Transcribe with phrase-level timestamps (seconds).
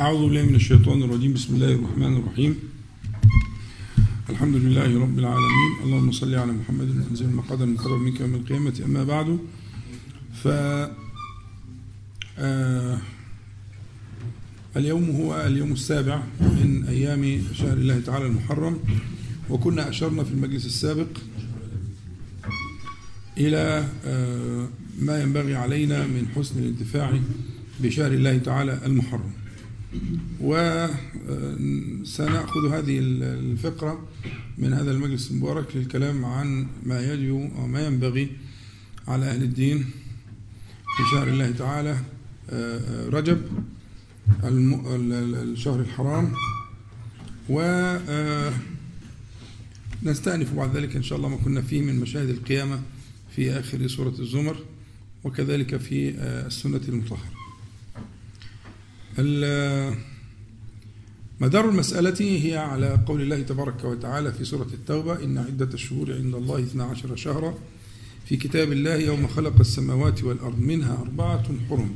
[0.00, 1.32] أعوذ بالله من الشيطان الرجيم.
[1.32, 2.52] بسم الله الرحمن الرحيم.
[4.30, 5.72] الحمد لله رب العالمين.
[5.84, 8.82] اللهم صل على محمد وأنزل المقدر المقرب منك يوم القيامة.
[8.84, 9.38] أما بعد
[10.42, 10.48] ف
[12.38, 12.98] آه
[14.76, 18.78] اليوم هو اليوم السابع من أيام شهر الله تعالى المحرم
[19.50, 21.08] وكنا أشرنا في المجلس السابق
[23.38, 24.68] إلى آه
[25.00, 27.20] ما ينبغي علينا من حسن الانتفاع
[27.80, 29.32] بشهر الله تعالى المحرم.
[30.40, 31.00] وسنأخذ
[32.72, 34.08] هذه الفقرة
[34.58, 38.30] من هذا المجلس المبارك للكلام عن ما يجب وما ينبغي
[39.08, 39.78] على أهل الدين
[40.96, 41.98] في شهر الله تعالى
[43.08, 43.40] رجب
[44.44, 46.32] الشهر الحرام.
[47.48, 47.60] و
[50.02, 52.80] نستأنف بعد ذلك إن شاء الله ما كنا فيه من مشاهد القيامة
[53.36, 54.56] في آخر سورة الزمر
[55.24, 56.10] وكذلك في
[56.46, 57.35] السنة المطهرة.
[61.40, 66.34] مدار المسألة هي على قول الله تبارك وتعالى في سورة التوبة إن عدة الشهور عند
[66.34, 67.54] الله 12 شهرا.
[68.26, 71.94] في كتاب الله يوم خلق السماوات والأرض منها أربعة حرم.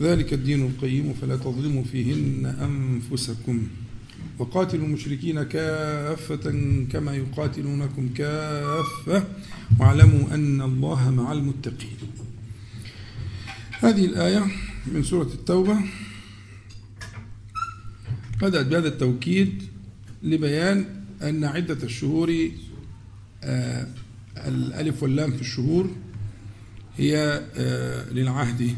[0.00, 3.66] ذلك الدين القيم فلا تظلموا فيهن أنفسكم.
[4.38, 6.54] وقاتلوا المشركين كافة
[6.92, 9.24] كما يقاتلونكم كافة.
[9.80, 11.96] واعلموا أن الله مع المتقين.
[13.80, 14.46] هذه الآية
[14.92, 15.76] من سورة التوبة.
[18.42, 19.62] بدأت بهذا التوكيد
[20.22, 20.84] لبيان
[21.22, 22.48] أن عدة الشهور
[23.44, 23.86] آه
[24.36, 25.90] الألف واللام في الشهور
[26.96, 28.74] هي آه للعهد.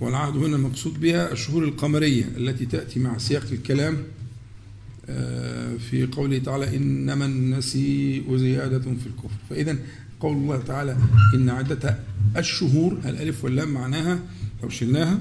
[0.00, 3.96] والعهد هنا المقصود بها الشهور القمرية التي تأتي مع سياق الكلام
[5.08, 9.36] آه في قوله تعالى إنما النسيء زيادة في الكفر.
[9.50, 9.76] فإذا
[10.20, 10.96] قول الله تعالى
[11.34, 11.98] إن عدة
[12.36, 14.18] الشهور الألف واللام معناها
[14.62, 15.18] لو شلناها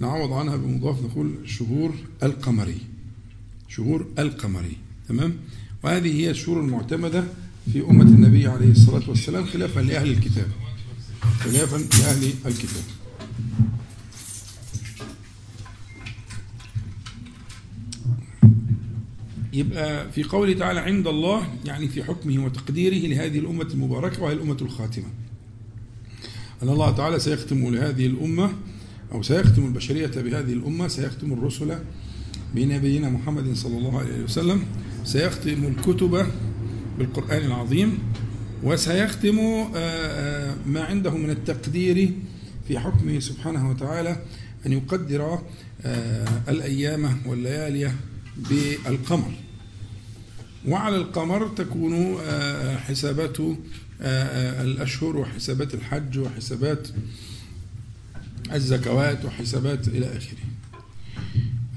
[0.00, 2.80] نعوض عنها بمضاف نقول شهور القمري.
[3.68, 4.76] شهور القمري.
[5.08, 5.34] تمام؟
[5.82, 7.24] وهذه هي الشهور المعتمدة
[7.72, 10.48] في أمة النبي عليه الصلاة والسلام خلافا لأهل الكتاب.
[11.40, 12.82] خلافا لأهل الكتاب.
[19.52, 24.56] يبقى في قوله تعالى عند الله يعني في حكمه وتقديره لهذه الأمة المباركة وهي الأمة
[24.62, 25.08] الخاتمة.
[26.62, 28.52] أن الله تعالى سيختم لهذه الأمة
[29.12, 31.78] أو سيختم البشرية بهذه الأمة سيختم الرسل
[32.54, 34.64] بنبينا محمد صلى الله عليه وسلم
[35.04, 36.26] سيختم الكتب
[36.98, 37.98] بالقرآن العظيم
[38.62, 39.36] وسيختم
[40.66, 42.12] ما عنده من التقدير
[42.68, 44.16] في حكمه سبحانه وتعالى
[44.66, 45.38] أن يقدر
[46.48, 47.92] الأيام والليالي
[48.50, 49.32] بالقمر.
[50.68, 52.18] وعلى القمر تكون
[52.76, 53.36] حسابات
[54.60, 56.88] الأشهر وحسابات الحج وحسابات
[58.52, 60.38] الزكوات وحسابات إلى آخره.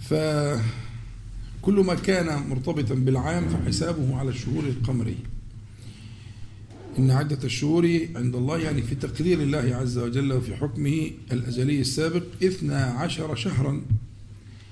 [0.10, 5.32] فكل ما كان مرتبطا بالعام فحسابه على الشهور القمرية.
[7.00, 12.24] إن عدة الشهور عند الله يعني في تقدير الله عز وجل وفي حكمه الأزلي السابق
[12.44, 13.82] إثنى عشر شهرا.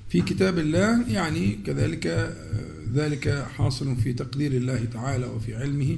[0.10, 2.36] في كتاب الله يعني كذلك
[2.94, 5.98] ذلك حاصل في تقدير الله تعالى وفي علمه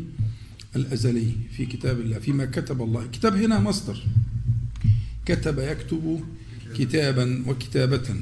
[0.76, 3.08] الأزلي في كتاب الله فيما كتب الله.
[3.08, 4.04] كتاب هنا مصدر.
[5.26, 6.22] كتب يكتب
[6.78, 8.16] كتابا وكتابة.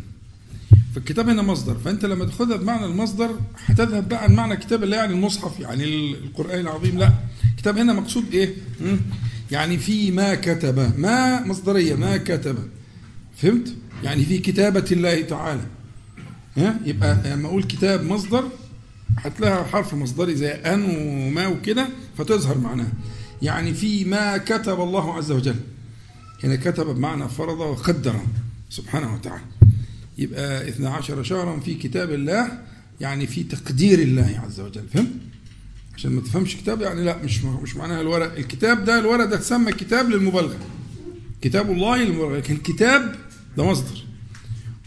[0.95, 3.29] فالكتاب هنا مصدر فأنت لما تاخذها بمعنى المصدر
[3.65, 5.83] هتذهب بقى عن معنى كتاب الله يعني المصحف يعني
[6.13, 6.97] القرآن العظيم.
[6.97, 7.13] لا
[7.57, 8.55] كتاب هنا مقصود إيه؟
[9.51, 12.57] يعني في ما كتب ما مصدرية ما كتب.
[13.37, 13.73] فهمت؟
[14.03, 15.61] يعني في كتابة الله تعالى.
[16.57, 18.43] ها؟ يبقى لما أقول كتاب مصدر
[19.17, 22.91] هتلاقيها حرف مصدري زي أن وما وكده فتظهر معناها.
[23.41, 25.55] يعني في ما كتب الله عز وجل.
[26.43, 28.15] هنا كتب بمعنى فرض وقدر
[28.69, 29.43] سبحانه وتعالى.
[30.17, 32.61] يبقى 12 شهرا في كتاب الله
[33.01, 35.11] يعني في تقدير الله عز وجل فهمت؟
[35.95, 38.37] عشان ما تفهمش كتاب يعني لا مش مش معناها الورق.
[38.37, 40.57] الكتاب ده الورق ده تسمى كتاب للمبالغة.
[41.41, 43.15] كتاب الله للمبالغة لكن الكتاب
[43.57, 44.03] ده مصدر.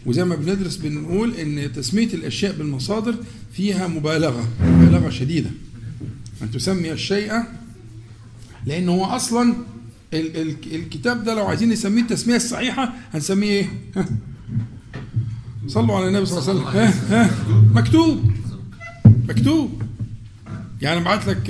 [0.05, 3.15] وزي ما بندرس بنقول إن تسمية الأشياء بالمصادر
[3.53, 5.49] فيها مبالغة مبالغة شديدة.
[6.41, 7.33] أن تسمي الشيء
[8.65, 9.55] لأن هو أصلا
[10.13, 13.69] ال ال الكتاب ده لو عايزين نسميه التسمية الصحيحة هنسميه إيه؟
[15.67, 17.13] صلوا على النبي صلى الله عليه وسلم.
[17.13, 17.31] ها؟ ها؟
[17.73, 18.31] مكتوب.
[19.29, 19.81] مكتوب.
[20.81, 21.49] يعني بعت لك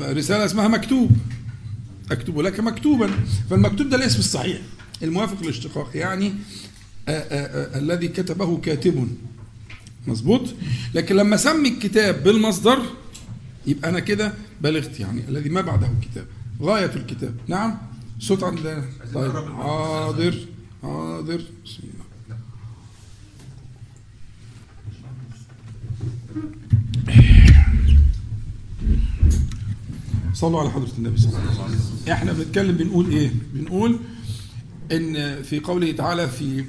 [0.00, 1.10] رسالة اسمها مكتوب.
[2.10, 3.10] أكتب لك مكتوبا.
[3.50, 4.58] فالمكتوب ده الاسم الصحيح
[5.02, 5.90] الموافق للاشتقاق.
[5.94, 6.32] يعني
[7.08, 9.08] آآ آآ الذي كتبه كاتب.
[10.06, 10.54] مظبوط؟
[10.94, 12.82] لكن لما أسمي الكتاب بالمصدر
[13.66, 16.26] يبقى أنا كده بلغت يعني الذي ما بعده كتاب.
[16.60, 17.34] غاية الكتاب.
[17.48, 17.78] نعم.
[18.18, 18.84] صوت عند
[19.14, 19.32] طيب.
[19.32, 20.34] حاضر.
[20.82, 21.40] حاضر.
[30.34, 32.12] صلوا على حضرة النبي صلى الله عليه وسلم.
[32.12, 33.98] إحنا بنتكلم بنقول إيه؟ بنقول
[34.92, 36.64] إن في قوله تعالى في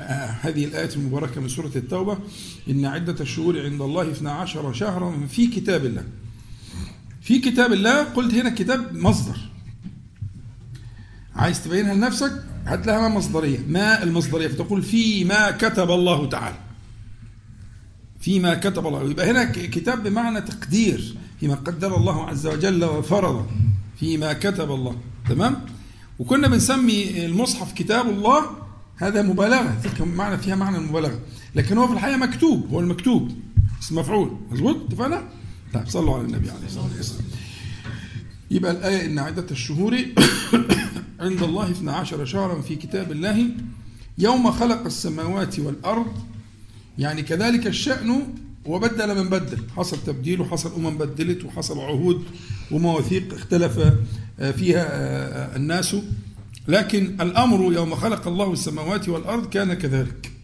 [0.00, 2.18] آه، هذه الآية المباركة من سورة التوبة
[2.70, 6.04] إن عدة الشهور عند الله 12 شهرا في كتاب الله.
[7.20, 9.36] في كتاب الله قلت هنا كتاب مصدر.
[11.36, 12.32] عايز تبينها لنفسك؟
[12.66, 13.58] هات لها ما مصدرية.
[13.68, 16.56] ما المصدرية؟ فتقول فيما كتب الله تعالى.
[18.20, 19.10] فيما كتب الله.
[19.10, 21.14] يبقى هنا كتاب بمعنى تقدير.
[21.40, 23.46] فيما قدر الله عز وجل وفرض.
[24.00, 24.96] فيما كتب الله.
[25.28, 25.66] تمام؟
[26.18, 28.42] وكنا بنسمي المصحف كتاب الله.
[28.96, 29.80] هذا مبالغة.
[29.84, 31.20] تلك معنى فيها معنى المبالغة.
[31.54, 32.68] لكن هو في الحقيقة مكتوب.
[32.70, 33.32] هو المكتوب.
[33.82, 34.36] اسم مفعول.
[34.50, 35.28] مظبوط؟ اتفقنا؟
[35.74, 37.24] طيب صلوا على النبي عليه الصلاة والسلام.
[38.50, 39.98] يبقى الآية إن عدة الشهور
[41.20, 43.48] عند الله 12 شهرا في كتاب الله
[44.18, 46.12] يوم خلق السماوات والأرض.
[46.98, 48.22] يعني كذلك الشأن
[48.64, 49.58] وبدل من بدل.
[49.76, 52.24] حصل تبديل وحصل أمم بدلت وحصل عهود
[52.70, 53.80] ومواثيق اختلف
[54.56, 55.96] فيها الناس.
[56.68, 60.39] لكن الأمر يوم خلق الله السماوات والأرض كان كذلك.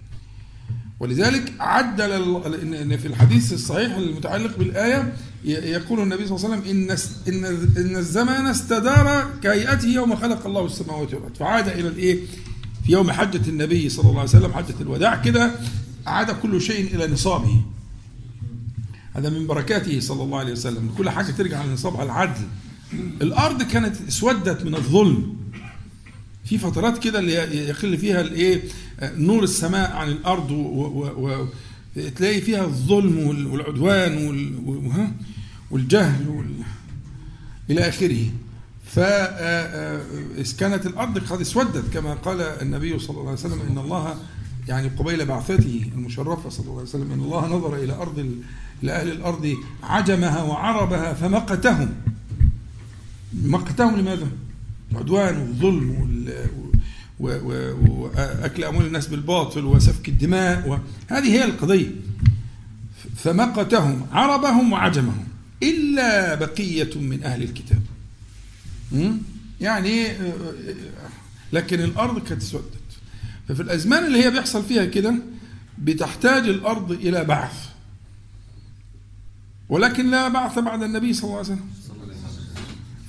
[1.01, 2.13] ولذلك عدل
[2.75, 7.97] ان في الحديث الصحيح المتعلق بالآية يقول النبي صلى الله عليه وسلم إن إن إن
[7.97, 11.35] الزمان استدار كهيئته يوم خلق الله السماوات والأرض.
[11.37, 12.21] فعاد إلى الإيه؟
[12.87, 15.51] في يوم حجة النبي صلى الله عليه وسلم حجة الوداع كده
[16.07, 17.63] عاد كل شيء إلى نصابه.
[19.15, 20.91] هذا من بركاته صلى الله عليه وسلم.
[20.99, 22.43] كل حاجة ترجع لنصابها العدل.
[23.23, 25.37] الأرض كانت اسودت من الظلم.
[26.45, 27.33] في فترات كده اللي
[27.69, 28.63] يقل فيها الإيه؟
[29.03, 30.51] نور السماء عن الأرض
[31.97, 34.17] وتلاقي فيها الظلم والعدوان
[35.71, 36.51] والجهل وال...
[37.71, 38.25] إلى آخره.
[38.85, 39.01] ف
[40.59, 44.17] كانت الأرض قد اسودت كما قال النبي صلى الله عليه وسلم إن الله
[44.69, 48.31] يعني قبيل بعثته المشرفه صلى الله عليه وسلم إن الله نظر إلى أرض
[48.83, 51.89] لاهل الأرض عجمها وعربها فمقتهم.
[53.45, 54.29] مقتهم لماذا؟
[54.93, 56.25] العدوان والظلم
[57.21, 61.91] وأكل أموال الناس بالباطل وسفك الدماء هذه هي القضية.
[63.17, 65.25] فمقتهم عربهم وعجمهم.
[65.63, 67.83] إلا بقية من أهل الكتاب.
[69.61, 70.07] يعني
[71.53, 72.73] لكن الأرض كانت اسودت
[73.49, 75.15] ففي الأزمان اللي هي بيحصل فيها كده
[75.79, 77.67] بتحتاج الأرض إلى بعث.
[79.69, 81.67] ولكن لا بعث بعد النبي صلى الله عليه وسلم.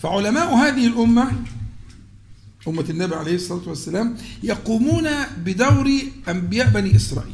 [0.01, 1.31] فعلماء هذه الأمة
[2.67, 5.09] أمة النبي عليه الصلاة والسلام يقومون
[5.45, 5.91] بدور
[6.29, 7.33] أنبياء بني إسرائيل.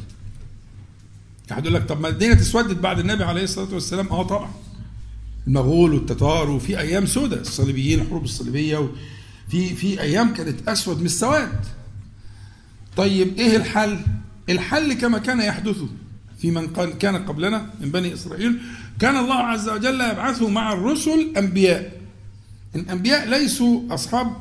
[1.50, 4.08] يعني يقول لك طب ما الدنيا تسودت بعد النبي عليه الصلاة والسلام.
[4.08, 4.52] آه طبعا.
[5.48, 11.66] المغول والتتار وفي أيام سوداء الصليبيين الحروب الصليبية وفي في أيام كانت أسود من السواد.
[12.98, 14.00] طيب إيه الحل؟
[14.50, 15.78] الحل كما كان يحدث
[16.40, 18.60] في من كان قبلنا من بني إسرائيل
[19.00, 22.02] كان الله عز وجل يبعثه مع الرسل أنبياء.
[22.76, 24.36] الأنبياء ليسوا أصحاب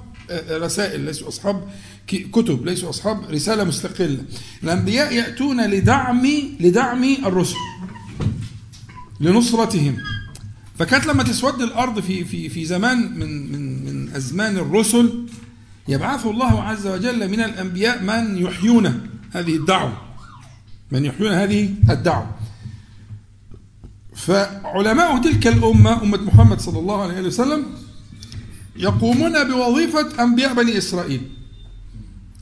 [0.50, 1.69] رسائل ليسوا أصحاب
[2.06, 4.25] كتب ليسوا أصحاب رسالة مستقلة.
[4.64, 6.26] الأنبياء يأتون لدعم
[6.61, 7.56] لدعم الرسل
[9.20, 9.96] لنصرتهم.
[10.79, 15.26] فكانت لما تسود الأرض في في في زمان من من من أزمان الرسل
[15.88, 19.96] يبعث الله عز وجل من الأنبياء من يحيون هذه الدعوة.
[20.90, 22.30] من يحيون هذه الدعوة.
[24.16, 27.66] فعلماء تلك الأمة أمة محمد صلى الله عليه وسلم
[28.76, 31.31] يقومون بوظيفة أنبياء بني إسرائيل.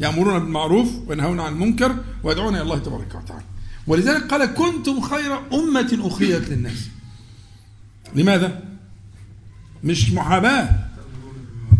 [0.01, 3.45] يأمرون بالمعروف وينهون عن المنكر ويدعون إلى الله تبارك وتعالى.
[3.87, 6.89] ولذلك قال كنتم خير أمة أخرجت للناس.
[8.15, 8.63] لماذا؟
[9.85, 10.69] مش محاباة.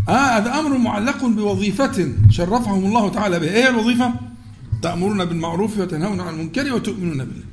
[0.09, 3.49] آه هذا أمر معلق بوظيفة شرفهم الله تعالى بها.
[3.49, 4.13] إيه الوظيفة؟
[4.81, 7.45] تأمرون بالمعروف وتنهون عن المنكر وتؤمنون بالله.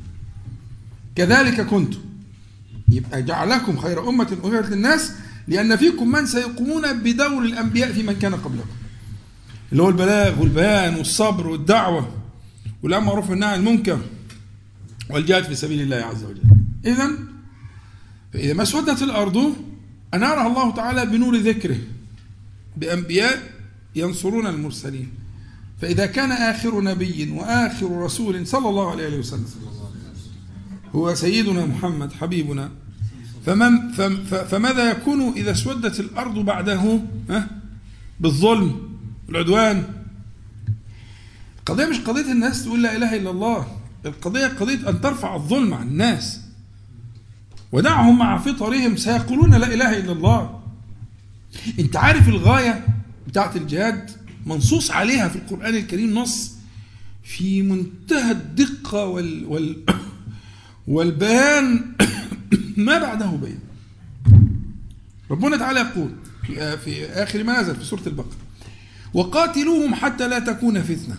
[1.17, 1.99] كذلك كنتم
[2.89, 5.13] يبقى جعلكم خير أمة أخرجت للناس
[5.49, 8.77] لأن فيكم من سيقومون بدور الأنبياء في من كان قبلكم.
[9.73, 12.13] اللي هو البلاغ والبيان والصبر والدعوة
[12.83, 14.01] والأمر معروف والنهي عن المنكر
[15.11, 16.43] والجهاد في سبيل الله عز وجل.
[16.85, 17.11] إذا
[18.33, 19.53] فإذا ما اسودت الأرض
[20.15, 21.79] أنارها الله تعالى بنور ذكره
[22.77, 23.53] بأنبياء
[23.97, 25.11] ينصرون المرسلين.
[25.81, 29.47] فإذا كان آخر نبي وآخر رسول صلى الله عليه وسلم
[30.95, 32.71] هو سيدنا محمد حبيبنا
[33.47, 33.93] فمن
[34.25, 37.01] فماذا يكون إذا اسودت الأرض بعده؟
[38.21, 39.85] بالظلم والعدوان
[41.59, 43.67] القضية مش قضية الناس تقول لا إله إلا الله
[44.07, 46.41] القضية قضية أن ترفع الظلم عن الناس.
[47.73, 50.61] ودعهم مع فطرهم سيقولون لا إله إلا الله.
[51.79, 52.87] أنت عارف الغاية
[53.27, 54.11] بتاعت الجهاد؟
[54.47, 56.53] منصوص عليها في القرآن الكريم نص
[57.25, 59.85] في منتهى الدقة وال وال
[60.95, 61.95] والبيان
[62.79, 63.59] ما بعده بيان
[65.31, 66.11] ربنا تعالى يقول
[66.85, 68.37] في, آخر ما نزل في سورة البقرة
[69.15, 71.17] وقاتلوهم حتى لا تكون فتنة.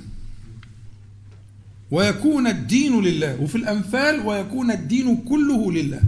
[1.92, 6.02] ويكون الدين لله وفي الأنفال ويكون الدين كله لله.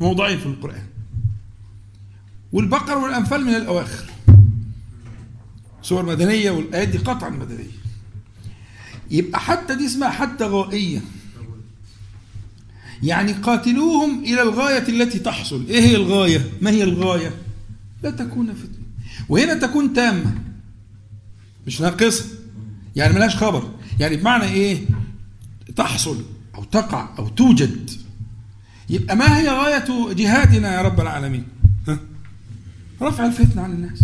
[0.00, 0.86] موضعين في القرآن.
[2.52, 4.04] والبقرة والأنفال من الأواخر.
[5.82, 7.80] سور مدنية والآيات دي قطعا مدنية.
[9.10, 11.00] يبقى حتى دي اسمها حتى غائية
[13.02, 15.66] يعني قاتلوهم إلى الغاية التي تحصل.
[15.68, 17.34] إيه هي الغاية؟ ما هي الغاية؟
[18.02, 18.84] لا تكون فتنة.
[19.28, 20.34] وهنا تكون تامة.
[21.66, 22.24] مش ناقصة.
[22.96, 23.70] يعني ملهاش خبر.
[24.00, 24.86] يعني بمعنى إيه؟
[25.76, 27.90] تحصل أو تقع أو توجد.
[28.90, 31.44] يبقى ما هي غاية جهادنا يا رب العالمين؟
[31.88, 31.98] ها؟
[33.02, 34.00] رفع الفتنة عن الناس.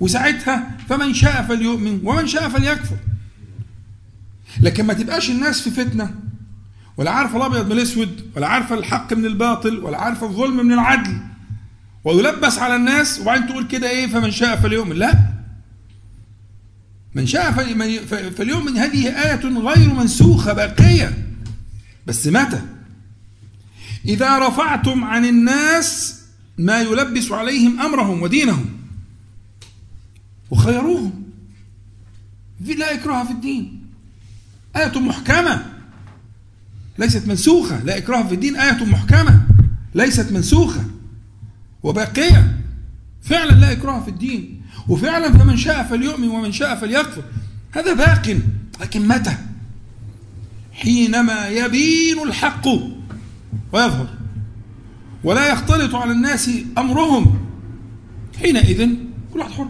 [0.00, 2.96] وساعتها فمن شاء فليؤمن ومن شاء فليكفر.
[4.60, 6.14] لكن ما تبقاش الناس في فتنة.
[6.96, 11.20] ولا عارفه الأبيض من الأسود ولا عارفه الحق من الباطل ولا عارفه الظلم من العدل.
[12.04, 14.96] ويلبس على الناس وبعدين تقول كده إيه فمن شاء فليؤمن.
[14.96, 15.18] لا.
[17.14, 17.52] من شاء
[18.30, 18.76] فليؤمن.
[18.76, 21.26] هذه آية غير منسوخة باقية.
[22.06, 22.62] بس متى؟
[24.04, 26.20] إذا رفعتم عن الناس
[26.58, 28.66] ما يلبس عليهم أمرهم ودينهم.
[30.50, 31.22] وخيروهم.
[32.60, 33.86] لا إكراه في الدين.
[34.76, 35.75] آية محكمة.
[36.98, 37.84] ليست منسوخة.
[37.84, 39.40] لا إكراه في الدين آية محكمة.
[39.94, 40.84] ليست منسوخة.
[41.82, 42.58] وباقية.
[43.22, 44.62] فعلا لا إكراه في الدين.
[44.88, 47.22] وفعلا فمن شاء فليؤمن ومن شاء فليكفر.
[47.72, 48.38] هذا باق.
[48.80, 49.36] لكن متى؟
[50.72, 52.68] حينما يبين الحق
[53.72, 54.08] ويظهر.
[55.24, 57.38] ولا يختلط على الناس أمرهم.
[58.42, 58.88] حينئذ
[59.32, 59.68] كل واحد حر.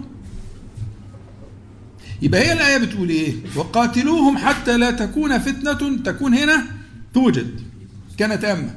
[2.23, 6.76] يبقى هي الآية بتقول إيه؟ وقاتلوهم حتى لا تكون فتنة تكون هنا
[7.17, 7.61] توجد.
[8.19, 8.75] كانت تامة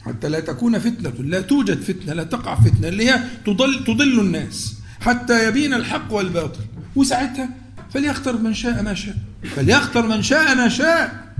[0.00, 1.10] حتى لا تكون فتنة.
[1.10, 4.74] لا توجد فتنة لا تقع فتنة اللي هي تضل, تضل الناس.
[5.00, 6.60] حتى يبين الحق والباطل.
[6.96, 7.48] وساعتها
[7.94, 9.16] فليختر من شاء ما شاء.
[9.56, 11.34] فليختر من شاء ما شاء.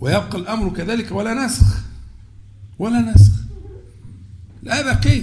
[0.00, 1.66] ويبقى الأمر كذلك ولا نسخ.
[2.78, 3.32] ولا نسخ.
[4.62, 5.22] لا بقي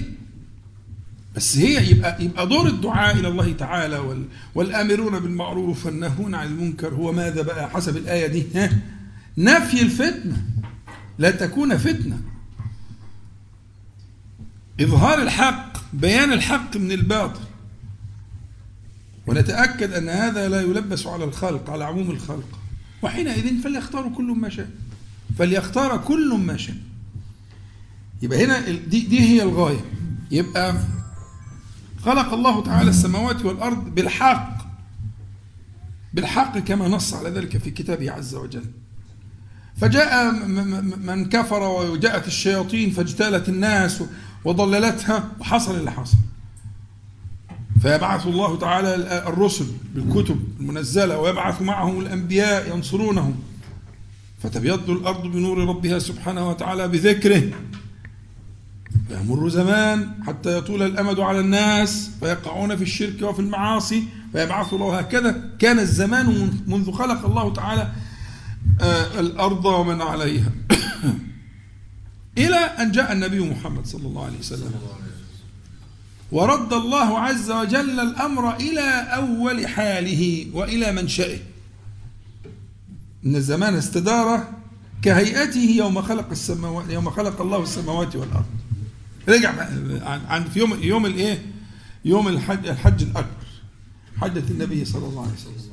[1.36, 7.12] بس هي يبقى يبقى دور الدعاء إلى الله تعالى والآمرون بالمعروف والنهون عن المنكر هو
[7.12, 8.80] ماذا بقى حسب الآية دي؟ ها؟
[9.38, 10.46] نفي الفتنة.
[11.20, 12.22] لا تكون فتنة.
[14.82, 17.42] إظهار الحق بيان الحق من الباطل.
[19.28, 22.60] ونتأكد أن هذا لا يلبس على الخلق على عموم الخلق.
[23.02, 24.70] وحينئذ فليختاروا كل ما شاء.
[25.38, 26.76] فليختار كل ما شاء.
[28.22, 29.86] يبقى هنا دي, دي هي الغاية.
[30.32, 30.76] يبقى
[32.06, 34.58] خلق الله تعالى السماوات والأرض بالحق.
[36.14, 38.66] بالحق كما نص على ذلك في كتابه عز وجل.
[39.78, 40.32] فجاء
[40.98, 44.04] من كفر وجاءت الشياطين فاجتالت الناس
[44.46, 46.18] وضللتها وحصل اللي حصل.
[47.82, 48.96] فيبعث الله تعالى
[49.28, 49.66] الرسل
[49.96, 53.36] بالكتب المنزلة ويبعث معهم الأنبياء ينصرونهم.
[54.44, 57.44] فتبيض الأرض بنور ربها سبحانه وتعالى بذكره.
[59.18, 65.50] فيمر زمان حتى يطول الأمد على الناس فيقعون في الشرك وفي المعاصي فيبعث الله هكذا.
[65.60, 67.92] كان الزمان منذ خلق الله تعالى
[68.82, 70.52] آه، الأرض ومن عليها.
[72.38, 74.72] إلى أن جاء النبي محمد صلى الله عليه وسلم.
[76.32, 81.40] ورد الله عز وجل الأمر إلى أول حاله وإلى منشئه.
[83.26, 84.48] إن الزمان استدار
[85.02, 88.61] كهيئته يوم خلق السماوات يوم خلق الله السماوات والأرض.
[89.30, 89.54] رجع
[90.28, 91.40] عن في يوم يوم الايه؟
[92.06, 93.48] يوم الحج الحج الأكبر
[94.18, 95.72] حجة النبي صلى الله عليه وسلم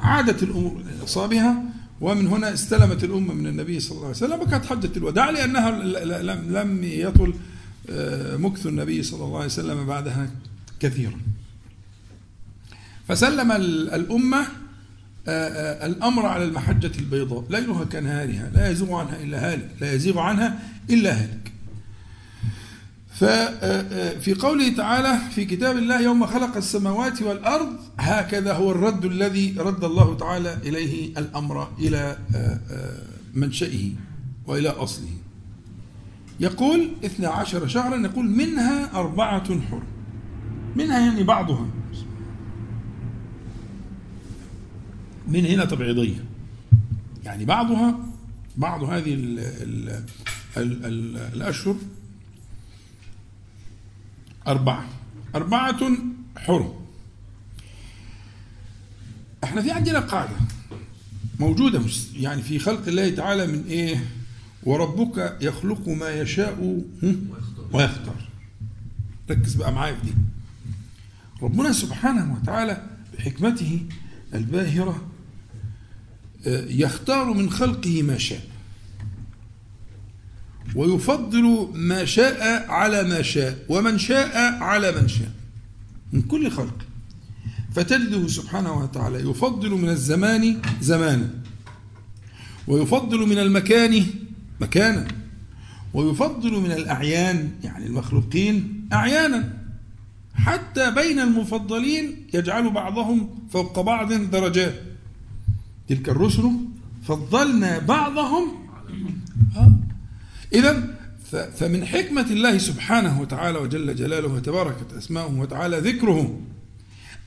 [0.00, 1.62] عادت الأمور اصابها
[2.00, 5.70] ومن هنا استلمت الأمة من النبي صلى الله عليه وسلم وكانت حجة الوداع لأنها
[6.22, 7.34] لم لم يطل
[7.90, 10.30] آه، مكث النبي صلى الله عليه وسلم بعدها
[10.80, 11.20] كثيرا.
[13.08, 14.40] فسلم الأمة
[15.28, 20.18] آه، آه، الأمر على المحجة البيضاء ليلها كنهارها لا يزيغ عنها إلا هالك لا يزيغ
[20.18, 20.58] عنها
[20.90, 21.49] إلا هالك.
[23.20, 29.84] ففي قوله تعالى في كتاب الله يوم خلق السماوات والأرض هكذا هو الرد الذي رد
[29.84, 32.18] الله تعالى إليه الأمر إلى
[33.34, 33.90] منشئه
[34.46, 35.08] وإلى أصله.
[36.40, 39.82] يقول اثنى عشر شهرا يقول منها أربعة حر.
[40.76, 41.66] منها يعني بعضها.
[45.28, 46.24] من هنا تبعيضية.
[47.24, 47.98] يعني بعضها
[48.56, 50.02] بعض هذه ال ال
[50.56, 51.76] ال ال الأشهر
[54.50, 54.84] أربعة.
[55.34, 55.78] أربعة
[56.36, 56.72] حرم.
[59.44, 60.36] إحنا في عندنا قاعدة
[61.40, 61.82] موجودة
[62.16, 64.04] يعني في خلق الله تعالى من إيه؟
[64.62, 66.82] وربك يخلق ما يشاء
[67.72, 68.28] ويختار.
[69.30, 70.12] ركز بقى معايا في دي.
[71.42, 72.86] ربنا سبحانه وتعالى
[73.18, 73.80] بحكمته
[74.34, 75.06] الباهرة
[76.46, 78.40] آه، يختار من خلقه ما شاء.
[80.74, 85.30] ويفضل ما شاء على ما شاء ومن شاء على من شاء.
[86.12, 86.74] من كل خلق.
[87.74, 91.30] فتجده سبحانه وتعالى يفضل من الزمان زمانا
[92.68, 94.06] ويفضل من المكان
[94.60, 95.08] مكانا.
[95.94, 99.52] ويفضل من الأعيان يعني المخلوقين أعيانا.
[100.34, 104.74] حتى بين المفضلين يجعل بعضهم فوق بعض درجات.
[105.88, 106.50] تلك الرسل
[107.08, 108.69] فضلنا بعضهم.
[110.52, 116.40] إذا فمن حكمة الله سبحانه وتعالى وجل جلاله وتباركت أسماؤه وتعالى ذكره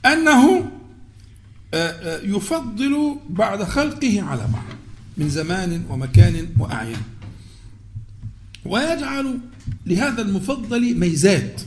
[0.05, 0.71] أنه
[1.73, 4.77] آه، آه، يفضل بعد خلقه على بعض
[5.17, 7.01] من زمان ومكان وأعيان
[8.65, 9.39] ويجعل
[9.85, 11.61] لهذا المفضل ميزات.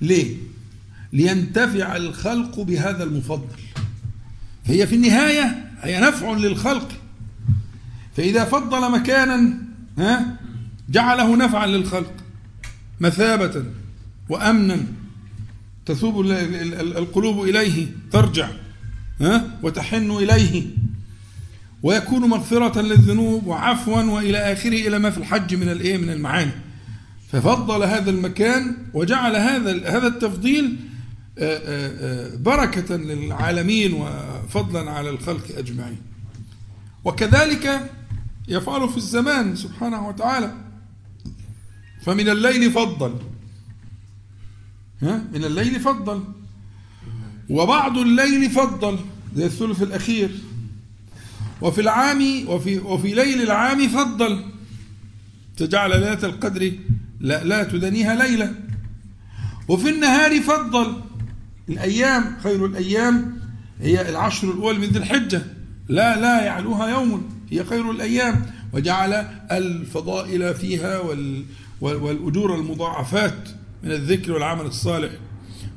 [0.00, 0.36] ليه؟
[1.12, 3.58] لينتفع الخلق بهذا المفضل.
[4.64, 6.88] فهي في النهاية هي نفع للخلق.
[8.16, 9.58] فإذا فضل مكانا
[9.98, 10.36] ها؟
[10.88, 12.12] جعله نفعا للخلق
[13.00, 13.64] مثابة
[14.28, 14.86] وأمنا.
[15.86, 16.20] تثوب
[16.80, 18.48] القلوب إليه ترجع
[19.20, 20.66] ها؟ وتحن إليه.
[21.82, 26.52] ويكون مغفرة للذنوب وعفوا وإلى آخره إلى ما في الحج من الإيه؟ من المعاني.
[27.32, 30.76] ففضل هذا المكان وجعل هذا هذا التفضيل
[31.38, 35.98] آه، آه، آه، بركة للعالمين وفضلا على الخلق أجمعين.
[37.04, 37.90] وكذلك
[38.48, 40.54] يفعل في الزمان سبحانه وتعالى.
[42.02, 43.14] فمن الليل فضل.
[45.02, 46.24] ها؟ من الليل فضل.
[47.50, 48.98] وبعض الليل فضل.
[49.36, 50.30] زي الثلث الأخير.
[51.62, 54.44] وفي العام وفي وفي ليل العام فضل.
[55.56, 56.72] تجعل ليلة القدر
[57.20, 58.54] لا لا تدنيها ليلة.
[59.68, 61.02] وفي النهار فضل.
[61.68, 63.40] الأيام خير الأيام
[63.80, 65.42] هي العشر الأول من ذي الحجة.
[65.88, 67.35] لا لا يعلوها يوم.
[67.50, 68.46] هي خير الأيام.
[68.72, 69.12] وجعل
[69.50, 71.00] الفضائل فيها
[71.80, 73.48] والأجور المضاعفات
[73.82, 75.10] من الذكر والعمل الصالح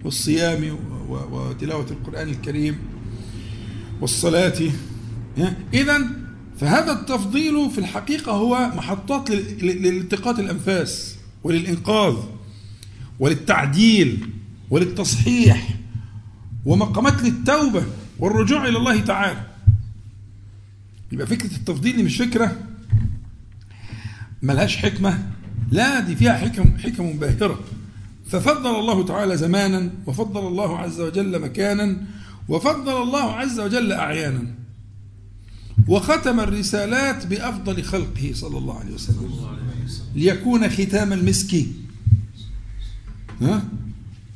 [0.04, 0.78] والصيام
[1.10, 2.78] وتلاوة القرآن الكريم
[4.02, 4.62] والصلاة.
[5.74, 6.08] إذا
[6.60, 9.30] فهذا التفضيل في الحقيقة هو محطات
[9.62, 12.16] لالتقاط الأنفاس وللإنقاذ
[13.20, 14.30] وللتعديل
[14.70, 15.70] وللتصحيح
[16.66, 17.84] ومقامات للتوبة
[18.20, 19.49] والرجوع إلى الله تعالى.
[21.12, 22.58] يبقى فكرة التفضيل دي مش فكرة
[24.42, 25.24] ملهاش حكمة.
[25.72, 27.60] لا دي فيها حكم حكم باهرة.
[28.28, 32.06] ففضل الله تعالى زمانا وفضل الله عز وجل مكانا
[32.50, 34.44] وفضل الله عز وجل أعيانا.
[35.88, 39.58] وختم الرسالات بأفضل خلقه صلى الله عليه وسلم.
[40.16, 41.66] ليكون ختام المسك.
[43.42, 43.64] ها؟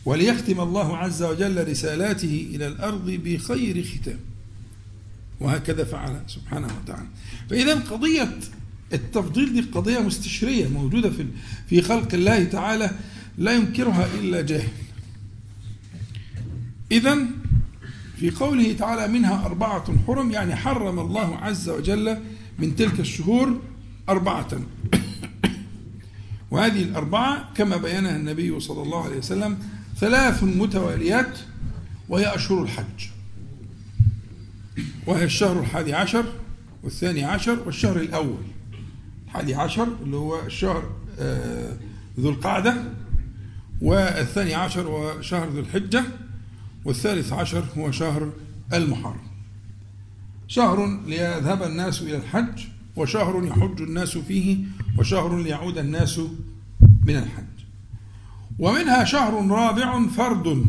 [0.06, 4.20] وليختم الله عز وجل رسالاته إلى الأرض بخير ختام.
[5.44, 7.08] وهكذا فعل سبحانه وتعالى.
[7.50, 8.40] فإذا قضية
[8.94, 11.26] التفضيل دي قضية مستشرية موجودة في
[11.68, 12.92] في خلق الله تعالى
[13.38, 14.70] لا ينكرها إلا جاهل.
[16.92, 17.18] إذا
[18.20, 22.18] في قوله تعالى منها أربعة حرم يعني حرم الله عز وجل
[22.60, 23.62] من تلك الشهور
[24.10, 24.48] أربعة.
[26.52, 29.58] وهذه الأربعة كما بينها النبي صلى الله عليه وسلم
[30.00, 31.38] ثلاث متواليات
[32.10, 33.13] وهي أشهر الحج.
[35.08, 36.26] وهي الشهر الحادي عشر
[36.84, 38.44] والثاني عشر والشهر الأول.
[39.26, 40.84] الحادي عشر اللي هو الشهر
[41.20, 41.78] آه،
[42.20, 42.84] ذو القعدة
[43.82, 46.04] والثاني عشر هو شهر ذو الحجة
[46.86, 48.32] والثالث عشر هو شهر
[48.74, 49.28] المحرم.
[50.48, 52.64] شهر ليذهب الناس إلى الحج
[52.96, 54.58] وشهر يحج الناس فيه
[54.98, 56.20] وشهر ليعود الناس
[57.04, 57.44] من الحج.
[58.60, 60.66] ومنها شهر رابع فرد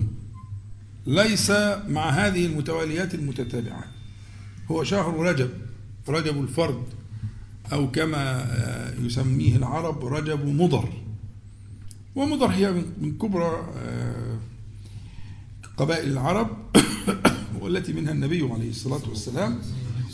[1.06, 1.50] ليس
[1.88, 3.93] مع هذه المتواليات المتتابعات
[4.70, 5.50] هو شهر رجب
[6.08, 6.82] رجب الفرد
[7.72, 8.46] أو كما
[9.02, 10.88] يسميه العرب رجب مضر.
[12.14, 14.38] ومضر هي من كبرى آه،
[15.76, 16.48] قبائل العرب
[17.60, 19.58] والتي منها النبي عليه الصلاة والسلام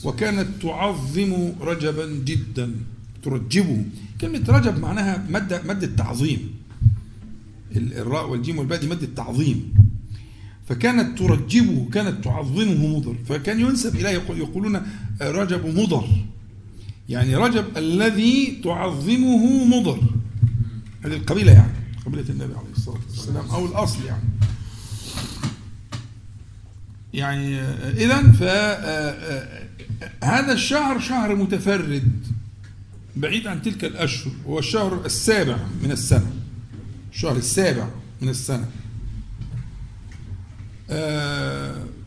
[0.04, 2.74] وكانت تعظم رجبا جدا
[3.22, 3.84] ترجبه
[4.20, 6.54] كلمة رجب معناها مادة مادة تعظيم.
[7.76, 9.79] الراء والجيم والباء دي مادة تعظيم.
[10.70, 13.16] فكانت ترجبه كانت تعظمه مضر.
[13.28, 14.83] فكان ينسب إليه يقولون
[15.20, 16.09] رجب مضر.
[17.09, 20.00] يعني رجب الذي تعظمه مضر.
[21.04, 21.72] هذه القبيلة يعني
[22.06, 24.22] قبيلة النبي عليه الصلاة والسلام أو الأصل يعني.
[27.14, 27.61] يعني
[28.04, 28.33] إذا
[30.22, 32.12] فهذا الشهر شهر متفرد
[33.16, 36.30] بعيد عن تلك الأشهر هو الشهر السابع من السنة.
[37.12, 37.88] الشهر السابع
[38.22, 38.64] من السنة.
[38.64, 38.79] آه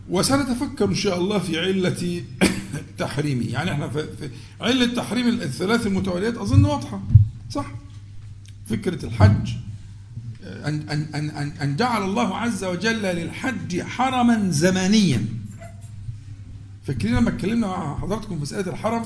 [0.10, 2.24] وسنتفكر إن شاء الله في علة
[2.98, 3.46] تحريمه.
[3.46, 4.30] يعني إحنا في
[4.62, 7.02] علة تحريم الثلاث المتواليات أظن واضحة
[7.50, 7.66] صح؟
[8.70, 9.50] فكرة الحج.
[10.44, 15.26] أن, أن, أن, أن, أن جعل الله عز وجل للحج حرما زمانيا.
[16.88, 19.04] فاكرين لما اتكلمنا مع حضراتكم في مسألة الحرم؟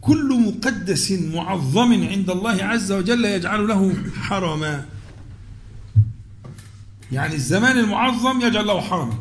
[0.00, 4.84] كل مقدس معظم عند الله عز وجل يجعل له حرما.
[7.12, 9.18] يعني الزمان المعظم يجعل له حرما.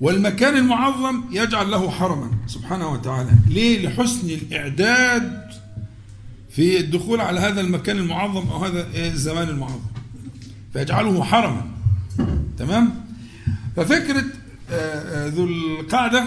[0.00, 3.30] والمكان المعظم يجعل له حرما سبحانه وتعالى.
[3.48, 5.44] ليه؟ لحسن الإعداد
[6.50, 9.80] في الدخول على هذا المكان المعظم أو هذا الزمان المعظم.
[10.72, 11.66] فيجعله حرما.
[12.58, 13.04] تمام؟
[13.76, 14.24] ففكرة
[15.28, 16.24] ذو القعدة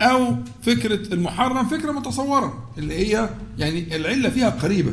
[0.00, 4.92] أو فكرة المحرم فكرة متصورة اللي هي يعني العلة فيها قريبة.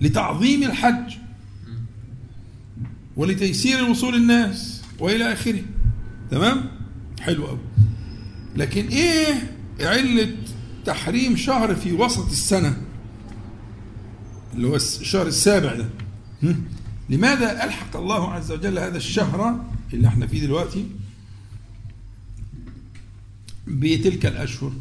[0.00, 1.14] لتعظيم الحج.
[3.18, 5.62] ولتيسير وصول الناس وإلى آخره.
[6.30, 6.70] تمام؟
[7.20, 7.58] حلو قوي
[8.56, 10.36] لكن إيه علة
[10.84, 12.82] تحريم شهر في وسط السنة؟
[14.54, 15.88] اللي هو الشهر السابع ده.
[17.10, 20.86] لماذا ألحق الله عز وجل هذا الشهر اللي إحنا فيه دلوقتي؟
[23.66, 24.72] بتلك الأشهر.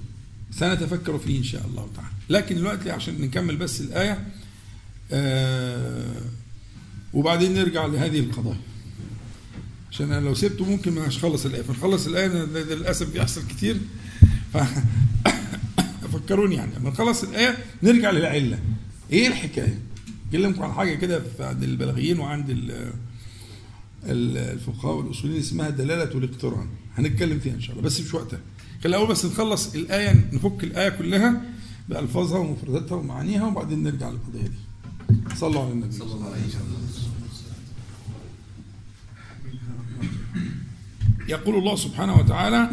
[0.52, 2.10] سنتفكر فيه إن شاء الله تعالى.
[2.30, 4.28] لكن دلوقتي عشان نكمل بس الآية
[5.12, 6.21] آه
[7.13, 8.60] وبعدين نرجع لهذه القضايا.
[9.91, 11.62] عشان أنا لو سبته ممكن ما هخلص الآية.
[11.62, 13.78] فنخلص الآية للأسف بيحصل كتير.
[16.13, 16.72] فكروني يعني.
[16.80, 18.60] لما نخلص الآية نرجع للعلة.
[19.12, 19.80] إيه الحكاية؟
[20.30, 22.74] أكلمكم عن حاجة كده عند البلاغيين وعند
[24.04, 26.67] الفقهاء والأصوليين اسمها دلالة الاقتران.
[26.96, 28.39] هنتكلم فيها إن شاء الله بس مش وقتها.
[28.84, 31.41] خلي الأول بس نخلص الآية نفك الآية كلها
[31.89, 34.66] بألفاظها ومفرداتها ومعانيها وبعدين نرجع للقضية دي.
[35.36, 35.91] صلوا على النبي.
[35.91, 36.78] صلى الله عليه وسلم.
[41.28, 42.70] يقول الله سبحانه وتعالى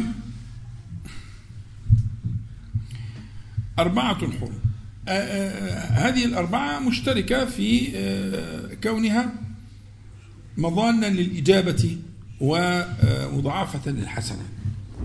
[3.79, 4.59] أربعة حرم
[5.91, 7.91] هذه الأربعة مشتركة في
[8.83, 9.33] كونها
[10.57, 11.97] مظانا للإجابة
[12.41, 14.45] ومضاعفة للحسنات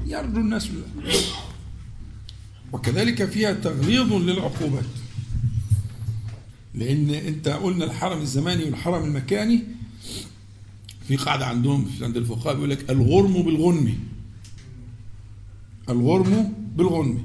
[0.06, 0.70] يرجو الناس
[2.72, 4.84] وكذلك فيها تغليظ للعقوبات.
[6.74, 9.62] لأن أنت قلنا الحرم الزماني والحرم المكاني
[11.08, 13.94] في قاعدة عندهم عند الفقهاء بيقول لك الغرم بالغنم.
[15.88, 17.22] الغرم بالغنم.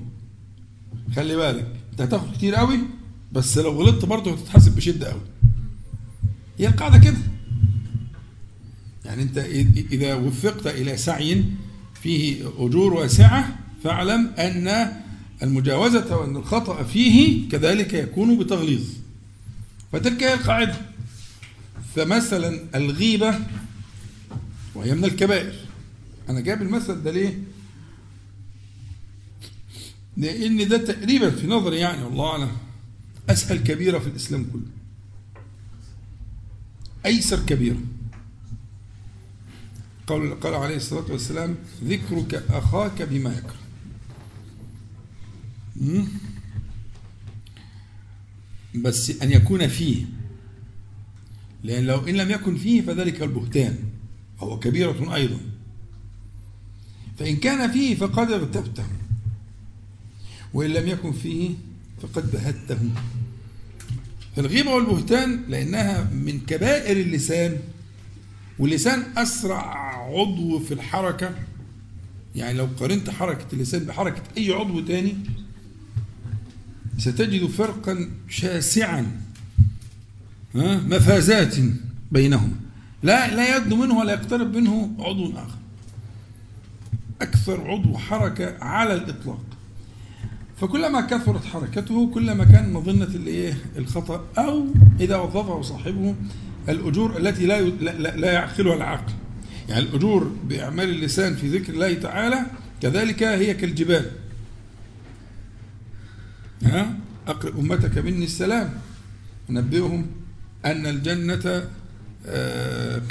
[1.15, 1.67] خلي بالك.
[1.91, 2.79] أنت هتاخد كتير قوي
[3.31, 5.21] بس لو غلطت برضه هتتحاسب بشدة قوي.
[6.57, 7.17] هي القاعدة كده.
[9.05, 9.37] يعني أنت
[9.91, 11.43] إذا وفقت إلى سعي
[12.01, 14.91] فيه أجور واسعة فاعلم أن
[15.43, 18.83] المجاوزة وأن الخطأ فيه كذلك يكون بتغليظ.
[19.91, 20.75] فتلك هي القاعدة.
[21.95, 23.39] فمثلا الغيبة
[24.75, 25.55] وهي من الكبائر.
[26.29, 27.39] أنا جايب المثل ده ليه؟
[30.17, 32.51] لأن ده تقريبا في نظري يعني والله أعلم.
[33.29, 34.61] أسهل كبيرة في الإسلام كله.
[37.05, 37.77] أيسر كبيرة.
[40.07, 43.65] قال قال عليه الصلاة والسلام ذكرك أخاك بما يكره.
[48.75, 50.05] بس أن يكون فيه.
[51.63, 53.77] لأن لو إن لم يكن فيه فذلك البهتان
[54.41, 55.39] وهو كبيرة أيضا.
[57.19, 58.85] فإن كان فيه فقد اغتبته
[60.53, 61.49] وإن لم يكن فيه
[62.01, 62.79] فقد بهته.
[64.35, 67.59] فالغيبة والبهتان لأنها من كبائر اللسان
[68.59, 69.75] واللسان أسرع
[70.19, 71.35] عضو في الحركة.
[72.35, 75.15] يعني لو قارنت حركة اللسان بحركة أي عضو تاني
[76.97, 79.11] ستجد فرقا شاسعا
[80.55, 81.55] مفازات
[82.11, 82.53] بينهما.
[83.03, 85.57] لا لا يدنو منه ولا يقترب منه عضو آخر.
[87.21, 89.45] أكثر عضو حركة على الإطلاق.
[90.61, 94.65] فكلما كثرت حركته كلما كان مظنة الإيه؟ الخطأ أو
[94.99, 96.15] إذا وظفه صاحبه
[96.69, 99.13] الأجور التي لا لا, يعقلها العقل
[99.69, 102.45] يعني الأجور بإعمال اللسان في ذكر الله تعالى
[102.81, 104.11] كذلك هي كالجبال.
[106.63, 108.73] ها؟ أقرئ أمتك مني السلام.
[109.49, 110.07] نبئهم
[110.65, 111.69] أن الجنة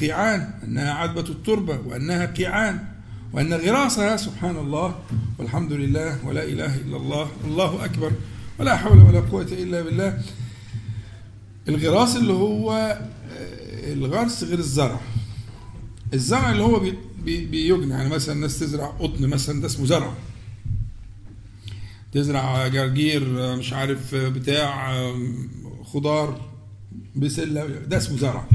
[0.00, 2.84] قيعان أنها عذبة التربة وأنها قيعان
[3.32, 4.98] وأن غراسها سبحان الله
[5.38, 8.12] والحمد لله ولا إله إلا الله الله أكبر
[8.58, 10.22] ولا حول ولا قوة إلا بالله.
[11.68, 12.98] الغراس اللي هو
[13.92, 15.00] الغرس غير الزرع.
[16.14, 16.80] الزرع اللي هو
[17.24, 20.14] بيجني يعني مثلا الناس تزرع قطن مثلا ده اسمه زرع.
[22.14, 25.02] تزرع جرجير مش عارف بتاع
[25.84, 26.40] خضار
[27.16, 28.48] بسلة ده اسمه زرع.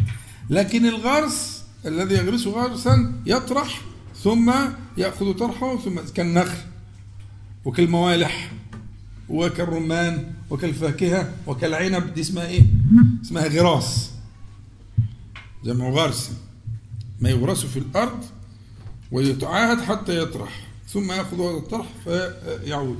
[0.49, 3.81] لكن الغرس الذي يغرسه غرسا يطرح
[4.23, 4.53] ثم
[4.97, 6.57] يأخذ طرحه ثم كالنخل
[7.65, 8.51] وكالموالح
[9.29, 12.63] وكالرمان وكالفاكهة وكالعنب دي اسمها إيه؟
[13.25, 14.09] اسمها غراس.
[15.65, 16.31] جمع غرس.
[17.21, 18.25] ما يغرس في الأرض
[19.11, 22.99] ويتعاهد حتى يطرح ثم يأخذ هذا الطرح فيعود.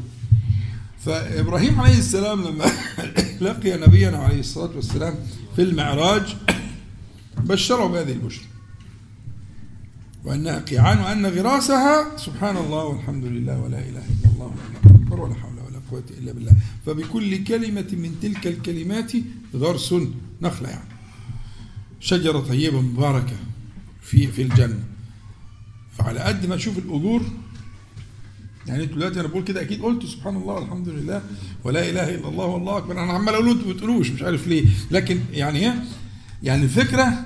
[1.06, 2.66] فإبراهيم عليه السلام لما
[3.42, 5.16] لقي نبينا عليه الصلاة والسلام
[5.56, 6.36] في المعراج
[7.38, 8.46] بشره بهذه البشرى
[10.24, 14.54] وانها قيعان وأن غراسها سبحان الله والحمد لله ولا إله إلا الله
[14.86, 16.52] اكبر ولا حول ولا قوة إلا بالله.
[16.86, 19.12] فبكل كلمة من تلك الكلمات
[19.56, 19.96] غرس
[20.42, 20.90] نخلة يعني.
[22.00, 23.36] شجرة طيبة مباركة
[24.02, 24.84] في في الجنة.
[25.98, 27.22] فعلى قد ما أشوف الأجور
[28.70, 31.22] يعني أنتوا دلوقتي أنا بقول كده أكيد قلت سبحان الله والحمد لله
[31.64, 32.92] ولا إله إلا الله والله أكبر.
[33.04, 34.66] أنا عمال أقول أنتوا ما بتقولوش مش عارف ليه.
[34.92, 35.84] لكن يعني إيه؟
[36.44, 37.26] يعني الفكرة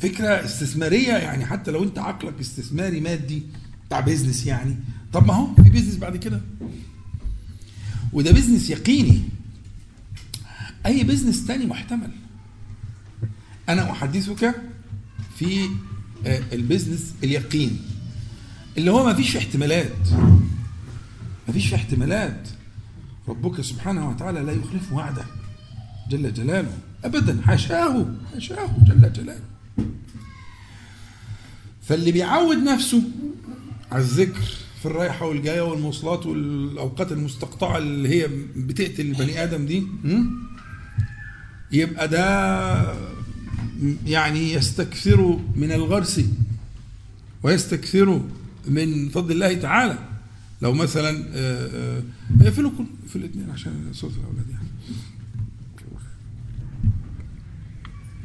[0.00, 3.42] فكرة استثمارية يعني حتى لو أنت عقلك استثماري مادي
[3.86, 4.76] بتاع business يعني.
[5.12, 6.40] طب ما هو في business بعد كده.
[8.12, 9.22] وده business يقيني.
[10.86, 12.10] أي business تاني محتمل.
[13.68, 14.54] أنا أحدثك
[15.38, 15.68] في
[16.26, 17.80] البيزنس اليقين.
[18.78, 20.08] اللي هو ما فيش في احتمالات.
[21.48, 22.48] ما فيش في احتمالات.
[23.28, 25.24] ربك سبحانه وتعالى لا يخلف وعده.
[26.10, 26.78] جل جلاله.
[27.04, 27.40] ابدا.
[27.42, 28.06] حاشاه.
[28.32, 28.68] حاشاه.
[28.86, 29.40] جل جلاله.
[31.82, 33.02] فاللي بيعود نفسه
[33.92, 34.42] على الذكر
[34.80, 39.86] في الرايحة والجاية والمواصلات والأوقات المستقطعة اللي هي بتقتل البني آدم دي
[41.72, 42.96] يبقى ده
[44.06, 46.20] يعني يستكثر من الغرس
[47.42, 48.22] ويستكثر
[48.68, 49.98] من فضل الله تعالى.
[50.62, 51.24] لو مثلا
[52.40, 52.70] اقفلوا
[53.08, 54.68] في الاثنين عشان صوت الأولاد يعني.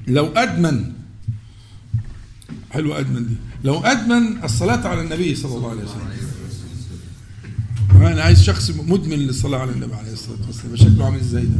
[0.08, 0.94] لو أدمن
[2.72, 3.36] حلو أدمن دي.
[3.64, 6.08] لو أدمن الصلاة على النبي صلى الله عليه وسلم.
[7.92, 10.76] أنا عايز شخص مدمن للصلاة على النبي عليه الصلاة والسلام.
[10.76, 11.58] شكله عامل إزاي ده؟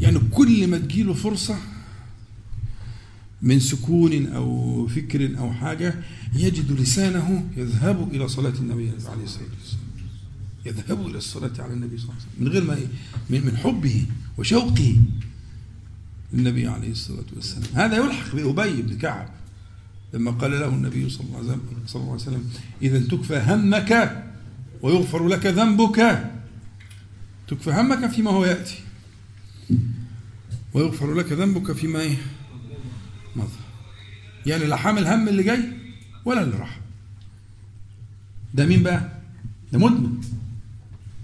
[0.00, 1.56] يعني كل ما تجيله فرصة
[3.42, 5.94] من سكون أو فكر أو حاجة
[6.34, 9.88] يجد لسانه يذهب إلى صلاة النبي عليه الصلاة والسلام.
[10.66, 12.44] يذهب إلى الصلاة على النبي صلى الله عليه وسلم.
[12.44, 14.06] من غير ما إيه؟ من حبه
[14.38, 14.96] وشوقه
[16.32, 17.68] للنبي عليه الصلاة والسلام.
[17.74, 19.28] هذا يلحق بأبي بن كعب
[20.14, 21.60] لما قال له النبي صلى الله
[21.94, 22.44] عليه وسلم,
[22.82, 24.24] إذا تكفى همك
[24.82, 26.30] ويغفر لك ذنبك
[27.48, 28.78] تكفى همك فيما هو يأتي
[30.74, 32.16] ويغفر لك ذنبك فيما
[33.38, 33.58] مضى
[34.46, 35.60] يعني لا حامل هم اللي جاي
[36.24, 36.80] ولا اللي راح.
[38.54, 39.12] ده مين بقى؟
[39.72, 40.20] ده مدمن.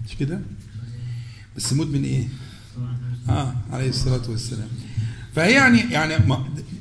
[0.07, 0.39] مش كده؟
[1.57, 2.27] بس مدمن إيه؟
[3.29, 4.67] آه عليه الصلاة والسلام.
[5.35, 6.15] فهي يعني يعني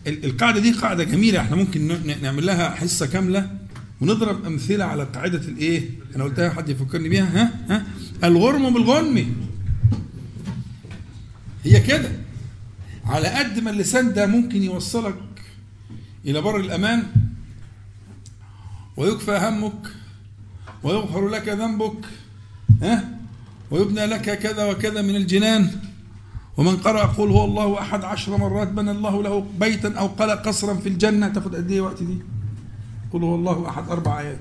[0.06, 1.40] القاعدة دي قاعدة جميلة.
[1.40, 3.58] إحنا ممكن نعمل لها حصة كاملة
[4.00, 7.86] ونضرب أمثلة على قاعدة الإيه؟ أنا قلتها حد يفكرني بيها؟ ها ها؟
[8.24, 9.34] الغرم بالغنم.
[11.64, 12.10] هي كده.
[13.06, 15.14] على قد ما اللسان ده ممكن يوصلك
[16.24, 17.06] إلى بر الأمان
[18.96, 19.88] ويكفى همك
[20.82, 22.04] ويغفر لك ذنبك
[22.82, 23.18] ها؟
[23.70, 25.70] ويبنى لك كذا وكذا من الجنان.
[26.56, 30.74] ومن قرأ قل هو الله أحد عشر مرات بنى الله له بيتا أو قال قصرا
[30.74, 32.18] في الجنة تاخد قد إيه وقت دي؟
[33.12, 34.38] قل هو الله أحد أربع آيات.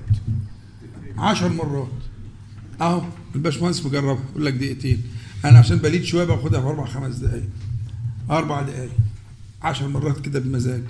[1.18, 1.88] عشر مرات.
[2.80, 3.02] أهو
[3.34, 5.02] الباشمهندس مجربها يقول لك دقيقتين.
[5.44, 7.48] أنا عشان بليد شوية باخدها في أربع خمس دقايق.
[8.30, 8.90] أربع دقايق
[9.62, 10.82] عشر مرات كده بمزاج.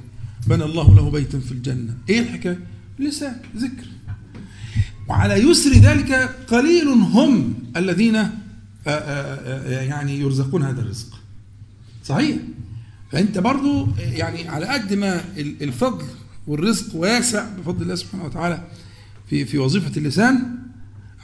[0.46, 1.94] بنى الله له بيتا في الجنة.
[2.08, 2.58] إيه الحكاية؟
[2.98, 3.86] لسان ذكر.
[5.08, 6.12] وعلى يسر ذلك
[6.48, 8.14] قليل هم الذين
[9.66, 11.20] يعني يرزقون هذا الرزق.
[12.04, 12.36] صحيح؟
[13.12, 16.04] فأنت برضو يعني على قد ما الفضل
[16.46, 18.64] والرزق واسع بفضل الله سبحانه وتعالى
[19.30, 20.58] في في وظيفة اللسان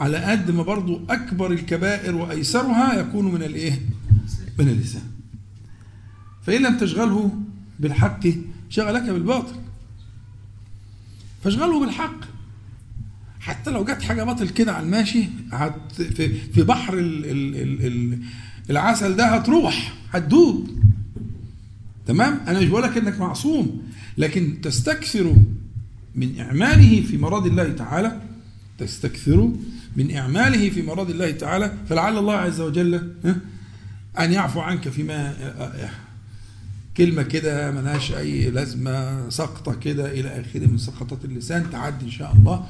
[0.00, 3.80] على قد ما برضو أكبر الكبائر وأيسرها يكون من الإيه؟
[4.58, 5.09] من اللسان.
[6.46, 7.34] فإن لم تشغله
[7.80, 8.20] بالحق
[8.68, 9.54] شغلك بالباطل.
[11.44, 12.20] فاشغله بالحق.
[13.40, 15.24] حتى لو جت حاجة باطل كده على الماشي
[16.54, 18.18] في, بحر ال ال ال ال
[18.70, 20.70] العسل ده هتروح هتدوب.
[22.06, 23.82] تمام؟ أنا مش بقول لك إنك معصوم
[24.18, 25.36] لكن تستكثر
[26.14, 28.20] من إعماله في مراد الله تعالى
[28.78, 29.52] تستكثر
[29.96, 33.14] من إعماله في مراد الله تعالى فلعل الله عز وجل
[34.18, 35.34] أن يعفو عنك فيما
[37.00, 42.32] كلمة كده ملهاش أي لازمة سقطة كده إلى آخره من سقطات اللسان تعدي إن شاء
[42.32, 42.66] الله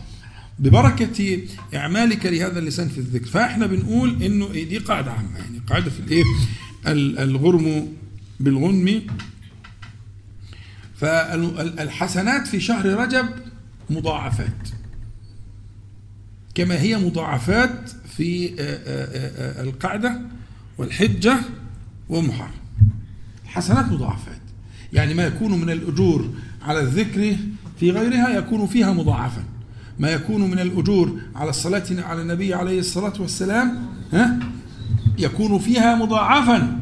[0.59, 1.43] ببركة
[1.75, 3.27] إعمالك لهذا اللسان في الذكر.
[3.27, 6.25] فإحنا بنقول إنه إيه دي قاعدة عامة يعني قاعدة في الإيه؟
[7.25, 7.89] الغرم
[8.41, 9.03] بالغنم.
[10.97, 13.29] فالحسنات في شهر رجب
[13.91, 14.69] مضاعفات
[16.55, 20.21] كما هي مضاعفات في آه، آه، آه، القعدة
[20.79, 21.37] والحجة
[22.09, 22.60] ومحرم.
[23.51, 24.41] الحسنات مضاعفات.
[24.93, 26.31] يعني ما يكون من الأجور
[26.63, 27.37] على الذكر
[27.81, 29.45] في غيرها يكون فيها مضاعفا.
[29.99, 34.39] ما يكون من الأجور على الصلاة على النبي عليه الصلاة والسلام ها
[35.19, 36.81] يكون فيها مضاعفا.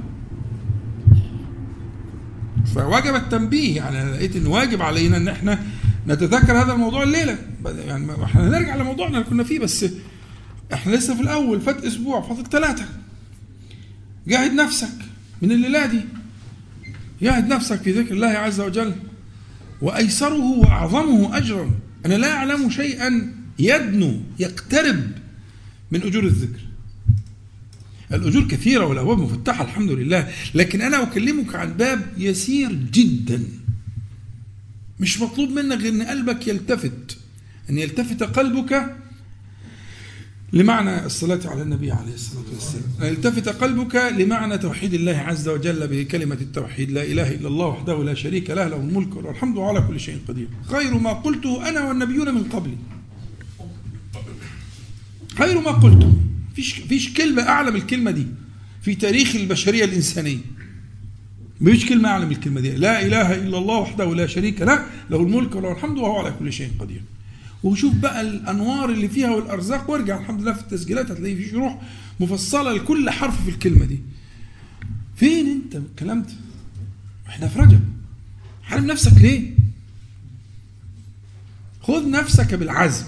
[2.74, 3.76] فوجب التنبيه.
[3.76, 5.58] يعني أنا لقيت إن واجب علينا إن إحنا
[6.08, 7.38] نتذكر هذا الموضوع الليلة.
[7.64, 9.86] يعني إحنا هنرجع لموضوعنا اللي كنا فيه بس
[10.72, 12.84] إحنا لسه في الأول فات أسبوع فاضل ثلاثة.
[14.26, 14.94] جاهد نفسك
[15.42, 16.00] من الليلة دي.
[17.22, 18.94] جاهد نفسك في ذكر الله عز وجل.
[19.80, 21.70] وأيسره وأعظمه أجرا.
[22.06, 25.00] أنا لا أعلم شيئا يدنو يقترب
[25.90, 26.60] من أجور الذكر.
[28.12, 30.28] الأجور كثيرة والأبواب مفتحة الحمد لله.
[30.54, 33.44] لكن أنا أكلمك عن باب يسير جدا.
[35.00, 37.18] مش مطلوب منك غير أن قلبك يلتفت.
[37.70, 38.96] أن يلتفت قلبك
[40.52, 42.84] لمعنى الصلاة على النبي عليه الصلاة والسلام.
[43.02, 46.90] أن يلتفت قلبك لمعنى توحيد الله عز وجل بكلمة التوحيد.
[46.90, 50.48] لا إله إلا الله وحده لا شريك له له الملك والحمد على كل شيء قدير.
[50.62, 52.76] خير ما قلته أنا والنبيون من قبلي.
[55.38, 56.12] خير ما قلته.
[56.54, 58.26] فيش فيش كلمة أعلى من الكلمة دي
[58.82, 60.38] في تاريخ البشرية الإنسانية.
[61.60, 62.70] مفيش كلمة أعلى من الكلمة دي.
[62.70, 66.52] لا إله إلا الله وحده لا شريك له له الملك وله الحمد وهو على كل
[66.52, 67.02] شيء قدير.
[67.62, 71.82] وشوف بقى الأنوار اللي فيها والأرزاق وارجع الحمد لله في التسجيلات هتلاقي في شروح
[72.20, 73.98] مفصلة لكل حرف في الكلمة دي.
[75.16, 76.28] فين أنت؟ الكلام ده
[77.28, 77.80] إحنا في رجب.
[78.62, 79.50] حارب نفسك ليه؟
[81.82, 83.06] خذ نفسك بالعزم.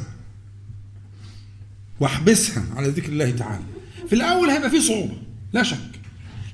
[2.01, 3.65] واحبسها على ذكر الله تعالى.
[4.09, 5.17] في الأول هيبقى في صعوبة
[5.53, 5.91] لا شك.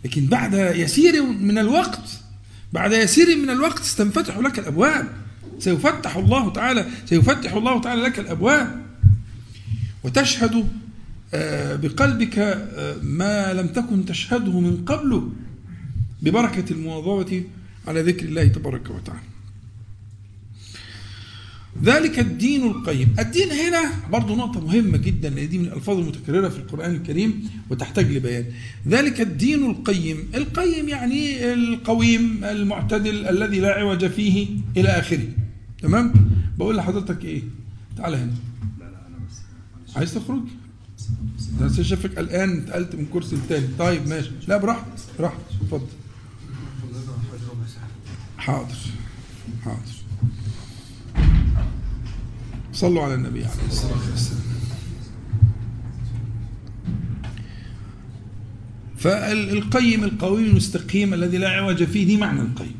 [0.04, 2.20] لكن بعد يسير من الوقت
[2.72, 5.25] بعد يسير من الوقت ستنفتح لك الأبواب.
[5.58, 8.86] سيفتح الله تعالى سيفتح الله تعالى لك الأبواب.
[10.04, 10.68] وتشهد
[11.34, 15.28] آه، بقلبك آه، ما لم تكن تشهده من قبل
[16.22, 17.44] ببركة المواظبة
[17.88, 19.20] على ذكر الله تبارك وتعالى.
[21.84, 23.16] ذلك الدين القيم.
[23.18, 28.06] الدين هنا برضو نقطة مهمة جدا لأن دي من الألفاظ المتكررة في القرآن الكريم وتحتاج
[28.12, 28.44] لبيان.
[28.88, 30.28] ذلك الدين القيم.
[30.34, 35.28] القيم يعني القويم المعتدل الذي لا عوج فيه إلى آخره.
[35.86, 36.12] تمام؟
[36.58, 37.42] بقول لحضرتك إيه؟
[37.96, 38.34] تعال هنا.
[39.96, 40.42] عايز تخرج؟
[41.60, 44.30] أنا شايفك الان اتقلت من كرسي التاني طيب ماشي.
[44.48, 44.86] لا براحتك
[45.18, 45.40] براحتك.
[45.62, 45.86] اتفضل.
[48.38, 48.76] حاضر
[49.64, 49.96] حاضر.
[52.72, 54.42] صلوا على النبي عليه الصلاة والسلام.
[58.96, 62.74] فالقيم القوي المستقيم الذي لا عوج فيه دي معنى القيم.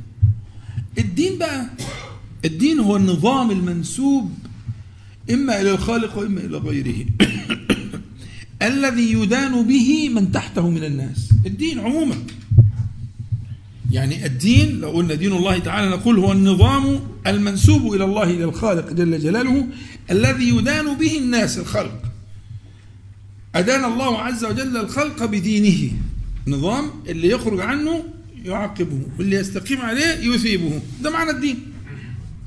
[0.99, 1.67] الدين بقى
[2.47, 4.33] الدين هو النظام المنسوب
[5.31, 7.07] إما إلى الخالق وإما إلى غيره.
[8.63, 11.31] الذي يدان به من تحته من الناس.
[11.47, 12.17] الدين عموما.
[13.91, 18.93] يعني الدين لو قلنا دين الله تعالى نقول هو النظام المنسوب إلى الله إلى الخالق
[18.93, 19.67] جل جلاله
[20.11, 22.03] الذي يدان به الناس الخلق.
[23.55, 25.93] أدان الله عز وجل الخلق بدينه.
[26.47, 28.05] نظام اللي يخرج عنه
[28.45, 30.81] يعاقبه واللي يستقيم عليه يثيبه.
[31.03, 31.76] ده معنى الدين.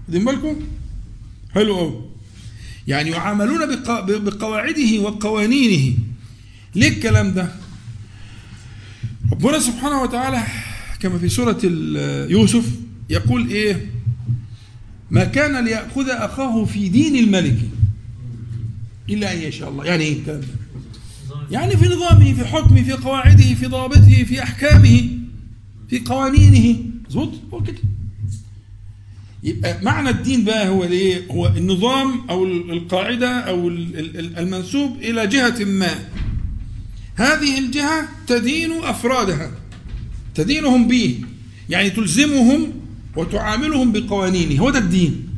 [0.09, 0.55] دين بالكم؟
[1.51, 2.01] حلو قوي
[2.87, 5.97] يعني يعاملون بقواعده وقوانينه.
[6.75, 7.51] ليه الكلام ده؟
[9.31, 10.43] ربنا سبحانه وتعالى
[10.99, 11.59] كما في سورة
[12.29, 12.65] يوسف
[13.09, 13.89] يقول إيه؟
[15.11, 17.57] ما كان ليأخذ أخاه في دين الملك
[19.09, 19.85] إلا أن يشاء الله.
[19.85, 20.47] يعني إيه الكلام ده؟
[21.51, 25.09] يعني في نظامه في حكمه في قواعده في ضوابطه في أحكامه
[25.89, 26.79] في قوانينه.
[27.07, 27.77] مظبوط؟ هو كده.
[29.43, 33.67] يبقى معنى الدين بقى هو الايه هو النظام أو القاعدة أو
[34.37, 35.99] المنسوب إلى جهة ما.
[37.15, 39.51] هذه الجهة تدين أفرادها.
[40.35, 41.21] تدينهم به.
[41.69, 42.71] يعني تلزمهم
[43.15, 44.61] وتعاملهم بقوانينه.
[44.61, 45.29] هو ده الدين.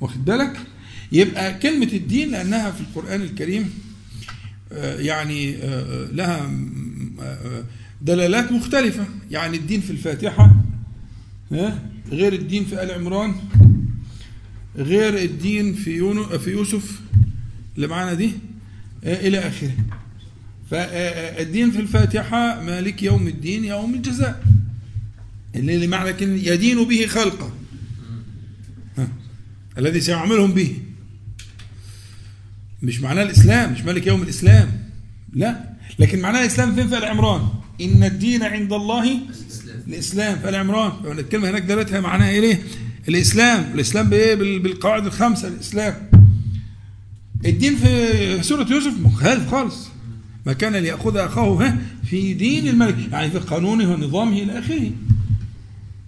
[0.00, 0.56] واخد بالك؟
[1.12, 3.70] يبقى كلمة الدين لأنها في القرآن الكريم
[4.72, 6.50] آه، يعني آه، لها
[7.20, 7.64] آه،
[8.02, 9.04] دلالات مختلفة.
[9.30, 10.56] يعني الدين في الفاتحة
[12.10, 13.34] غير الدين في آل عمران
[14.76, 17.00] غير الدين في في يوسف
[17.76, 18.30] اللي معانا دي
[19.04, 19.72] إلى آخره.
[20.70, 24.44] فالدين في الفاتحة مالك يوم الدين يوم الجزاء.
[25.54, 27.52] اللي معنى يدين به خلقه.
[29.78, 30.76] الذي سيعملهم به.
[32.82, 34.88] مش معناه الإسلام مش مالك يوم الإسلام.
[35.32, 35.64] لا
[35.98, 37.48] لكن معناه الإسلام فين في آل عمران؟
[37.80, 39.18] إن الدين عند الله
[39.88, 41.18] الإسلام في آل عمران.
[41.18, 42.62] الكلمة هناك دلتها معناها إيه
[43.08, 43.72] الإسلام.
[43.74, 46.10] الإسلام بإيه؟ بالقواعد الخمسة الإسلام.
[47.46, 49.88] الدين في سورة يوسف مخالف خالص.
[50.46, 52.96] ما كان ليأخذ أخاه في دين الملك.
[53.12, 54.90] يعني في قانونه ونظامه إلى آخره.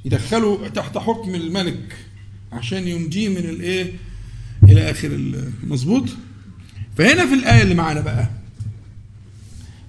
[0.04, 1.96] يدخله تحت حكم الملك
[2.52, 3.92] عشان ينجيه من الإيه؟
[4.64, 6.08] إلى آخر المظبوط.
[6.96, 8.30] فهنا في الآية اللي معانا بقى.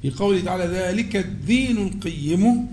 [0.02, 2.68] في قوله تعالى ذلك الدين القيم.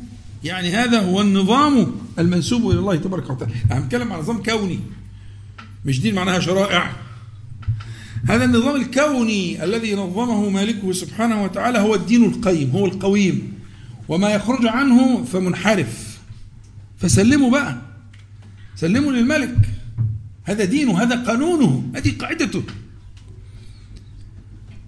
[0.46, 3.54] يعني هذا هو النظام المنسوب إلى الله تبارك وتعالى.
[3.54, 4.80] إحنا بنتكلم عن نظام كوني.
[5.84, 6.96] مش دين معناها شرائع.
[8.28, 13.52] هذا النظام الكوني الذي نظمه مالكه سبحانه وتعالى هو الدين القيم هو القويم.
[14.08, 16.18] وما يخرج عنه فمنحرف.
[16.98, 17.78] فسلموا بقى.
[18.76, 19.56] سلموا للملك.
[20.44, 21.90] هذا دينه هذا قانونه.
[21.94, 22.62] هذه قاعدته.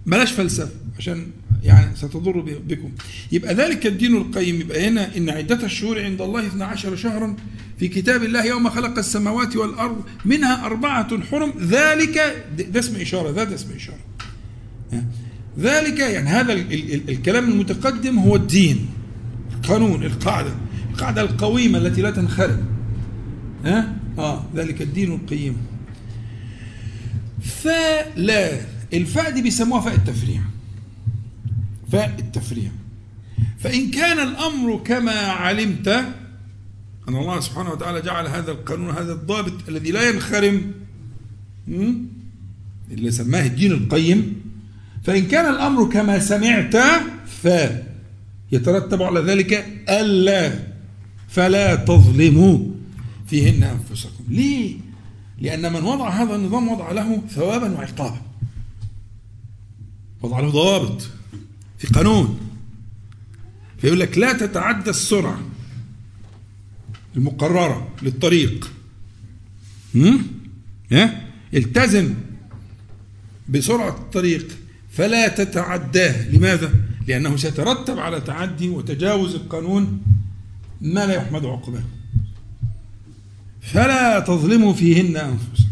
[0.05, 1.27] بلاش فلسفة عشان
[1.63, 2.91] يعني ستضر بكم.
[3.31, 4.61] يبقى ذلك الدين القيم.
[4.61, 7.35] يبقى هنا إن عدة الشهور عند الله 12 شهرا
[7.79, 11.53] في كتاب الله يوم خلق السماوات والأرض منها أربعة حرم.
[11.61, 13.99] ذلك ده اسم إشارة ده, ده اسم إشارة.
[15.59, 16.53] ذلك يعني هذا
[17.09, 18.89] الكلام المتقدم هو الدين
[19.55, 20.51] القانون القاعدة
[20.91, 22.65] القاعدة القويمة التي لا تنخرم.
[23.65, 25.57] ها؟ آه ذلك الدين القيم.
[27.41, 28.51] فلا
[28.93, 30.41] الفاء دي بيسموها فاء التفريع
[31.91, 32.71] فاء التفريع.
[33.59, 35.87] فإن كان الأمر كما علمت
[37.09, 40.71] أن الله سبحانه وتعالى جعل هذا القانون هذا الضابط الذي لا ينخرم
[42.91, 44.41] اللي سماه الدين القيم
[45.03, 46.75] فإن كان الأمر كما سمعت
[47.25, 47.47] ف
[48.51, 49.53] يترتب على ذلك
[49.89, 50.59] ألا
[51.27, 52.59] فلا تظلموا
[53.27, 54.23] فيهن أنفسكم.
[54.29, 54.75] ليه؟
[55.41, 58.21] لأن من وضع هذا النظام وضع له ثوابا وعقابا.
[60.21, 61.09] وضع له ضوابط.
[61.79, 62.39] في قانون.
[63.77, 65.39] فيقول لك لا تتعدى السرعة
[67.15, 68.71] المقررة للطريق.
[71.53, 72.13] التزم
[73.49, 74.47] بسرعة الطريق
[74.91, 76.29] فلا تتعداه.
[76.29, 76.73] لماذا؟
[77.07, 80.01] لأنه سيترتب على تعدي وتجاوز القانون
[80.81, 81.83] ما لا يحمد عقباه.
[83.61, 85.69] فلا تظلموا فيهن أنفسكم.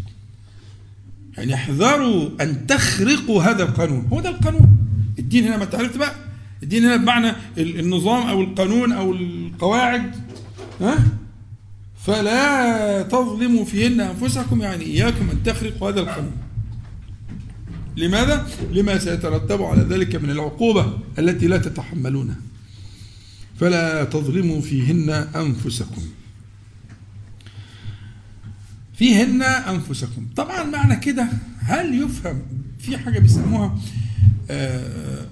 [1.37, 4.07] يعني احذروا أن تخرقوا هذا القانون.
[4.11, 4.76] هو ده القانون.
[5.19, 6.15] الدين هنا ما تعرفت بقى.
[6.63, 10.15] الدين هنا بمعنى النظام أو القانون أو القواعد
[10.81, 11.07] ها؟
[12.05, 16.37] فلا تظلموا فيهن أنفسكم يعني إياكم أن تخرقوا هذا القانون.
[17.97, 22.35] لماذا؟ لما سيترتب على ذلك من العقوبة التي لا تتحملونها.
[23.59, 26.01] فلا تظلموا فيهن أنفسكم.
[28.93, 30.27] فيهن أنفسكم.
[30.35, 31.27] طبعا معنى كده
[31.59, 32.41] هل يفهم
[32.79, 33.79] في حاجة بيسموها
[34.49, 35.27] آه،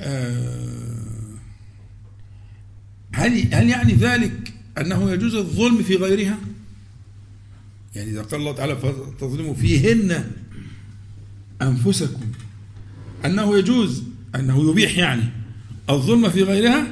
[0.00, 0.88] آه،
[3.12, 6.38] هل هل يعني ذلك أنه يجوز الظلم في غيرها؟
[7.94, 10.30] يعني إذا قال الله تعالى فتظلموا فيهن
[11.62, 12.32] أنفسكم.
[13.24, 14.02] أنه يجوز
[14.34, 15.24] أنه يبيح يعني.
[15.90, 16.86] الظلم في غيرها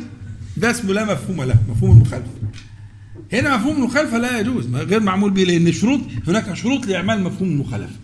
[0.56, 2.30] ده اسمه لا مفهوم له مفهوم المخالفة
[3.32, 7.96] هنا مفهوم المخالفة لا يجوز غير معمول به لأن الشروط هناك شروط لإعمال مفهوم المخالفة.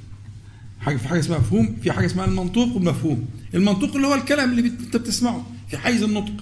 [0.81, 4.68] حاجة في حاجة اسمها مفهوم في حاجة اسمها المنطوق والمفهوم المنطوق اللي هو الكلام اللي
[4.68, 6.33] انت بتسمعه في حيز النطق.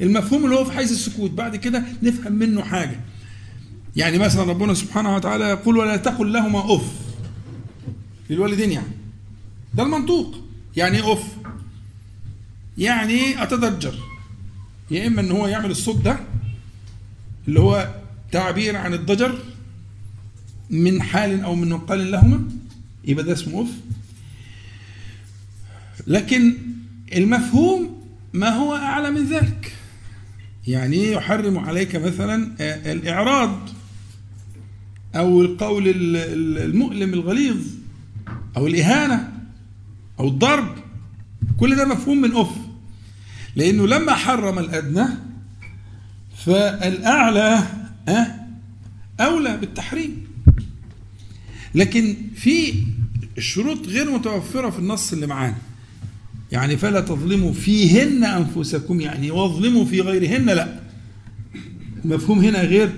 [0.00, 1.30] المفهوم اللي هو في حيز السكوت.
[1.30, 3.00] بعد كده نفهم منه حاجة.
[3.96, 6.92] يعني مثلا ربنا سبحانه وتعالى يقول ولا تقل لهما أف.
[8.30, 8.86] للوالدين يعني.
[9.74, 10.34] ده المنطوق.
[10.76, 11.24] يعني إيه أف؟
[12.78, 13.94] يعني أتضجر
[14.90, 16.20] يا إما إن هو يعمل الصوت ده
[17.48, 17.88] اللي هو
[18.32, 19.38] تعبير عن الضجر
[20.70, 22.44] من حال أو من نقال لهما؟
[23.04, 23.68] يبقى ده اسمه أف
[26.06, 26.54] لكن
[27.16, 28.00] المفهوم
[28.32, 29.72] ما هو أعلى من ذلك.
[30.66, 32.54] يعني يحرم عليك مثلا
[32.92, 33.68] الإعراض
[35.14, 35.82] أو القول
[36.64, 37.56] المؤلم الغليظ
[38.56, 39.32] أو الإهانة
[40.20, 40.74] أو الضرب؟
[41.60, 42.50] كل ده مفهوم من أف
[43.56, 45.06] لأنه لما حرم الأدنى
[46.36, 47.62] فالأعلى
[49.20, 50.26] أولى بالتحريم.
[51.74, 52.74] لكن في
[53.38, 55.56] الشروط غير متوفرة في النص اللي معانا.
[56.52, 60.80] يعني فلا تظلموا فيهن أنفسكم يعني واظلموا في غيرهن لا.
[62.04, 62.92] المفهوم هنا غير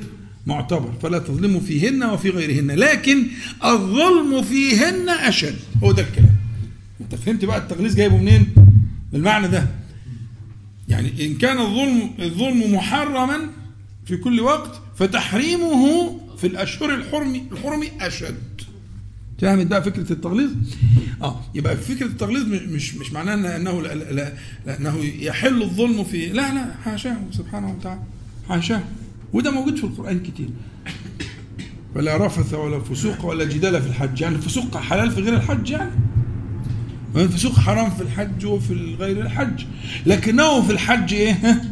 [0.46, 0.92] معتبر.
[1.02, 2.70] فلا تظلموا فيهن وفي غيرهن.
[2.70, 3.26] لكن
[3.64, 5.56] الظلم فيهن أشد.
[5.82, 6.36] هو ده الكلام.
[7.00, 8.46] أنت فهمت بقى التغليظ جايبه منين؟
[9.12, 9.66] بالمعنى ده.
[10.88, 13.38] يعني إن كان الظلم الظلم محرما
[14.06, 18.60] في كل وقت فتحريمه في الأشهر الحرم الحرم أشد.
[19.40, 20.50] فهمت بقى فكرة التغليظ؟
[21.22, 24.32] آه يبقى فكرة التغليظ مش مش معناه إنه لا لا
[24.66, 28.00] لأنه يحل الظلم في لا لا حاشاه سبحانه وتعالى.
[28.48, 28.82] حاشاه.
[29.32, 30.48] وده موجود في القرآن كتير.
[31.94, 34.20] ولا رفث ولا فسوق ولا جدال في الحج.
[34.20, 35.90] يعني الفسوق حلال في غير الحج يعني.
[37.16, 39.64] الفسوق حرام في الحج وفي غير الحج.
[40.06, 41.62] لكنه في الحج إيه؟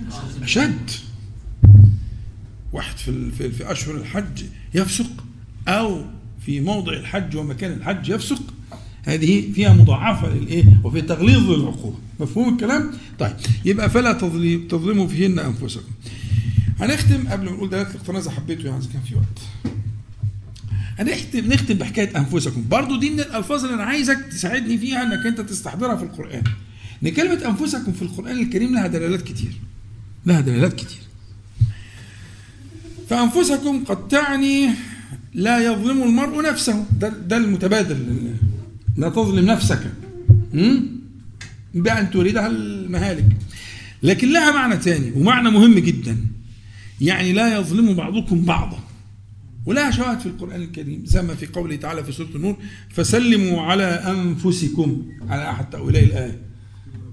[0.42, 0.90] أشد.
[2.72, 4.44] واحد في في, في أشهر الحج
[4.74, 5.24] يفسق
[5.68, 6.04] أو
[6.46, 8.42] في موضع الحج ومكان الحج يفسق.
[9.02, 13.32] هذه فيها مضاعفة للإيه؟ وفي تغليظ للعقوبه مفهوم الكلام؟ طيب
[13.64, 14.12] يبقى فلا
[14.68, 15.90] تظلموا فيهن أنفسكم.
[16.80, 19.74] هنختم قبل ما نقول دلالة الاقتناص حبيته يعني كان في وقت.
[20.98, 22.64] هنختم نختم بحكاية أنفسكم.
[22.68, 26.42] برضو دي من الألفاظ اللي أنا عايزك تساعدني فيها إنك أنت تستحضرها في القرآن.
[27.02, 29.52] إن كلمة أنفسكم في القرآن الكريم لها دلالات كتير.
[30.26, 31.09] لها دلالات كتير.
[33.10, 34.70] فأنفسكم قد تعني
[35.34, 36.86] لا يظلم المرء نفسه.
[36.98, 38.34] ده, ده المتبادل.
[38.96, 39.92] لا تظلم نفسك.
[41.74, 43.24] بأن تريدها المهالك.
[44.02, 46.16] لكن لها معنى ثاني ومعنى مهم جدا.
[47.00, 48.78] يعني لا يظلم بعضكم بعضا.
[49.66, 51.02] ولها شواهد في القرآن الكريم.
[51.04, 52.56] زي ما في قوله تعالى في سورة النور
[52.90, 55.02] فسلموا على أنفسكم.
[55.28, 56.38] على أحد تأويلي الآية.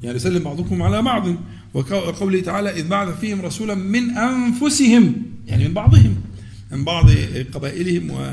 [0.03, 1.27] يعني سلم بعضكم على بعض.
[1.73, 5.15] وقوله تعالى إذ بعث فيهم رسولا من أنفسهم.
[5.47, 6.15] يعني من بعضهم
[6.71, 7.09] من بعض
[7.53, 8.31] قبائلهم و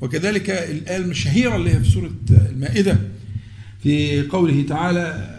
[0.00, 2.98] وكذلك الآية الشهيرة اللي هي في سورة المائدة
[3.82, 4.98] في قوله تعالى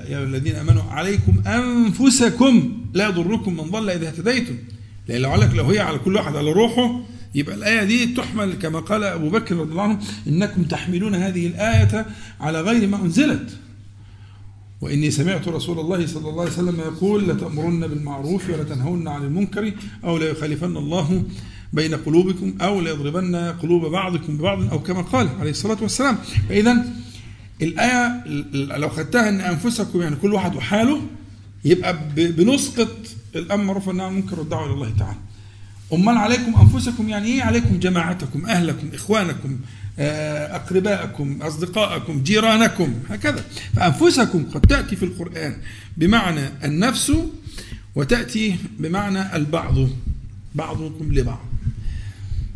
[0.10, 4.56] يا الذين آمنوا عليكم أنفسكم لا يضركم من ضل إذا اهتديتم.
[5.08, 7.02] لأن لو لك لو هي على كل واحد على روحه
[7.36, 12.06] يبقى الآية دي تحمل كما قال أبو بكر رضي الله عنه إنكم تحملون هذه الآية
[12.40, 13.58] على غير ما أنزلت.
[14.84, 19.74] وإني سمعت رسول الله صلى الله عليه وسلم يقول لتأمرن بالمعروف ولتنهون عن المنكر
[20.04, 21.24] أو ليخالفن الله
[21.74, 26.18] بين قلوبكم أو ليضربن قلوب بعضكم ببعض أو كما قال عليه الصلاة والسلام.
[26.50, 26.86] فإذا
[27.62, 28.24] الآية
[28.54, 31.02] لو خدتها أن أنفسكم يعني كل واحد وحاله
[31.66, 32.92] يبقى بنسقط
[33.36, 35.18] الأمر معروف والنهي عن المنكر والدعوة إلى الله تعالى.
[35.94, 39.60] أمال عليكم أنفسكم يعني إيه عليكم جماعتكم أهلكم إخوانكم
[40.00, 43.44] أقرباءكم أصدقائكم جيرانكم هكذا.
[43.76, 45.56] فأنفسكم قد تأتي في القرآن
[45.98, 47.12] بمعنى النفس
[47.96, 49.76] وتأتي بمعنى البعض
[50.56, 51.46] بعضكم لبعض.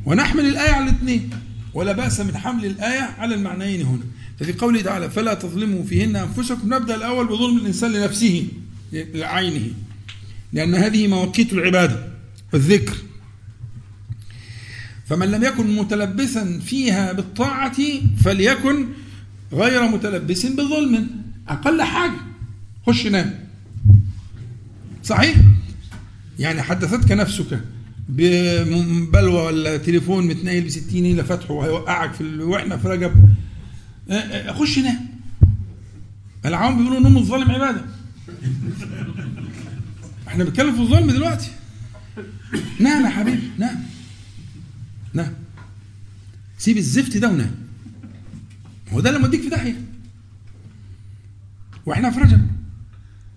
[0.06, 1.30] ونحمل الآية على الاثنين
[1.74, 4.04] ولا بأس من حمل الآية على المعنيين هنا.
[4.40, 6.74] ففي قوله تعالى فلا تظلموا فيهن أنفسكم.
[6.74, 8.48] نبدأ الأول بظلم الإنسان لنفسه
[8.94, 9.72] لعينه.
[10.54, 12.08] لأن هذه مواقيت العبادة
[12.54, 12.96] والذكر.
[15.10, 17.78] فمن لم يكن متلبسا فيها بالطاعة
[18.24, 18.88] فليكن
[19.54, 21.10] غير متلبس بظلم.
[21.48, 22.20] أقل حاجة
[22.88, 23.40] خش نام.
[25.04, 25.36] صحيح؟
[26.40, 27.60] يعني حدثتك نفسك
[28.10, 33.30] ببلوى ولا تليفون متنقل ب 60 نيله فتحه وهيوقعك في وإحنا في رجب؟
[34.10, 35.08] أه، أه، خش نام.
[36.46, 37.82] العوام بيقولوا نوم الظالم عبادة.
[40.28, 41.52] إحنا بنتكلم في الظلم دلوقتي.
[42.80, 43.97] نام يا حبيبي نام.
[45.18, 45.34] نعم
[46.58, 47.56] سيب الزفت ده ونام
[48.92, 49.82] هو ده اللي موديك في داهية.
[51.86, 52.48] وإحنا في رجب.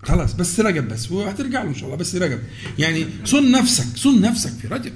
[0.03, 2.39] خلاص بس رجب بس وهترجع له إن شاء الله بس رجب.
[2.79, 4.93] يعني صن نفسك صن نفسك في رجب.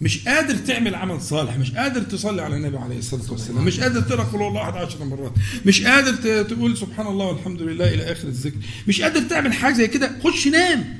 [0.00, 4.00] مش قادر تعمل عمل صالح مش قادر تصلي على النبي عليه الصلاة والسلام مش قادر
[4.00, 5.32] تقرأ قل الله أحد عشر مرات
[5.66, 8.56] مش قادر تقول سبحان الله والحمد لله إلى آخر الذكر
[8.88, 10.98] مش قادر تعمل حاجة زي كده خش نام.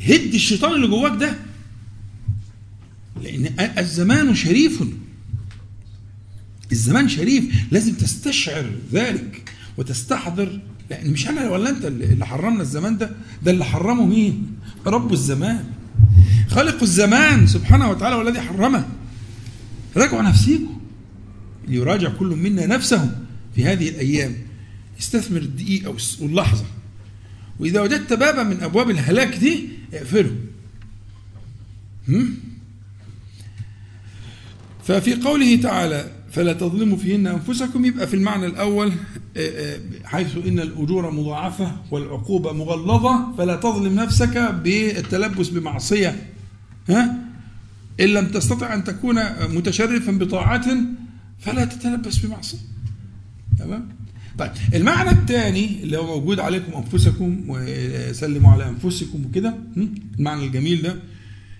[0.00, 1.34] هد الشيطان اللي جواك ده
[3.22, 4.82] لأن الزمان شريف.
[6.72, 7.44] الزمان شريف.
[7.72, 10.60] لازم تستشعر ذلك وتستحضر.
[10.90, 13.10] لأن مش أنا ولا أنت اللي حرمنا الزمان ده
[13.42, 14.46] ده اللي حرمه مين؟
[14.86, 15.64] رب الزمان.
[16.48, 18.88] خالق الزمان سبحانه وتعالى والذي حرمه.
[19.96, 20.80] راجعوا نفسيكم.
[21.68, 23.18] ليراجع كل منا نفسه
[23.54, 24.34] في هذه الأيام.
[25.00, 26.64] استثمر الدقيقة واللحظة.
[27.58, 30.36] وإذا وجدت بابا من أبواب الهلاك دي اقفله.
[34.90, 38.92] ففي قوله تعالى فلا تظلموا فيهن أنفسكم يبقى في المعنى الأول
[39.36, 46.26] آه، آه، حيث إن الأجور مضاعفة والعقوبة مغلظة فلا تظلم نفسك بالتلبس بمعصية.
[46.88, 47.18] ها؟
[48.00, 49.16] إن لم تستطع أن تكون
[49.54, 50.66] متشرفا بطاعة
[51.38, 52.58] فلا تتلبس بمعصية.
[53.58, 53.88] تمام؟
[54.38, 59.54] طيب المعنى الثاني اللي هو موجود عليكم أنفسكم وسلموا على أنفسكم وكده
[60.18, 60.96] المعنى الجميل ده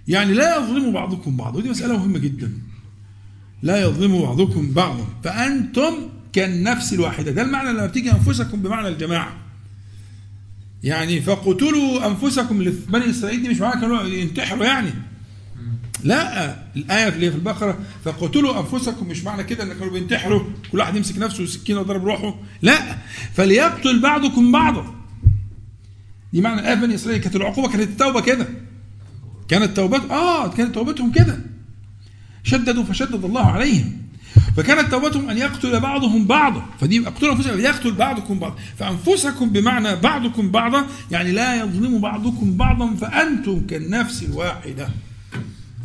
[0.09, 1.57] يعني لا يظلم بعضكم بعض.
[1.57, 2.53] ودي مسألة مهمة جدا.
[3.63, 5.95] لا يظلم بعضكم بعضا فأنتم
[6.33, 7.31] كالنفس الواحدة.
[7.31, 9.37] ده المعنى لما بتيجي أنفسكم بمعنى الجماعة.
[10.83, 12.59] يعني فقتلوا أنفسكم
[12.89, 14.91] بني إسرائيل دي مش معناها كانوا ينتحروا يعني.
[16.05, 20.43] لا الآية اللي في البقرة فقتلوا أنفسكم مش معنى كده إن كانوا بينتحروا
[20.73, 22.35] كل واحد يمسك نفسه وسكينة وضرب روحه.
[22.63, 22.97] لا
[23.35, 24.95] فليقتل بعضكم بعضا
[26.33, 27.21] دي معنى الآية بني إسرائيل.
[27.21, 28.47] كانت العقوبة كانت التوبة كده.
[29.49, 31.41] كانت توبات آه كانت توبتهم كده.
[32.45, 33.97] شددوا فشدد الله عليهم.
[34.57, 36.67] فكانت توبتهم أن يقتل بعضهم بعضا.
[36.81, 38.57] فدي أقتلوا انفسكم يقتل بعضكم بعضا.
[38.79, 44.89] فأنفسكم بمعنى بعضكم بعضا يعني لا يظلم بعضكم بعضا فأنتم كالنفس الواحدة.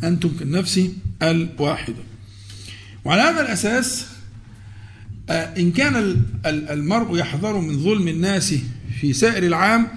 [0.04, 0.80] أنتم كالنفس
[1.22, 2.02] الواحدة.
[3.04, 4.06] وعلى هذا الأساس
[5.30, 8.54] آه، إن كان المرء يحذر من ظلم الناس
[9.00, 9.88] في سائر العام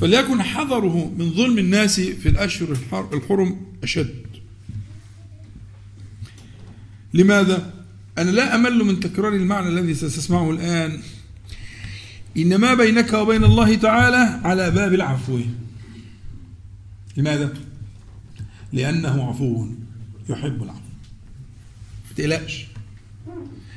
[0.00, 2.76] فليكن حذره من ظلم الناس في الأشهر
[3.12, 4.23] الحرم أشد.
[7.14, 7.74] لماذا؟
[8.18, 11.02] أنا لا أمل من تكرار المعنى الذي ستسمعه الآن.
[12.36, 15.40] إن ما بينك وبين الله تعالى على باب العفو.
[17.16, 17.54] لماذا؟
[18.72, 19.66] لأنه عفو
[20.28, 20.80] يحب العفو.
[22.08, 22.66] ما تقلقش.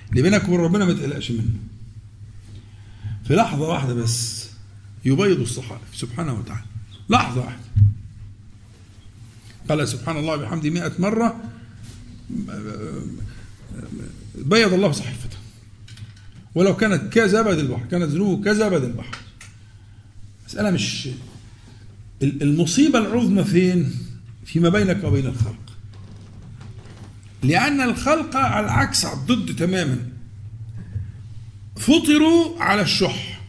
[0.09, 1.59] اللي بينك وبين ربنا ما تقلقش منه.
[3.27, 4.47] في لحظة واحدة بس
[5.05, 6.65] يبيض الصحائف سبحانه وتعالى.
[7.09, 7.63] لحظة واحدة.
[9.69, 11.43] قال سبحان الله بحمده مئة مرة
[14.35, 15.37] بيض الله صحيفته
[16.55, 19.17] ولو كانت كزبد البحر كانت ذنوبه كزبد البحر.
[20.47, 21.09] مسألة مش
[22.21, 23.95] المصيبة العظمى فين؟
[24.45, 25.77] فيما بينك وبين الخلق.
[27.43, 29.97] لأن الخلق على العكس على الضد تماما.
[31.75, 33.41] فطروا على الشح.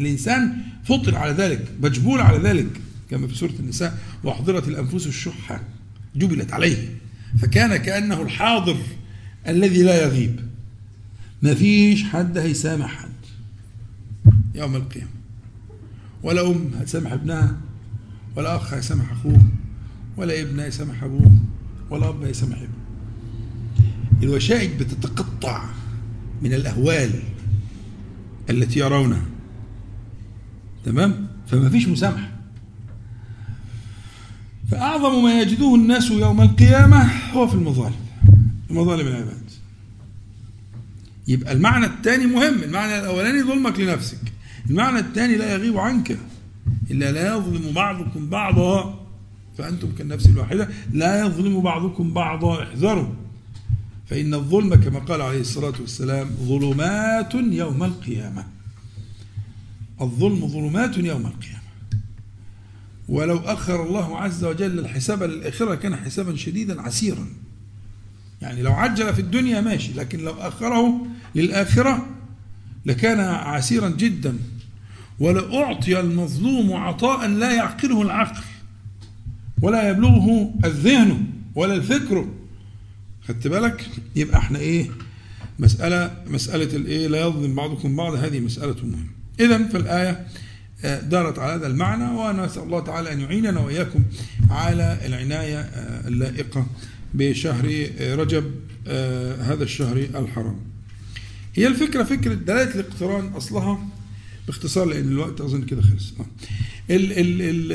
[0.00, 5.60] الإنسان فطر على ذلك مجبول على ذلك كما في سورة النساء وأحضرت الأنفس الشح
[6.16, 6.98] جبلت عليه.
[7.42, 8.76] فكان كأنه الحاضر.
[9.48, 10.40] الذي لا يغيب.
[11.42, 13.10] ما فيش حد هيسامح حد.
[14.54, 15.10] يوم القيامة.
[16.22, 17.56] ولا أم هتسامح ابنها
[18.36, 19.42] ولا أخ هيسامح أخوه
[20.16, 21.32] ولا ابن هيسامح أبوه
[21.90, 22.84] ولا أب هيسامح ابنه.
[24.22, 25.64] الوشائج بتتقطع
[26.42, 27.10] من الأهوال
[28.50, 29.24] التي يرونها.
[30.84, 32.30] تمام؟ فما فيش مسامحة.
[34.70, 38.03] فأعظم ما يجده الناس يوم القيامة هو في المظالم.
[38.74, 39.50] مظالم العباد
[41.28, 42.62] يبقى المعنى الثاني مهم.
[42.62, 44.20] المعنى الأولاني ظلمك لنفسك.
[44.70, 46.18] المعنى الثاني لا يغيب عنك
[46.90, 49.00] إلا لا يظلم بعضكم بعضا.
[49.58, 53.08] فأنتم كالنفس الواحدة لا يظلم بعضكم بعضا احذروا.
[54.06, 58.46] فإن الظلم كما قال عليه الصلاة والسلام ظلمات يوم القيامة.
[60.00, 61.64] الظلم ظلمات يوم القيامة.
[63.08, 67.26] ولو أخر الله عز وجل الحساب للآخرة كان حسابا شديدا عسيرا.
[68.44, 72.06] يعني لو عجل في الدنيا ماشي لكن لو أخره للآخرة
[72.86, 74.36] لكان عسيرا جدا.
[75.20, 78.42] ولأعطي المظلوم عطاء لا يعقله العقل
[79.62, 82.28] ولا يبلغه الذهن ولا الفكر.
[83.28, 83.86] خدت بالك؟
[84.16, 84.90] يبقى إحنا إيه؟
[85.58, 88.14] مسألة مسألة الإيه؟ لا يظلم بعضكم بعض.
[88.14, 89.10] هذه مسألة مهمة.
[89.40, 90.26] إذا فالآية
[90.84, 94.04] آه، دارت على هذا المعنى ونسأل الله تعالى أن يعيننا وإياكم
[94.50, 96.66] على العناية آه، اللائقة
[97.14, 98.44] بشهر رجب
[98.86, 100.56] آه، هذا الشهر الحرام.
[101.54, 103.88] هي الفكرة فكرة دلالة الاقتران أصلها
[104.46, 106.14] باختصار لأن الوقت أظن كده خلص.
[106.20, 106.26] آه.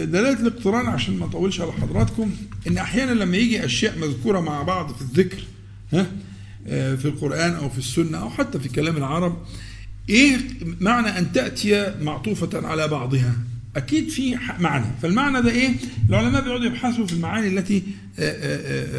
[0.06, 2.32] دلالة الاقتران عشان ما أطولش على حضراتكم
[2.68, 5.44] إن أحيانا لما يجي أشياء مذكورة مع بعض في الذكر
[5.94, 6.12] ها
[6.68, 9.38] آه، في القرآن أو في السنة أو حتى في كلام العرب
[10.10, 10.38] إيه
[10.80, 13.36] معنى أن تأتي معطوفة على بعضها؟
[13.76, 15.76] أكيد في معنى فالمعنى ده إيه؟
[16.09, 17.84] العلماء بيقعدوا يبحثوا في المعاني التي
[18.20, 18.36] آآ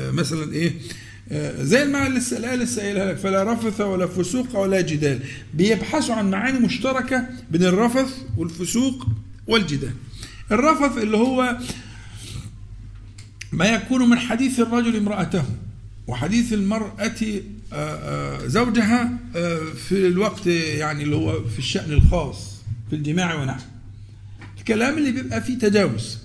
[0.09, 0.73] آآ مثلا إيه؟
[1.61, 5.21] زي المعنى اللي الايه لسه قايلها لك فلا رفث ولا فسوق ولا جدال.
[5.55, 9.07] بيبحثوا عن معاني مشتركة بين الرفث والفسوق
[9.47, 9.93] والجدال.
[10.53, 11.59] الرفث اللي هو
[13.53, 15.45] ما يكون من حديث الرجل امرأته
[16.07, 17.13] وحديث المرأة
[18.47, 19.13] زوجها
[19.89, 22.57] في الوقت يعني اللي هو في الشأن الخاص
[22.91, 23.61] في الجماع ونحو
[24.71, 26.19] الكلام اللي بيبقى فيه تجاوز.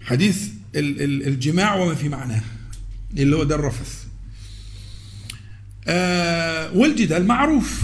[0.00, 2.42] حديث الجماع وما في معناه
[3.16, 4.04] اللي هو ده الرفث.
[5.88, 7.82] آه والجدال معروف.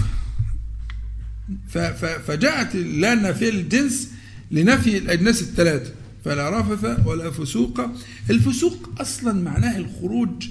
[2.27, 4.11] فجاءت لا نفي الجنس
[4.51, 5.93] لنفي الأجناس الثلاثة
[6.25, 7.81] فلا رفث ولا فسوق.
[8.29, 10.47] الفسوق أصلا معناه الخروج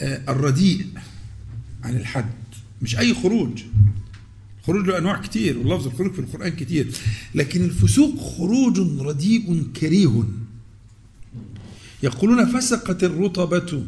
[0.00, 0.86] آه الرديء
[1.84, 2.30] عن الحد
[2.82, 3.62] مش أي خروج.
[4.68, 6.86] خروج له انواع كتير ولفظ الخروج في القرآن كتير
[7.34, 10.24] لكن الفسوق خروج رديء كريه.
[12.02, 13.84] يقولون فسقت الرطبة.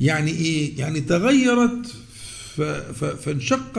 [0.00, 1.94] يعني إيه؟ يعني تغيرت
[3.24, 3.78] فانشق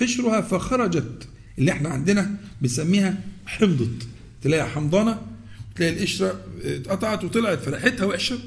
[0.00, 1.28] قشرها فخرجت.
[1.58, 4.06] اللي إحنا عندنا بنسميها حمضت.
[4.42, 5.20] تلاقي حمضانة
[5.76, 8.38] تلاقي القشرة اتقطعت وطلعت فريحتها وحشة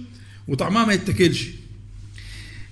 [0.48, 1.48] وطعمها ما يتاكلش.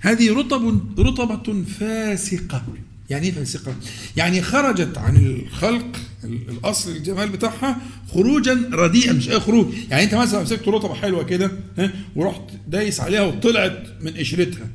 [0.00, 2.64] هذه رطب رطبة فاسقة.
[3.10, 3.74] يعني إيه فاسقة؟
[4.16, 7.76] يعني خرجت عن الخلق الأصل الجمال بتاعها
[8.14, 9.66] خروجا رديئا مش أي خروج.
[9.90, 14.66] يعني أنت مثلا مسكت رطبة حلوة كده ها ورحت دايس عليها وطلعت من قشرتها.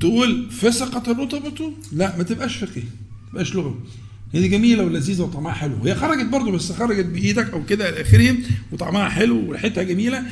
[0.00, 3.78] تقول فسقت الرطبة؟ لا ما تبقاش فقيه ما تبقاش لغة
[4.32, 5.76] هي جميلة ولذيذة وطعمها حلو.
[5.84, 8.36] هي خرجت برضه بس خرجت بإيدك أو كده إلى آخره
[8.72, 10.22] وطعمها حلو وريحتها جميلة.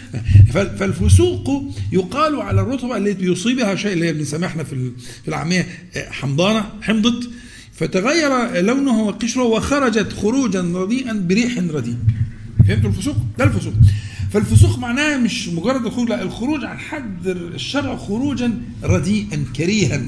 [0.53, 4.92] فالفسوق يقال على الرطبه التي بيصيبها شيء اللي هي بنسميها إحنا في
[5.28, 5.66] العامية
[6.11, 7.30] حمضانة حمضت.
[7.72, 11.97] فتغير لونه وقشره وخرجت خروجا رديئا بريح رديء.
[12.68, 13.72] فهمتوا الفسوق؟ ده الفسوق.
[14.32, 20.03] فالفسوق معناها مش مجرد الخروج لا الخروج عن حد الشرع خروجا رديئا كريها.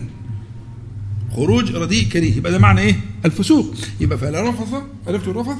[1.30, 2.36] خروج رديء كريه.
[2.36, 3.74] يبقى ده معنى إيه؟ الفسوق.
[4.00, 4.74] يبقى فلا رفث
[5.06, 5.58] عرفتوا الرفث؟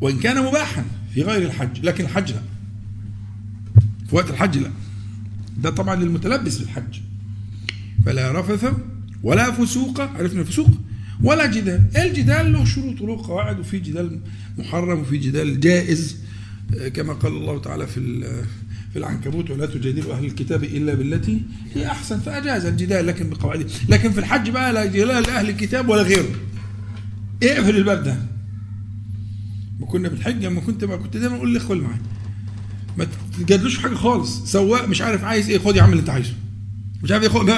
[0.00, 1.86] وإن كان مباحا في غير الحج.
[1.86, 2.42] لكن الحج لا.
[4.08, 4.70] في وقت الحج لا.
[5.62, 7.00] ده طبعا للمتلبس بالحج
[8.06, 8.72] فلا رفث
[9.22, 10.00] ولا فسوق.
[10.00, 10.68] عرفنا الفسوق.
[11.22, 11.96] ولا جدال.
[11.96, 14.20] الجدال له شروط وله قواعد وفي جدال
[14.58, 16.16] محرم وفي جدال جائز.
[16.94, 18.24] كما قال الله تعالى في
[18.92, 21.40] في العنكبوت ولا تجادلوا أهل الكتاب إلا بالتي
[21.74, 26.02] هي أحسن فأجاز الجدال لكن بقواعده لكن في الحج بقى لا جدال لأهل الكتاب ولا
[26.02, 26.28] غيره.
[27.42, 28.16] اقفل الباب ده؟
[29.80, 32.02] ما كنا بالحج لما كنت ما كنت دايما أقول لاخوه اللي معايا.
[32.98, 33.06] ما
[33.38, 34.52] تجادلوش في حاجة خالص.
[34.52, 36.32] سواق مش عارف عايز إيه خد يا عم اللي أنت عايزه.
[37.02, 37.50] مش عارف إيه خد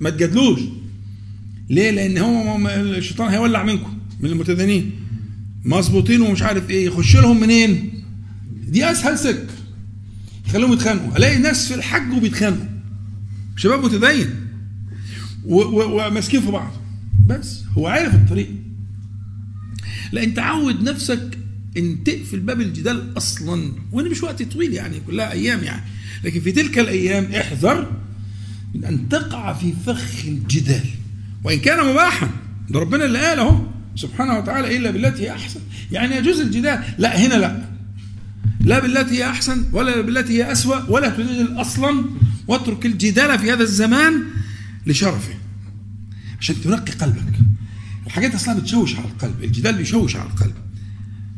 [0.00, 0.60] ما تجادلوش.
[1.70, 4.90] ليه؟ لأن هو الشيطان هيولع منكم من المتدينين
[5.64, 8.02] مظبوطين ومش عارف إيه يخش لهم منين؟
[8.68, 9.46] دي أسهل سكة.
[10.52, 11.16] خليهم يتخانقوا.
[11.16, 12.66] ألاقي ناس في الحج وبيتخانقوا.
[13.56, 14.34] شباب متدين.
[15.44, 16.72] وماسكين في بعض.
[17.26, 18.50] بس هو عارف الطريق.
[20.12, 21.38] لأن تعود نفسك
[21.76, 25.82] إن تقفل باب الجدال أصلا وأنا مش وقت طويل يعني كلها أيام يعني.
[26.24, 27.92] لكن في تلك الأيام احذر
[28.74, 30.84] من أن تقع في فخ الجدال.
[31.44, 32.30] وإن كان مباحا
[32.70, 35.60] ده ربنا اللي قال اهو سبحانه وتعالى إلا بالتي هي أحسن.
[35.92, 36.84] يعني يجوز الجدال.
[36.98, 37.69] لا هنا لا.
[38.60, 42.04] لا بالتي هي أحسن ولا بالتي هي أسوأ ولا تجادل أصلا
[42.48, 44.22] واترك الجدال في هذا الزمان
[44.86, 45.34] لشرفه.
[46.40, 47.38] عشان تنقي قلبك.
[48.06, 50.54] الحاجات أصلا بتشوش على القلب الجدال بيشوش على القلب.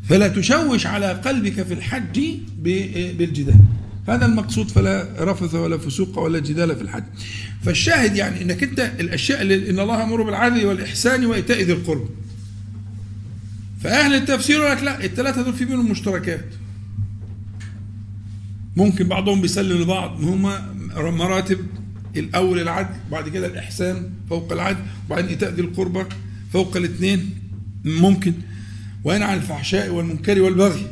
[0.08, 2.20] فلا تشوش على قلبك في الحج
[3.18, 3.60] بالجدال.
[4.08, 7.04] هذا المقصود فلا رفث ولا فسوق ولا جدال في الحج.
[7.64, 12.08] فالشاهد يعني إنك أنت الأشياء اللي إن الله أمر بالعدل والإحسان وإيتاء ذي القرب
[13.82, 16.44] فأهل التفسير يقول لك لا الثلاثة دول في بينهم مشتركات.
[18.76, 20.24] ممكن بعضهم بيسلم لبعض.
[20.24, 21.58] هما مراتب
[22.16, 26.04] الأول العدل بعد كده الإحسان فوق العدل وبعدين إيتاء ذي القربى
[26.52, 27.30] فوق الاثنين.
[27.84, 28.34] ممكن.
[29.04, 30.86] وين عن الفحشاء والمنكر والبغي.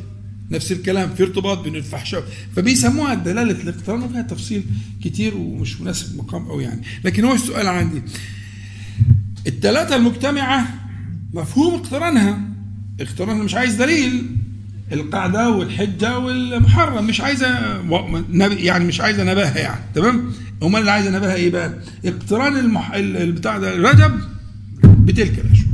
[0.51, 2.23] نفس الكلام في ارتباط بين الفحشاء.
[2.55, 4.63] فبيسموها دلاله الاقتران وفيها تفصيل
[5.03, 6.81] كتير ومش مناسب مقام قوي يعني.
[7.03, 8.01] لكن هو السؤال عندي.
[9.47, 10.67] الثلاثه المجتمعة
[11.33, 12.41] مفهوم اقترانها.
[12.99, 14.25] اقترانها مش عايز دليل.
[14.93, 17.81] القعدة والحجة والمحرم مش عايزة
[18.39, 20.31] يعني مش عايزة نباهة يعني تمام؟
[20.63, 21.73] أمال اللي عايزة نباهة إيه بقى؟
[22.05, 22.93] اقتران المح...
[22.93, 24.19] البتاع ده رجب
[24.83, 25.71] بتلك الاشهر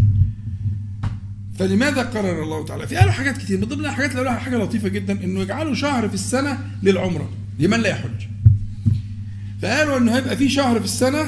[1.59, 5.23] فلماذا قرر الله تعالى؟ في قالوا حاجات كتير من ضمن الحاجات اللي حاجة لطيفة جدا
[5.23, 8.27] إنه يجعلوا شهر في السنة للعمرة لمن لا يحج.
[9.61, 11.23] فقالوا إنه هيبقى في شهر في السنة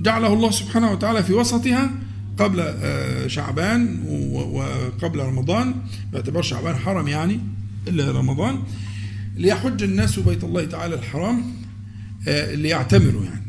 [0.00, 1.90] جعله الله سبحانه وتعالى في وسطها
[2.38, 5.74] قبل آه، شعبان وقبل رمضان
[6.12, 7.40] باعتبار شعبان حرم يعني
[7.88, 8.62] إلا رمضان
[9.36, 11.42] ليحج الناس بيت الله تعالى الحرام
[12.28, 13.46] آه، ليعتمروا يعني.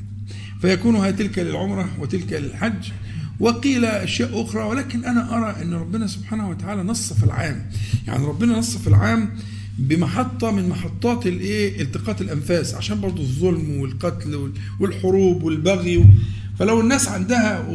[0.62, 2.92] فيكون تلك للعمرة وتلك للحج.
[3.40, 7.66] وقيل أشياء أخرى ولكن أنا أرى أن ربنا سبحانه وتعالى نص في العام.
[8.08, 9.30] يعني ربنا نص في العام
[9.78, 16.06] بمحطة من محطات الإيه؟ التقاط الأنفاس عشان برضو الظلم والقتل والحروب والبغي
[16.60, 17.68] فلو الناس عندها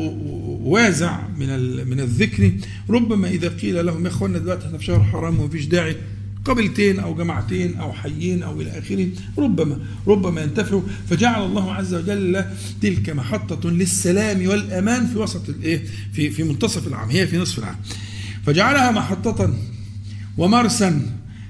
[0.62, 1.48] وازع من
[1.90, 2.52] من الذكر.
[2.90, 5.96] ربما إذا قيل لهم يا اخوانا دلوقتي إحنا في شهر حرام ومفيش داعي
[6.44, 9.08] قبيلتين أو جماعتين أو حيين أو إلى آخره
[9.38, 10.82] ربما ربما ينتفعوا.
[11.10, 12.44] فجعل الله عز وجل
[12.80, 17.76] تلك محطة للسلام والأمان في وسط الايه في في منتصف العام هي في نصف العام.
[18.46, 19.54] فجعلها محطة
[20.38, 21.00] ومرسا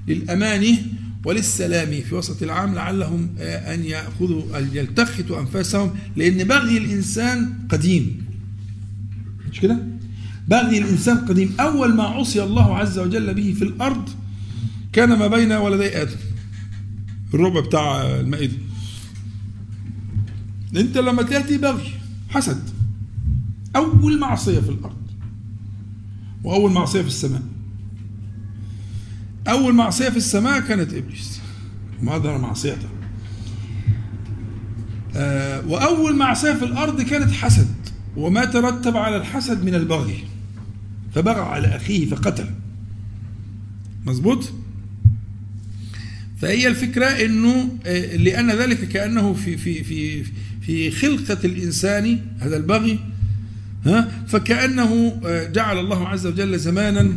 [0.07, 0.77] للأمان
[1.25, 4.43] وللسلام في وسط العام لعلهم آه، أن يأخذوا
[4.73, 8.22] يلتخطوا أنفاسهم لأن بغي الإنسان قديم.
[9.53, 9.77] مش كده؟
[10.47, 11.55] بغي الإنسان قديم.
[11.59, 14.09] أول ما عصي الله عز وجل به في الأرض
[14.93, 16.15] كان ما بين ولدي آدم.
[17.33, 18.57] الربع بتاع المائدة.
[20.75, 21.91] أنت لما تأتي بغي
[22.29, 22.69] حسد.
[23.75, 25.03] أول معصية في الأرض.
[26.43, 27.41] وأول معصية في السماء.
[29.47, 31.39] أول معصية في السماء كانت إبليس.
[32.01, 32.87] وما أظهر معصيته.
[35.15, 37.82] آه، وأول معصية في الأرض كانت حسد.
[38.17, 40.23] وما ترتب على الحسد من البغي
[41.15, 42.45] فبغى على أخيه فقتل.
[44.05, 44.53] مظبوط؟
[46.37, 50.23] فهي الفكرة أنه آه، لأن ذلك كأنه في في في
[50.61, 52.99] في خلقة الإنسان هذا البغي
[53.85, 57.13] ها فكأنه آه، جعل الله عز وجل زمانا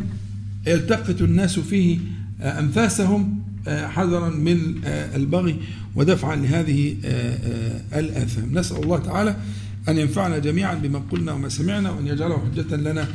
[0.67, 1.99] يلتقط الناس فيه
[2.41, 5.57] آه، أنفاسهم حذرا من البغي
[5.95, 6.97] ودفعا لهذه
[7.95, 8.59] الآثام.
[8.59, 9.37] نسأل الله تعالى
[9.89, 13.09] أن ينفعنا جميعا بما قلنا وما سمعنا وأن يجعله حجة لنا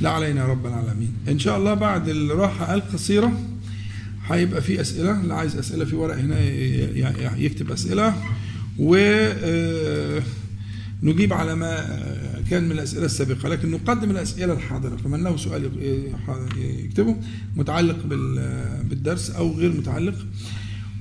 [0.00, 1.12] لا علينا رب العالمين.
[1.28, 3.40] إن شاء الله بعد الراحة القصيرة
[4.28, 5.20] هيبقى في أسئلة.
[5.20, 6.40] اللي عايز أسئلة في ورق هنا
[7.36, 8.14] يكتب أسئلة.
[8.78, 10.22] و آه،
[11.02, 12.00] نجيب على ما
[12.50, 13.48] كان من الأسئلة السابقة.
[13.48, 14.96] لكن نقدم الأسئلة الحاضرة.
[14.96, 15.70] فمن له سؤال
[16.84, 17.16] يكتبه.
[17.56, 18.06] متعلق
[18.84, 20.26] بالدرس أو غير متعلق.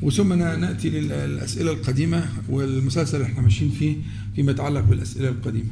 [0.01, 3.95] وثم نأتي للأسئلة القديمة والمسلسل اللي إحنا ماشيين فيه
[4.35, 5.69] فيما يتعلق بالأسئلة القديمة.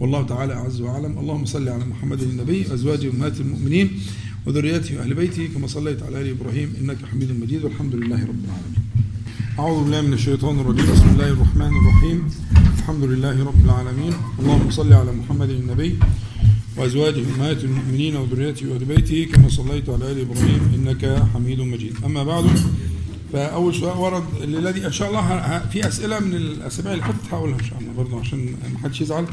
[0.00, 1.18] والله تعالى أعز وأعلم.
[1.18, 3.90] اللهم صل على محمد النبي أزواج أمهات المؤمنين
[4.46, 7.64] وذريته وأهل بيته كما صليت على آل إبراهيم إنك حميد مجيد.
[7.64, 8.82] والحمد لله رب العالمين.
[9.58, 10.92] أعوذ بالله من الشيطان الرجيم.
[10.92, 12.18] بسم الله الرحمن الرحيم.
[12.78, 14.12] الحمد لله رب العالمين.
[14.38, 15.98] اللهم صل على محمد النبي
[16.76, 21.94] وأزواجه أمهات المؤمنين وذريته وأهل بيته كما صليت على آل إبراهيم إنك حميد مجيد.
[22.04, 22.44] أما بعد
[23.32, 27.64] فأول سؤال ورد الذي إن شاء الله في أسئلة من الأسابيع اللي فاتت هقولها إن
[27.64, 29.26] شاء الله برضه عشان ما حدش يزعل.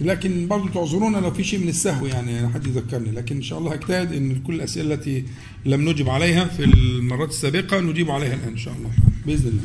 [0.00, 3.10] لكن برضه تعذرونا لو في شيء من السهو يعني حد يذكرني.
[3.10, 5.24] لكن إن شاء الله هجتهد إن كل الأسئلة التي
[5.64, 8.90] لم نجب عليها في المرات السابقة نجيب عليها الآن إن شاء الله
[9.26, 9.62] بإذن الله.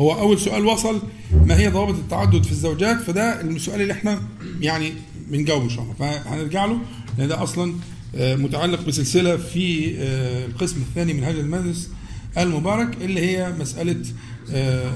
[0.00, 1.02] هو أول سؤال وصل
[1.46, 4.22] ما هي ضوابط التعدد في الزوجات؟ فده السؤال اللي إحنا
[4.60, 4.92] يعني
[5.28, 5.94] بنجاوبه إن شاء الله.
[5.94, 6.78] فهنرجع له
[7.18, 7.74] لأن ده أصلا
[8.14, 11.90] متعلق بسلسلة في آه، القسم الثاني من هذا المجلس
[12.38, 14.02] المبارك اللي هي مسألة
[14.52, 14.92] آه،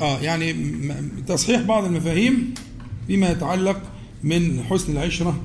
[0.00, 0.56] آه يعني
[1.26, 2.54] تصحيح بعض المفاهيم
[3.06, 3.82] فيما يتعلق
[4.24, 5.40] من حسن العشرة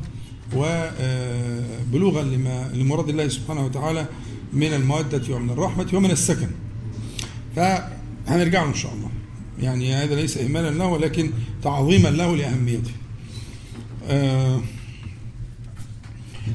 [0.55, 4.05] وبلوغا لما لمراد الله سبحانه وتعالى
[4.53, 6.47] من المودة ومن الرحمة ومن السكن.
[7.55, 9.09] فهنرجع له إن شاء الله.
[9.59, 11.31] يعني هذا ليس إهمالا له ولكن
[11.63, 12.91] تعظيما له لأهميته.
[14.07, 14.61] آه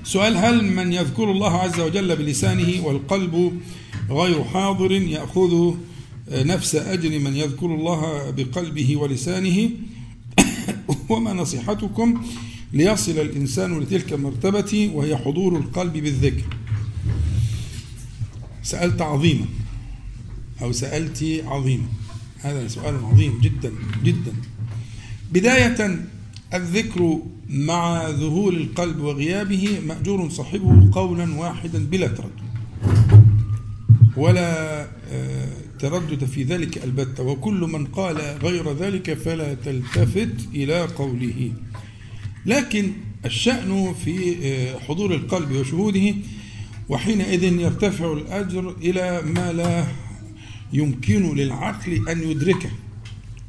[0.05, 3.61] سؤال هل من يذكر الله عز وجل بلسانه والقلب
[4.11, 5.75] غير حاضر يأخذ
[6.33, 9.71] نفس أجر من يذكر الله بقلبه ولسانه؟
[11.09, 12.23] وما نصيحتكم
[12.73, 16.45] ليصل الإنسان لتلك المرتبة وهي حضور القلب بالذكر؟
[18.63, 19.47] سألت عظيما
[20.63, 21.87] أو سألت عظيما.
[22.39, 23.73] هذا سؤال عظيم جدا
[24.05, 24.33] جدا.
[25.33, 26.07] بداية
[26.55, 32.51] الذكر مع ذهول القلب وغيابه مأجور صاحبه قولا واحدا بلا تردد.
[34.17, 35.49] ولا آه،
[35.79, 41.53] تردد في ذلك البتة وكل من قال غير ذلك فلا تلتفت إلى قوله.
[42.47, 42.93] لكن
[43.25, 46.15] الشأن في آه، حضور القلب وشهوده
[46.89, 49.87] وحينئذ يرتفع الأجر إلى ما لا
[50.73, 52.71] يمكن للعقل أن يدركه.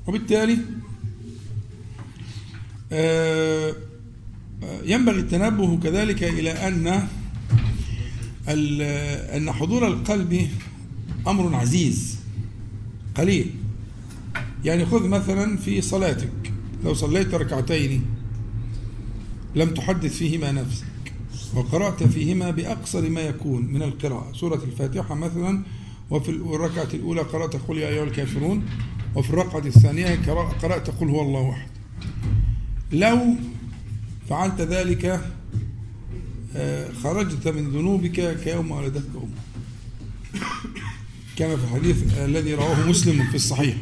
[0.08, 0.58] وبالتالي
[4.84, 7.08] ينبغي التنبه كذلك إلى أن
[9.38, 10.50] أن حضور القلب
[11.28, 12.20] أمر عزيز
[13.16, 13.52] قليل.
[14.66, 16.32] يعني خذ مثلا في صلاتك
[16.84, 18.06] لو صليت ركعتين
[19.56, 20.86] لم تحدث فيهما نفسك
[21.56, 24.32] وقرأت فيهما بأقصر ما يكون من القراءة.
[24.34, 25.64] سورة الفاتحة مثلا
[26.10, 28.66] وفي الركعة الأولى قرأت قل يا أيها الكافرون
[29.16, 30.20] وفي الركعة الثانية
[30.62, 31.70] قرأت قل هو الله أحد.
[32.92, 33.36] لو
[34.30, 35.22] فعلت ذلك
[36.56, 39.42] آه، خرجت من ذنوبك كيوم ولدتك أمك.
[41.36, 43.76] كما في الحديث الذي رواه مسلم في الصحيح.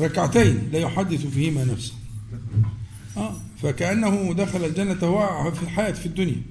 [0.00, 1.92] ركعتين لا يحدث فيهما نفسه
[3.16, 6.42] آه فكأنه دخل الجنة وهو في الحياة في الدنيا.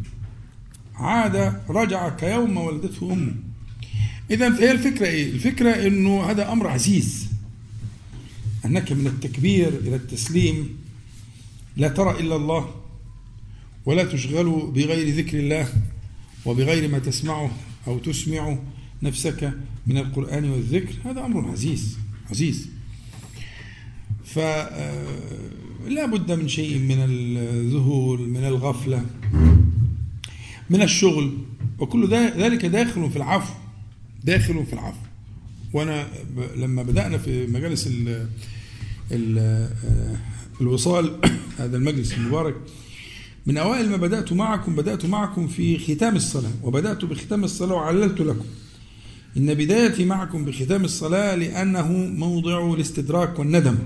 [0.96, 3.36] عاد رجع كيوم ولدته أمه.
[4.32, 7.28] إذا فهي الفكرة إيه؟ الفكرة إنه هذا أمر عزيز.
[8.66, 10.79] أنك من التكبير إلى التسليم
[11.78, 12.76] لا ترى إلا الله
[13.86, 15.68] ولا تشغل بغير ذكر الله
[16.46, 17.52] وبغير ما تسمعه
[17.88, 18.64] أو تسمعه
[19.04, 19.54] نفسك
[19.88, 20.94] من القرآن والذكر.
[21.06, 21.98] هذا أمر عزيز
[22.30, 22.68] عزيز.
[24.24, 29.06] فلا آه، بد من شيء من الذهول من الغفلة
[30.70, 31.38] من الشغل.
[31.80, 33.54] وكل ذلك داخل في العفو
[34.24, 34.98] داخل في العفو.
[35.74, 36.08] وأنا
[36.56, 38.28] لما بدأنا في مجالس ال
[39.12, 40.18] ال آه،
[40.62, 41.20] الوصال
[41.60, 42.56] هذا المجلس المبارك.
[43.46, 48.46] من أوائل ما بدأت معكم بدأت معكم في ختام الصلاة وبدأت بختام الصلاة وعللت لكم.
[49.38, 53.78] إن بدايتي معكم بختام الصلاة لأنه موضع الاستدراك والندم.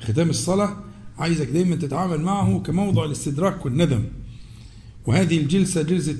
[0.00, 0.76] ختام الصلاة
[1.18, 4.04] عايزك دايما تتعامل معه كموضع الاستدراك والندم.
[5.06, 6.18] وهذه الجلسة جلسة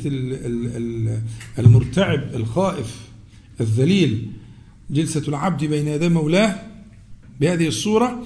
[1.59, 3.01] المرتعب الخائف
[3.61, 4.31] الذليل
[4.91, 6.63] جلسة العبد بين يدي مولاه
[7.41, 8.23] بهذه الصورة.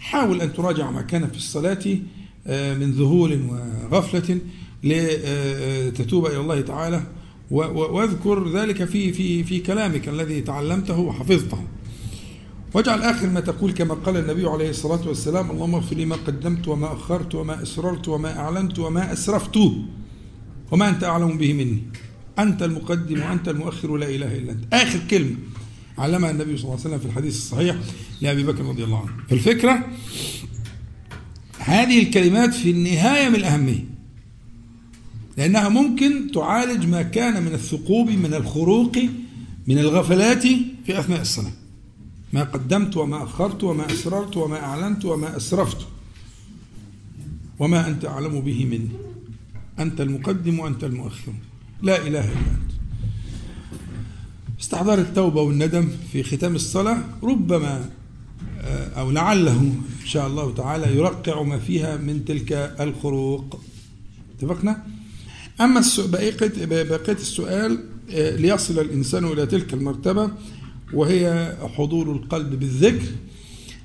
[0.00, 1.98] حاول أن تراجع ما كان في الصلاة
[2.46, 3.40] آه، من ذهول
[3.90, 4.38] وغفلة
[4.84, 7.02] لتتوب إلى الله تعالى
[7.50, 11.58] واذكر ذلك في في في كلامك الذي تعلمته وحفظته.
[12.74, 16.68] واجعل آخر ما تقول كما قال النبي عليه الصلاة والسلام اللهم اغفر لي ما قدمت
[16.68, 19.58] وما أخرت وما أسررت وما أعلنت وما أسرفت
[20.70, 21.82] وما أنت أعلم به مني.
[22.38, 24.74] أنت المقدم وأنت المؤخر لا إله إلا أنت.
[24.74, 25.36] آخر كلمة.
[26.00, 27.76] علمها النبي صلى الله عليه وسلم في الحديث الصحيح
[28.20, 29.12] لأبي بكر رضي الله عنه.
[29.28, 29.88] فالفكرة
[31.58, 33.84] هذه الكلمات في النهاية من الأهمية
[35.36, 38.96] لأنها ممكن تعالج ما كان من الثقوب من الخروق
[39.66, 40.42] من الغفلات
[40.86, 41.52] في أثناء الصلاة.
[42.32, 45.86] ما قدمت وما أخرت وما أسررت وما أعلنت وما أسرفت
[47.58, 48.88] وما أنت أعلم به مني.
[49.78, 51.32] أنت المقدم وأنت المؤخر.
[51.82, 52.69] لا إله إلا أنت.
[54.60, 57.90] استحضار التوبة والندم في ختام الصلاة ربما
[58.60, 59.60] آه، أو لعله
[60.02, 63.60] إن شاء الله تعالى يرقع ما فيها من تلك الخروق.
[64.38, 64.82] اتفقنا؟
[65.60, 70.30] أما بقية السؤال آه، ليصل الإنسان إلى تلك المرتبة
[70.92, 73.06] وهي حضور القلب بالذكر.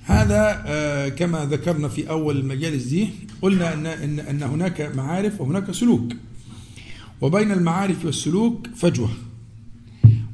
[0.03, 3.09] هذا آه، كما ذكرنا في أول المجالس دي
[3.41, 6.13] قلنا أن, أن هناك معارف وهناك سلوك.
[7.21, 9.09] وبين المعارف والسلوك فجوة.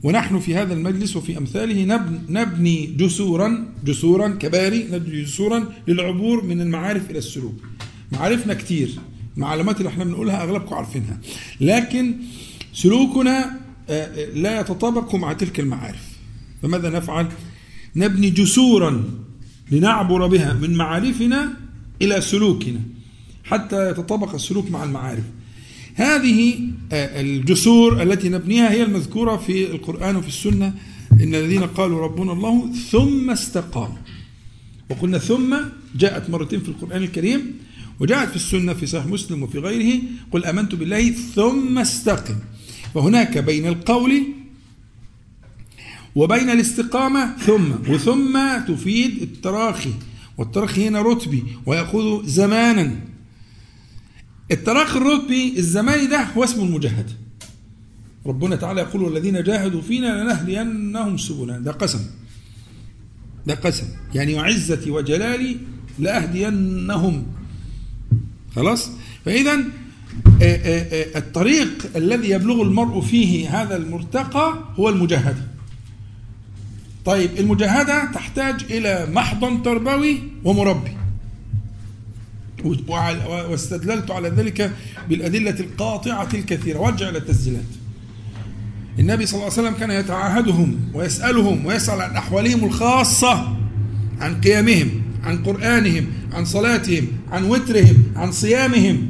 [0.04, 1.84] ونحن في هذا المجلس وفي أمثاله
[2.30, 7.56] نبني جسورا جسورا كباري نبني جسورا للعبور من المعارف إلى السلوك.
[8.12, 9.00] معارفنا كتير.
[9.38, 11.20] معلومات اللي إحنا بنقولها أغلبكم عارفينها.
[11.62, 12.16] لكن
[12.74, 16.08] سلوكنا آه، آه، لا يتطابق مع تلك المعارف.
[16.62, 17.28] فماذا نفعل؟
[17.96, 19.04] نبني جسورا
[19.72, 21.54] لنعبر بها من معارفنا
[22.02, 22.80] إلى سلوكنا.
[23.44, 25.24] حتى يتطابق السلوك مع المعارف.
[25.96, 26.60] هذه
[26.92, 30.74] آه، الجسور التي نبنيها هي المذكورة في القرآن وفي السنة.
[31.12, 33.98] إن الذين قالوا ربنا الله ثم استقاموا.
[34.90, 35.58] وقلنا ثم
[35.96, 37.54] جاءت مرتين في القرآن الكريم
[38.00, 40.02] وجاءت في السنة في صحيح مسلم وفي غيره.
[40.32, 42.36] قل أمنت بالله ثم استقم.
[42.96, 44.24] وهناك بين القول
[46.16, 49.94] وبين الاستقامة ثم وثم تفيد التراخي.
[50.38, 53.11] والتراخي هنا رتبي ويأخذ زمانا.
[54.52, 57.14] التراخي الرتبي الزماني ده هو اسمه المجاهدة
[58.26, 61.60] ربنا تعالى يقول والذين جاهدوا فينا لنهدينهم سبلنا.
[61.60, 62.00] ده قسم.
[63.48, 63.86] ده قسم.
[64.16, 65.58] يعني وعزتي وجلالي
[66.00, 67.26] لأهدينهم.
[68.56, 68.90] خلاص؟
[69.26, 75.48] فإذا آه، آه، آه، الطريق الذي يبلغ المرء فيه هذا المرتقى هو المجاهدة
[77.06, 81.01] طيب المجاهدة تحتاج إلى محضن تربوي ومربي.
[83.28, 84.72] واستدللت على ذلك
[85.10, 86.80] بالأدلة القاطعة الكثيرة.
[86.80, 87.64] وارجع إلى التسجيلات.
[89.00, 93.58] النبي صلى الله عليه وسلم كان يتعاهدهم ويسألهم ويسأل عن أحوالهم الخاصة
[94.20, 99.08] عن قيامهم عن قرآنهم عن صلاتهم عن وترهم عن صيامهم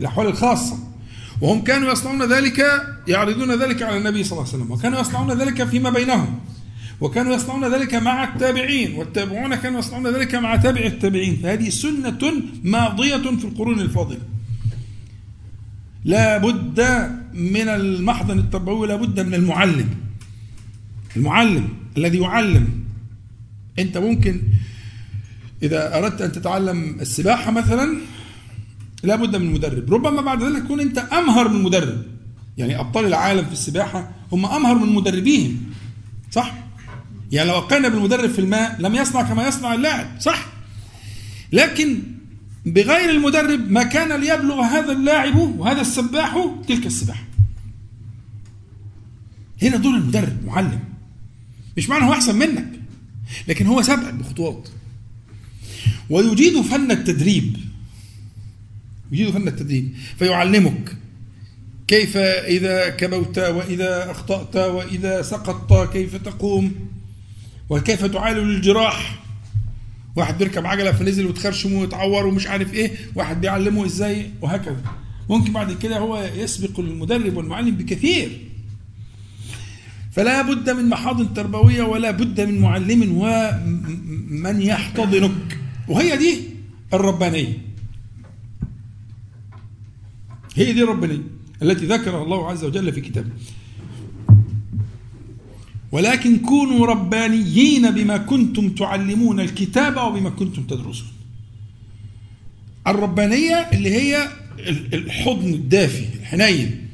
[0.00, 0.78] الأحوال الخاصة.
[1.40, 2.64] وهم كانوا يصنعون ذلك
[3.08, 6.40] يعرضون ذلك على النبي صلى الله عليه وسلم وكانوا يصنعون ذلك فيما بينهم.
[7.02, 11.36] وكانوا يصنعون ذلك مع التابعين والتابعون كانوا يصنعون ذلك مع تابع التابعين.
[11.42, 12.22] فهذه سنة
[12.64, 14.20] ماضية في القرون الفاضلة.
[16.04, 16.80] لا بد
[17.34, 19.88] من المحضن التربوي لا بد من المعلم.
[21.16, 22.68] المعلم الذي يعلم.
[23.78, 24.42] أنت ممكن
[25.62, 27.96] إذا أردت أن تتعلم السباحة مثلا
[29.02, 29.94] لا بد من مدرب.
[29.94, 32.02] ربما بعد ذلك تكون أنت أمهر من مدرب.
[32.58, 35.56] يعني أبطال العالم في السباحة هم أمهر من مدربيهم.
[36.30, 36.54] صح؟
[37.32, 40.46] يعني لو وقعنا بالمدرب في الماء لم يصنع كما يصنع اللاعب صح.
[41.52, 42.02] لكن
[42.66, 47.24] بغير المدرب ما كان ليبلغ هذا اللاعب وهذا السباح تلك السباحة.
[49.62, 50.80] هنا دور المدرب معلم.
[51.76, 52.68] مش معنى هو أحسن منك
[53.48, 54.68] لكن هو سبقك بخطوات.
[56.10, 57.56] ويجيد فن التدريب.
[59.12, 59.94] يجيد فن التدريب.
[60.18, 60.96] فيعلمك
[61.88, 66.72] كيف إذا كبوت وإذا أخطأت وإذا سقطت كيف تقوم.
[67.72, 69.22] وكيف تعالج الجراح؟
[70.16, 74.82] واحد بيركب عجلة فنزل وتخرشم ويتعور ومش عارف إيه واحد بيعلمه إزاي وهكذا.
[75.30, 78.40] ممكن بعد كده هو يسبق المدرب والمعلم بكثير.
[80.12, 85.58] فلا بد من محاضن تربوية ولا بد من معلم ومن يحتضنك.
[85.88, 86.40] وهي دي
[86.94, 87.58] الربانية.
[90.54, 91.22] هي دي الربانية
[91.62, 93.30] التي ذكرها الله عز وجل في كتابه.
[95.92, 101.08] ولكن كونوا ربانيين بما كنتم تعلمون الكتاب وبما كنتم تدرسون.
[102.86, 104.28] الربانية اللي هي
[104.92, 106.88] الحضن الدافي الحنين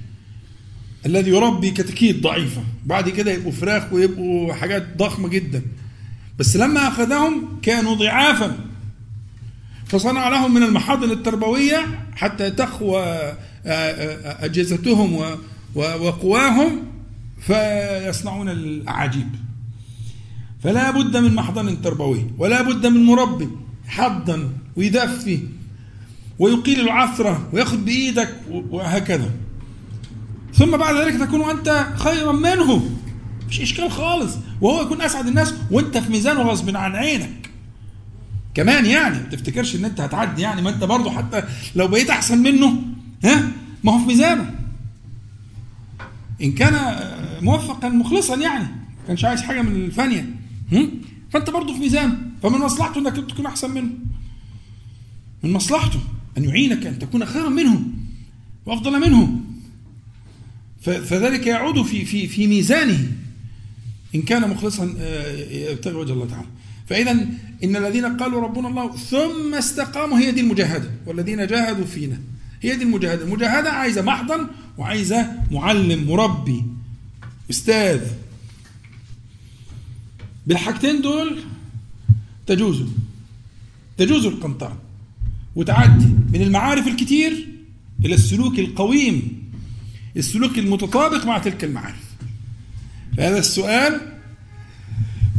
[1.07, 5.63] الذي يربي كتاكيت ضعيفة بعد كده يبقوا فراخ ويبقوا حاجات ضخمة جدا.
[6.39, 8.59] بس لما أخذهم كانوا ضعافا.
[9.87, 13.37] فصنع لهم من المحاضن التربوية حتى تخوى آه،
[13.67, 15.37] آه، أجهزتهم
[15.75, 16.98] وقواهم
[17.41, 19.28] فيصنعون الأعاجيب.
[20.62, 23.49] فلا بد من محضن تربوي ولا بد من مربي
[23.89, 25.41] حضن ويدفي
[26.39, 29.30] ويقيل العثرة وياخذ بإيدك وهكذا.
[30.55, 32.91] ثم بعد ذلك تكون أنت خيرا منه.
[33.49, 34.36] مش إشكال خالص.
[34.61, 37.51] وهو يكون أسعد الناس وأنت في ميزانه غصب عن عينك.
[38.55, 41.43] كمان يعني ما تفتكرش إن أنت هتعدي يعني ما أنت برضه حتى
[41.74, 42.82] لو بقيت أحسن منه
[43.24, 43.49] ها؟
[43.84, 44.55] ما هو في ميزانه
[46.43, 46.99] إن كان
[47.43, 50.30] موفقا مخلصا يعني ما كانش عايز حاجة من الفانية.
[51.30, 53.91] فأنت برضه في ميزانه فمن مصلحته إنك تكون أحسن منه.
[55.43, 56.01] من مصلحته
[56.39, 57.95] أن يعينك أن تكون خيرا منهم
[58.66, 59.45] وأفضل منهم.
[60.82, 63.12] فذلك يعود في في في ميزانه.
[64.14, 66.49] إن كان مخلصا آه، يبتغي وجه الله تعالى.
[66.86, 67.11] فاذا
[67.64, 70.91] إن الذين قالوا ربنا الله ثم استقاموا هي دي المجاهدة.
[71.07, 72.20] والذين جاهدوا فينا.
[72.62, 73.24] هي دي المجاهدة.
[73.24, 74.47] المجاهدة عايزة محضن
[74.79, 76.64] وعايزه معلم مربي
[77.51, 78.01] أستاذ.
[80.47, 81.39] بالحاجتين دول
[82.47, 82.85] تجوز
[83.97, 84.76] تجوز القنطرة
[85.57, 87.49] وتعدي من المعارف الكتير
[88.05, 89.43] إلى السلوك القويم
[90.16, 92.09] السلوك المتطابق مع تلك المعارف.
[93.16, 94.01] فهذا السؤال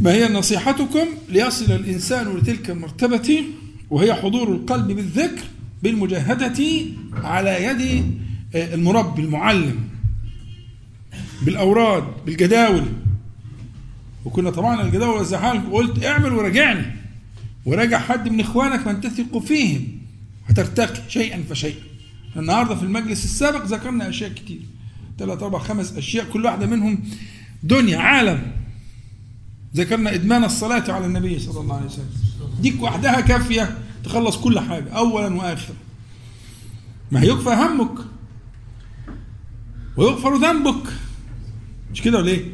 [0.00, 3.44] ما هي نصيحتكم ليصل الإنسان لتلك المرتبة
[3.90, 5.44] وهي حضور القلب بالذكر
[5.82, 6.64] بالمجاهدة
[7.14, 8.04] على يد
[8.54, 9.88] المربي المعلم
[11.42, 12.84] بالأوراد بالجداول.
[14.24, 16.86] وكنا طبعا الجداول والزحال قلت اعمل وراجعني.
[17.66, 19.88] وراجع حد من إخوانك من تثق فيهم
[20.46, 21.82] هترتقي شيئا فشيئا.
[22.36, 24.60] النهارده في المجلس السابق ذكرنا أشياء كتير.
[25.18, 27.04] ثلاث أربع خمس أشياء كل واحدة منهم
[27.62, 28.52] دنيا عالم.
[29.76, 32.10] ذكرنا إدمان الصلاة على النبي صلى الله عليه وسلم.
[32.60, 35.74] ديك وحدها كافية تخلص كل حاجة اولا واخرا.
[37.10, 37.98] ما هيكفى همك؟
[40.00, 40.92] ويغفر ذنبك.
[41.92, 42.44] مش كده ولا إيه؟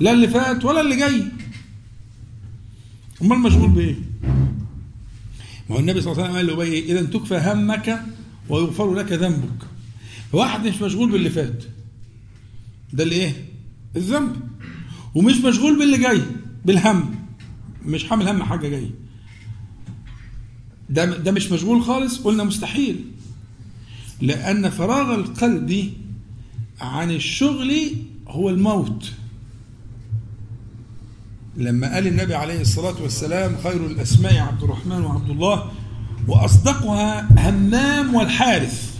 [0.00, 1.24] لا اللي فات ولا اللي جاي.
[3.22, 3.96] أمال مشغول بإيه؟
[5.70, 8.02] ما هو النبي صلى الله عليه وسلم قال له اذا تكفى همك
[8.48, 9.66] ويغفر لك ذنبك.
[10.32, 11.64] واحد مش مشغول باللي فات.
[12.92, 13.44] ده اللي إيه؟
[13.96, 14.36] الذنب.
[15.14, 16.22] ومش مشغول باللي جاي
[16.64, 17.14] بالهم.
[17.86, 18.90] مش حامل هم حاجة جاية
[20.90, 23.04] ده ده مش مشغول خالص؟ قلنا مستحيل.
[24.20, 25.92] لأن فراغ القلب
[26.80, 27.72] عن الشغل
[28.28, 29.12] هو الموت.
[31.56, 35.70] لما قال النبي عليه الصلاة والسلام خير الأسماء عبد الرحمن وعبد الله
[36.28, 38.98] وأصدقها همام والحارث.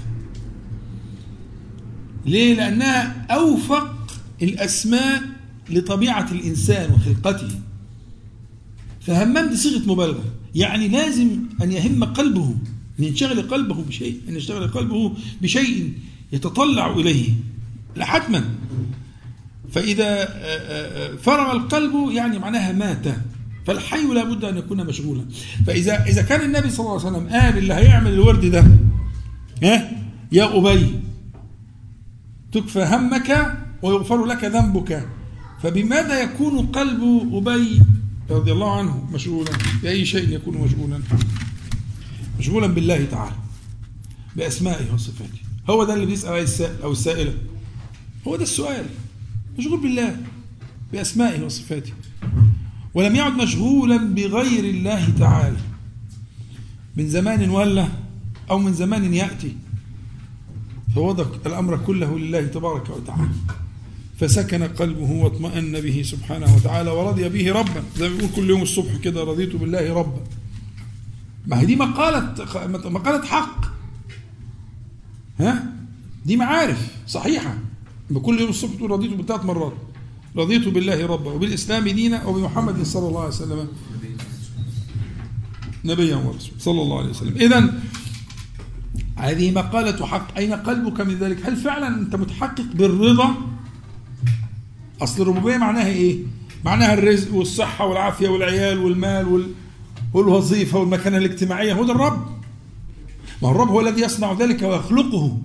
[2.27, 5.23] ليه؟ لأنها أوفق الأسماء
[5.71, 7.61] لطبيعة الإنسان وخلقته.
[9.01, 10.25] فهمام دي صيغة مبالغة.
[10.55, 12.55] يعني لازم أن يهم قلبه.
[12.99, 15.13] أن ينشغل قلبه بشيء أن يشتغل قلبه
[15.43, 15.93] بشيء
[16.33, 17.33] يتطلع إليه.
[18.05, 18.45] حتما
[19.73, 23.05] فإذا آه، آه، آه، فرغ القلب يعني معناها مات.
[23.67, 25.25] فالحي لابد أن يكون مشغولا.
[25.67, 28.65] فإذا إذا كان النبي صلى الله عليه وسلم قال اللي هيعمل الورد ده
[30.33, 31.01] يا أبي
[32.53, 35.09] تكفى همك ويغفر لك ذنبك.
[35.63, 37.83] فبماذا يكون قلب أبي
[38.31, 39.51] رضي الله عنه مشغولا؟
[39.83, 41.01] بأي شيء يكون مشغولا؟
[42.39, 43.37] مشغولا بالله تعالى
[44.37, 45.39] بأسمائه وصفاته.
[45.71, 47.33] هو ده اللي بيسأل السائل أو السائلة.
[48.27, 48.87] هو ده السؤال.
[49.59, 50.17] مشغول بالله
[50.93, 51.93] بأسمائه وصفاته.
[52.95, 55.57] ولم يعد مشغولا بغير الله تعالى.
[56.97, 57.89] من زمان ولا
[58.51, 59.57] أو من زمان يأتي.
[60.95, 63.31] فوضع الأمر كله لله تبارك وتعالى.
[64.21, 67.83] فسكن قلبه واطمأن به سبحانه وتعالى ورضي به ربا.
[67.97, 70.21] زي ما بيقول كل يوم الصبح كده رضيت بالله ربا.
[71.47, 72.35] ما هي دي مقالة
[72.67, 73.65] مقالة حق.
[75.41, 75.73] ها؟
[76.27, 77.59] دي معارف صحيحة.
[78.11, 79.73] بكل يوم الصبح تقول رضيت بثلاث مرات.
[80.37, 83.69] رضيت بالله ربا وبالإسلام دينا وبمحمد صلى الله عليه وسلم.
[85.85, 86.59] نبيا ورسولا.
[86.59, 87.37] صلى الله عليه وسلم.
[87.37, 87.75] إذا
[89.17, 90.37] هذه مقالة حق.
[90.37, 93.35] أين قلبك من ذلك؟ هل فعلا أنت متحقق بالرضا؟
[95.03, 96.19] أصل الربوبية معناها إيه؟
[96.65, 99.47] معناها الرزق والصحة والعافية والعيال والمال وال...
[100.15, 101.73] والوظيفة والمكانة الاجتماعية.
[101.73, 102.27] هو ده الرب.
[103.43, 105.39] ما هو الرب هو الذي يصنع ذلك ويخلقه.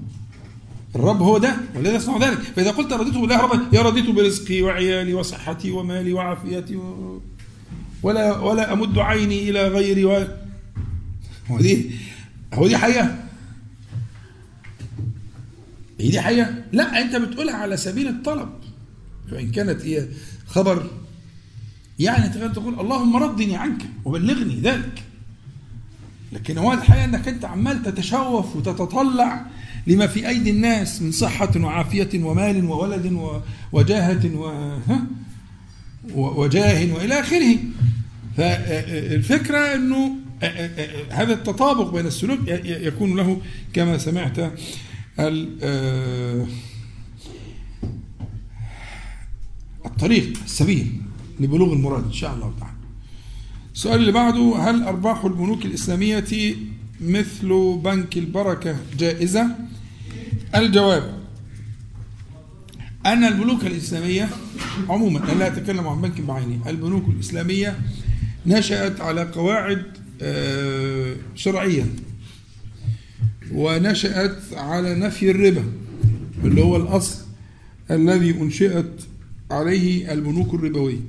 [0.95, 2.39] الرب هو ده والذي يصنع ذلك.
[2.39, 7.21] فإذا قلت رضيت بالله ربا يا رضيت برزقي وعيالي وصحتي ومالي وعافيتي و...
[8.03, 10.27] ولا ولا أمد عيني إلى غيري و...
[11.47, 11.91] هو دي
[12.53, 13.15] هو دي حقيقة؟
[15.99, 18.49] هي دي حقيقة؟ لا أنت بتقولها على سبيل الطلب.
[19.31, 20.07] فإن كانت هي
[20.47, 20.87] خبر
[21.99, 25.03] يعني تقول اللهم ردني عنك وبلغني ذلك.
[26.33, 29.45] لكن هو الحقيقة أنك أنت عمال تتشوف وتتطلع
[29.87, 33.31] لما في أيدي الناس من صحة وعافية ومال وولد
[33.71, 34.21] وجاهة
[36.15, 37.57] وجاه وإلى آخره.
[38.37, 40.15] فالفكرة أنه
[41.09, 43.41] هذا التطابق بين السلوك يكون له
[43.73, 44.51] كما سمعت
[49.85, 51.01] الطريق السبيل
[51.39, 52.73] لبلوغ المراد إن شاء الله تعالى.
[53.73, 56.55] السؤال اللي بعده هل أرباح البنوك الإسلامية
[57.01, 59.55] مثل بنك البركة جائزة؟
[60.55, 61.23] الجواب.
[63.05, 64.29] أن البنوك الإسلامية
[64.89, 67.79] عموما لا أتكلم عن بنك بعينه البنوك الإسلامية
[68.45, 69.83] نشأت على قواعد
[70.21, 71.85] آه، شرعية
[73.51, 75.63] ونشأت على نفي الربا
[76.43, 77.25] اللي هو الأصل
[77.91, 79.01] الذي أنشئت
[79.51, 80.99] عليه البنوك الربوية.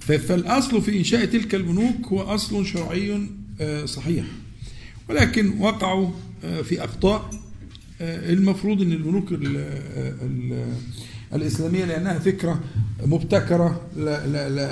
[0.00, 3.28] فالأصل في إنشاء تلك البنوك هو أصل شرعي
[3.60, 4.24] آه، صحيح.
[5.08, 6.10] ولكن وقعوا
[6.44, 7.30] آه، في أخطاء
[8.00, 9.56] المفروض أن البنوك ال
[10.22, 10.66] ال
[11.34, 12.60] الإسلامية لأنها فكرة
[13.06, 13.80] مبتكرة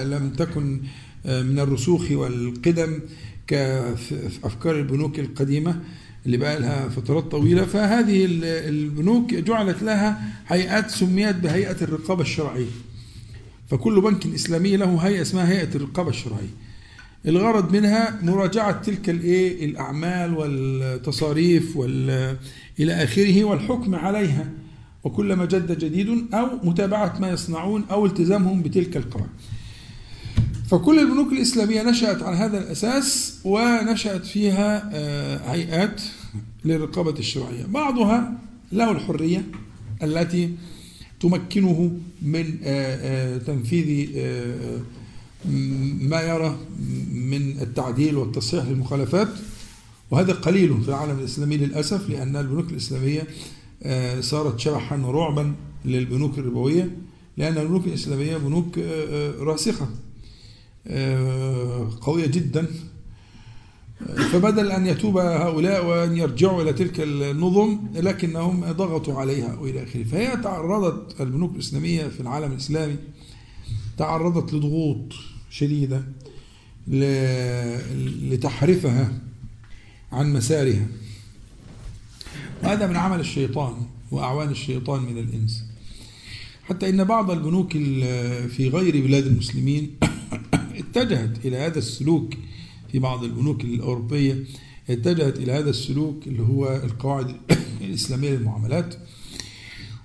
[0.05, 0.81] لم تكن
[1.25, 2.99] من الرسوخ والقدم
[3.47, 5.81] كأفكار البنوك القديمة
[6.27, 7.65] اللي بقى لها فترات طويلة.
[7.65, 8.27] فهذه
[8.69, 12.67] البنوك جعلت لها هيئات سميت بهيئة الرقابة الشرعية.
[13.71, 16.55] فكل بنك إسلامي له هيئة اسمها هيئة الرقابة الشرعية.
[17.27, 22.37] الغرض منها مراجعة تلك الايه الأعمال والتصاريف وال
[22.81, 24.51] إلى آخره والحكم عليها.
[25.05, 29.29] وكلما جد جديد أو متابعة ما يصنعون أو التزامهم بتلك القواعد
[30.71, 36.03] فكل البنوك الإسلامية نشأت على هذا الأساس ونشأت فيها آه، هيئات
[36.65, 37.67] للرقابة الشرعية.
[37.67, 38.39] بعضها
[38.73, 39.45] له الحرية
[40.03, 40.55] التي
[41.21, 44.09] تمكنه من آه، آه، تنفيذ
[46.01, 46.59] ما يرى
[47.13, 49.29] من التعديل والتصحيح للمخالفات.
[50.11, 53.27] وهذا قليل في العالم الإسلامي للأسف لأن البنوك الإسلامية
[54.21, 55.55] صارت شبحا ورعبا
[55.85, 56.97] للبنوك الربوية
[57.37, 58.79] لأن البنوك الإسلامية بنوك
[59.39, 59.89] راسخة
[60.89, 62.67] آه، قوية جدا.
[64.33, 70.03] فبدل أن يتوب هؤلاء وأن يرجعوا إلى تلك النظم لكنهم ضغطوا عليها وإلى آخره.
[70.05, 72.97] فهي تعرضت البنوك الإسلامية في العالم الإسلامي
[73.99, 75.13] تعرضت لضغوط
[75.51, 76.05] شديدة
[78.31, 79.13] لتحرفها
[80.17, 80.87] عن مسارها.
[82.63, 83.75] وهذا من عمل الشيطان
[84.11, 85.65] وأعوان الشيطان من الإنس.
[86.65, 87.73] حتى إن بعض البنوك
[88.49, 89.91] في غير بلاد المسلمين
[90.81, 92.35] اتجهت إلى هذا السلوك.
[92.93, 94.45] في بعض البنوك الأوروبية
[94.91, 97.37] اتجهت إلى هذا السلوك اللي هو القواعد
[97.85, 98.95] الإسلامية للمعاملات.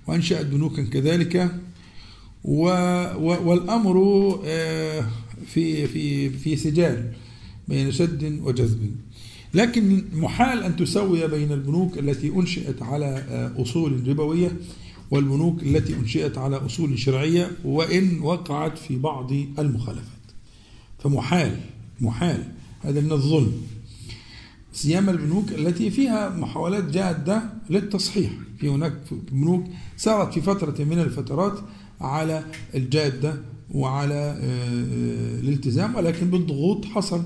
[0.06, 1.60] وأنشأت بنوكا كذلك.
[2.44, 3.96] والأمر
[4.44, 5.08] آه،
[5.46, 7.12] في في في سجال
[7.68, 8.96] بين شد وجذب.
[9.54, 14.56] لكن محال أن تسوي بين البنوك التي أنشئت على آه، أصول ربوية
[15.10, 20.22] والبنوك التي أنشئت على أصول شرعية وإن وقعت في بعض المخالفات.
[20.98, 21.56] فمحال
[22.00, 22.44] محال
[22.82, 23.52] هذا من الظلم.
[24.72, 28.30] سيما البنوك التي فيها محاولات جادة للتصحيح.
[28.58, 28.92] في هناك
[29.32, 29.64] بنوك
[29.96, 31.58] سارت في فترة من الفترات
[32.00, 37.22] على الجادة وعلى آه، الالتزام ولكن بالضغوط حصل.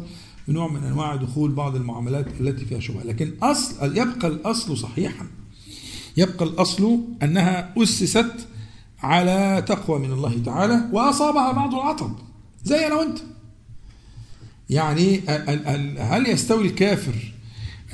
[0.49, 3.03] نوع من أنواع دخول بعض المعاملات التي فيها شبهة.
[3.03, 5.27] لكن اصل يبقى الأصل صحيحا.
[6.17, 8.35] يبقى الأصل أنها أسست
[9.03, 12.13] على تقوى من الله تعالى وأصابها بعض العطب
[12.65, 13.19] زي أنا وأنت.
[14.71, 15.21] يعني
[15.99, 17.33] هل يستوي الكافر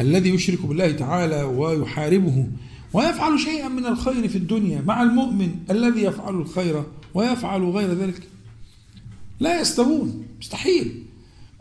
[0.01, 2.47] الذي يشرك بالله تعالى ويحاربه
[2.93, 6.83] ويفعل شيئا من الخير في الدنيا مع المؤمن الذي يفعل الخير
[7.15, 8.23] ويفعل غير ذلك؟
[9.41, 11.05] لا يستوون مستحيل.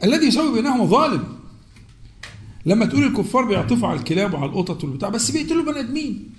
[0.03, 1.23] الذي يسوي بينهما ظالم.
[2.65, 6.29] لما تقول الكفار بيعطفوا على الكلاب وعلى القطط والبتاع بس بيقتلوا بني آدمين.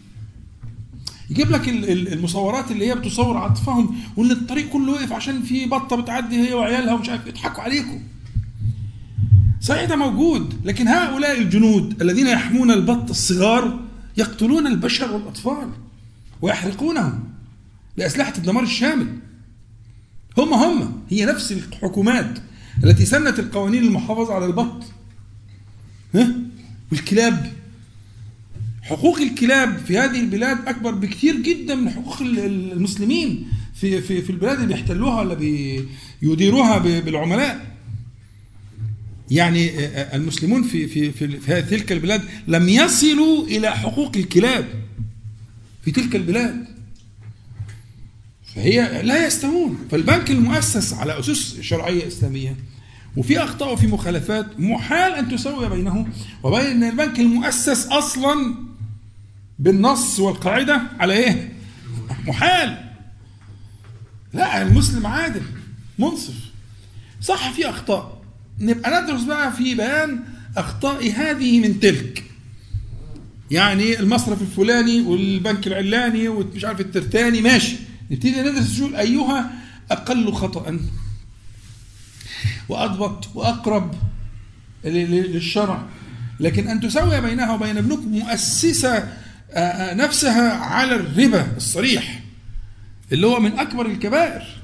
[1.31, 6.49] يجيب لك المصورات اللي هي بتصور عطفهم وإن الطريق كله وقف عشان في بطة بتعدي
[6.49, 8.01] هي وعيالها ومش عارف يضحكوا عليكم.
[9.61, 13.81] صحيح ده موجود لكن هؤلاء الجنود الذين يحمون البط الصغار
[14.17, 15.69] يقتلون البشر والأطفال
[16.43, 17.25] ويحرقونهم
[17.97, 19.19] لأسلحة الدمار الشامل.
[20.39, 22.39] هم هم هي نفس الحكومات.
[22.85, 24.83] التي سنت القوانين المحافظة على البط.
[26.15, 26.35] ها؟
[26.93, 27.53] والكلاب.
[28.83, 33.49] حقوق الكلاب في هذه البلاد أكبر بكثير جدا من حقوق المسلمين.
[33.75, 35.35] في في في البلاد اللي بيحتلوها ولا
[36.23, 37.77] بيديروها بالعملاء.
[39.31, 39.71] يعني
[40.17, 44.69] المسلمون في في في, تلك البلاد لم يصلوا إلى حقوق الكلاب.
[45.85, 46.72] في تلك البلاد.
[48.55, 49.79] فهي لا يستوون.
[49.91, 52.57] فالبنك المؤسس على أسس شرعية إسلامية
[53.17, 56.07] وفي أخطاء وفي مخالفات محال أن تسوي بينه
[56.43, 58.55] وبين البنك المؤسس أصلا
[59.59, 61.53] بالنص والقاعدة على إيه؟
[62.27, 62.79] محال.
[64.33, 65.43] لا المسلم عادل
[65.99, 66.35] منصف.
[67.21, 68.23] صح في أخطاء.
[68.59, 70.21] نبقى ندرس بقى في بيان
[70.57, 72.25] أخطاء هذه من تلك.
[73.51, 77.77] يعني المصرف الفلاني والبنك العلاني ومش عارف الترتاني ماشي.
[78.13, 79.51] نبتدي ندرس نشوف أيها
[79.91, 80.79] أقل خطأ.
[82.69, 83.95] وأضبط وأقرب
[84.85, 85.87] للشرع.
[86.41, 89.13] لكن أن تسوي بينها وبين ابنك مؤسسة
[89.95, 92.25] نفسها على الربا الصريح
[93.13, 94.63] اللي هو من أكبر الكبائر.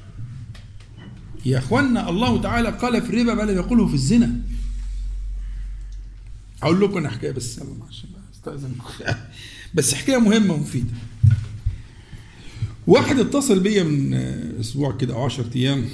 [1.47, 4.41] يا اخوانا الله تعالى قال في الربا ما لم يقوله في الزنا.
[6.63, 7.67] أقول لكم أنا حكاية بس يلا
[9.75, 10.91] بس حكاية مهمة ومفيدة.
[12.89, 14.15] واحد اتصل بيا من
[14.61, 15.85] أسبوع كده أو 10 أيام.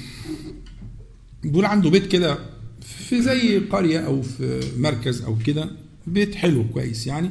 [1.43, 2.39] بيقول عنده بيت كده
[2.81, 5.71] في زي قرية أو في مركز أو كده
[6.07, 7.31] بيت حلو كويس يعني.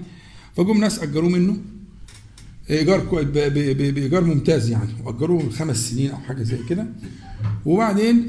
[0.57, 1.57] فجم ناس أجروه منه.
[2.69, 4.89] إيجار بإيجار ممتاز يعني.
[5.03, 6.87] واجروه خمس سنين أو حاجة زي كده.
[7.65, 8.27] وبعدين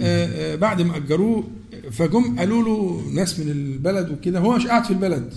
[0.56, 1.44] بعد ما أجروه
[1.90, 4.38] فجم قالوا له ناس من البلد وكده.
[4.40, 5.34] هو مش قاعد في البلد.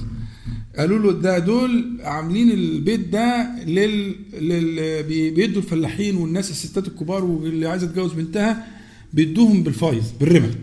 [0.77, 5.03] قالوا له ده دول عاملين البيت ده لل, لل...
[5.33, 8.67] بيدوا الفلاحين والناس الستات الكبار واللي عايزة تتجوز بنتها
[9.13, 10.55] بيدوهم بالفايز بالربا.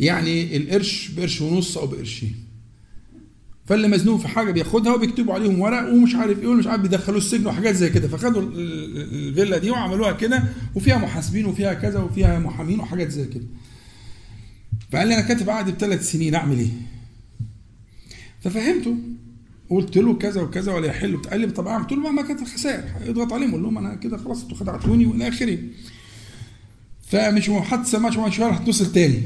[0.00, 2.34] يعني القرش بقرش ونص أو بقرشين.
[3.66, 7.46] فاللي مزنوق في حاجة بياخدها وبيكتبوا عليهم ورق ومش عارف إيه ومش عارف بيدخلوه السجن
[7.46, 8.08] وحاجات زي كده.
[8.08, 10.44] فخدوا الفيلا دي وعملوها كده
[10.74, 13.44] وفيها محاسبين وفيها كذا وفيها محامين وحاجات زي كده.
[14.92, 16.93] فقال لي أنا كاتب عقد بثلاث سنين أعمل إيه؟
[18.44, 18.96] ففهمته.
[19.70, 21.16] قلت له كذا وكذا ولا يحل.
[21.16, 22.84] قال لي طب قلت له مهما كانت الخسائر.
[23.08, 23.52] اضغط عليهم.
[23.52, 25.58] قول لهم أنا كده خلاص أنتوا خدعتوني وإلى آخره.
[27.08, 27.50] فمش
[27.84, 29.22] سمعش مع شهر هتصل تاني.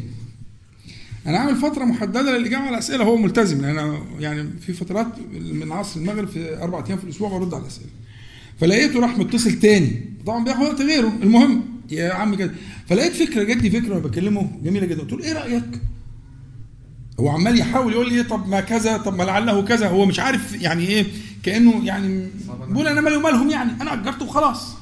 [1.27, 3.63] أنا عامل فترة محددة للاجابه على الاسئله هو ملتزم.
[3.63, 7.63] لأن أنا يعني في فترات من عصر المغرب في أربع أيام في الأسبوع برد على
[7.63, 7.89] الأسئلة.
[8.61, 10.05] فلقيته راح متصل تاني.
[10.27, 11.19] طبعا بياخد وقت غيره.
[11.23, 12.55] المهم يا عم كده.
[12.89, 15.01] فلقيت فكرة جات لي فكرة بكلمه جميلة جدا.
[15.01, 15.81] قلت له إيه رأيك؟
[17.21, 19.89] هو عمال يحاول يقول لي إيه طب ما كذا طب ما لعله كذا.
[19.89, 21.07] هو مش عارف يعني إيه
[21.43, 22.29] كأنه يعني
[22.69, 23.83] بيقول أنا مالي ومالهم يعني.
[23.83, 24.75] أنا أجرته وخلاص.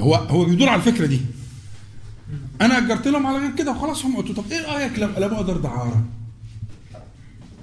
[0.00, 1.20] هو هو بيدور على الفكرة دي.
[2.60, 5.56] أنا أجرت لهم على غير كده وخلاص هم قلت طب إيه رأيك لو قلبوها دار
[5.56, 6.04] دعاره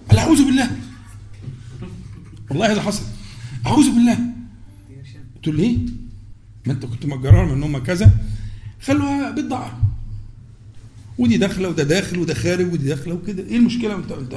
[0.09, 0.69] قال أعوذ بالله.
[2.49, 3.03] والله هذا حصل.
[3.65, 4.19] أعوذ بالله.
[5.35, 5.77] قلت له ليه
[6.67, 8.11] ما أنت كنت مجرها من هم كذا.
[8.81, 9.79] خلوها بيت دعاره
[11.19, 13.43] ودي داخله وده داخل وده خارج ودي داخله وكده.
[13.43, 14.33] إيه المشكلة؟ انت انت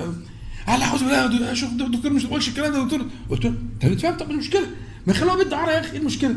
[0.66, 3.06] قال أعوذ بالله يا شيخ دكتور مش تقولش الكلام ده دكتور.
[3.30, 3.54] قلت له
[3.84, 4.66] أنت فاهم طب المشكلة؟
[5.06, 6.36] ما يخلوها بيت دعاره يا أخي إيه المشكلة؟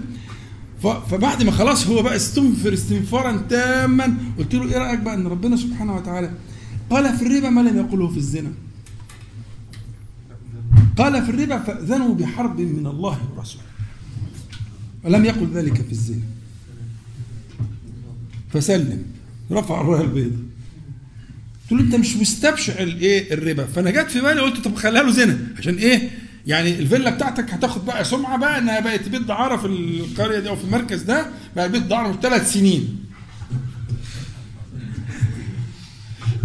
[0.81, 5.55] فبعد ما خلاص هو بقى استنفر استنفارا تاما قلت له إيه رأيك بقى إن ربنا
[5.57, 6.31] سبحانه وتعالى
[6.89, 8.51] قال في الربا ما لم يقله في الزنا؟
[10.97, 13.63] قال في الربا فأذنوا بحرب من الله ورسوله.
[15.03, 16.21] ولم يقل ذلك في الزنا.
[18.53, 19.03] فسلم.
[19.51, 20.39] رفع الرايه البيضاء.
[21.71, 23.65] قلت له انت مش مستبشع الايه؟ الربا.
[23.65, 25.37] فانا جت في بالي قلت طب خليها له زنا.
[25.57, 26.09] عشان إيه؟
[26.47, 30.55] يعني الفيلا بتاعتك هتاخد بقى سمعة بقى انها بقت بيت دعاره في القرية دي أو
[30.55, 33.05] في المركز ده بقى بيت دعاره في ثلاث سنين.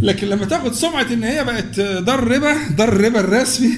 [0.00, 3.70] لكن لما تاخد سمعة ان هي بقت دار ربا دار الربا الرسمي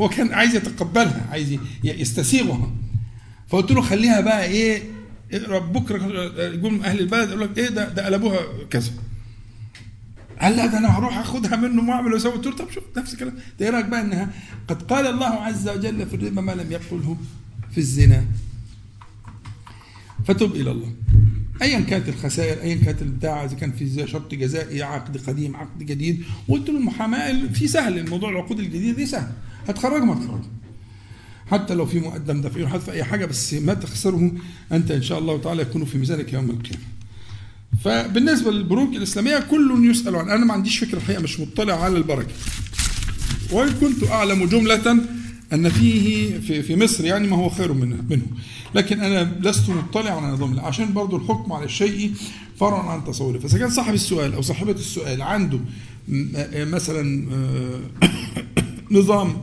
[0.00, 2.70] هو كان عايز يتقبلها عايز يستسيغها.
[3.48, 4.82] فقلت له خليها بقى إيه؟
[5.72, 6.04] بكرة
[6.54, 8.40] يقول أهل البلد يقول لك إيه ده؟ ده قلبوها
[8.70, 8.90] كذا.
[10.40, 13.34] قال لا ده أنا هروح أخدها منه واعمل واسوي قلت طب شوف نفس الكلام.
[13.60, 14.30] ده إيه رأيك بقى؟ إنها
[14.68, 17.16] قد قال الله عز وجل في الربا ما لم يقله
[17.72, 18.24] في الزنا.
[20.24, 20.92] فتب إلى الله.
[21.62, 26.24] ايا كانت الخسائر ايا كانت البتاع إذا كان في شرط جزائي عقد قديم عقد جديد.
[26.48, 29.32] وقلت له المحاماة في سهل الموضوع العقود الجديدة دي سهل.
[29.68, 30.42] هتخرج ما تخرج.
[31.50, 34.32] حتى لو في مقدم دفعي حتى في أي حاجة بس ما تخسره
[34.72, 36.84] أنت إن شاء الله تعالى يكون في ميزانك يوم القيامة.
[37.84, 42.32] فبالنسبة للبنوك الإسلامية كل يسأل عن أنا ما عنديش فكرة الحقيقة مش مطلع على البركة.
[43.52, 44.98] وإن كنت أعلم جملة
[45.52, 48.26] أن فيه في, في مصر يعني ما هو خير منه, منه.
[48.74, 52.14] لكن أنا لست مطلع على نظام عشان برضو الحكم على الشيء
[52.56, 53.38] فرع عن تصوره.
[53.38, 55.60] فإذا كان صاحب السؤال أو صاحبة السؤال عنده
[56.54, 57.26] مثلا
[58.90, 59.36] نظام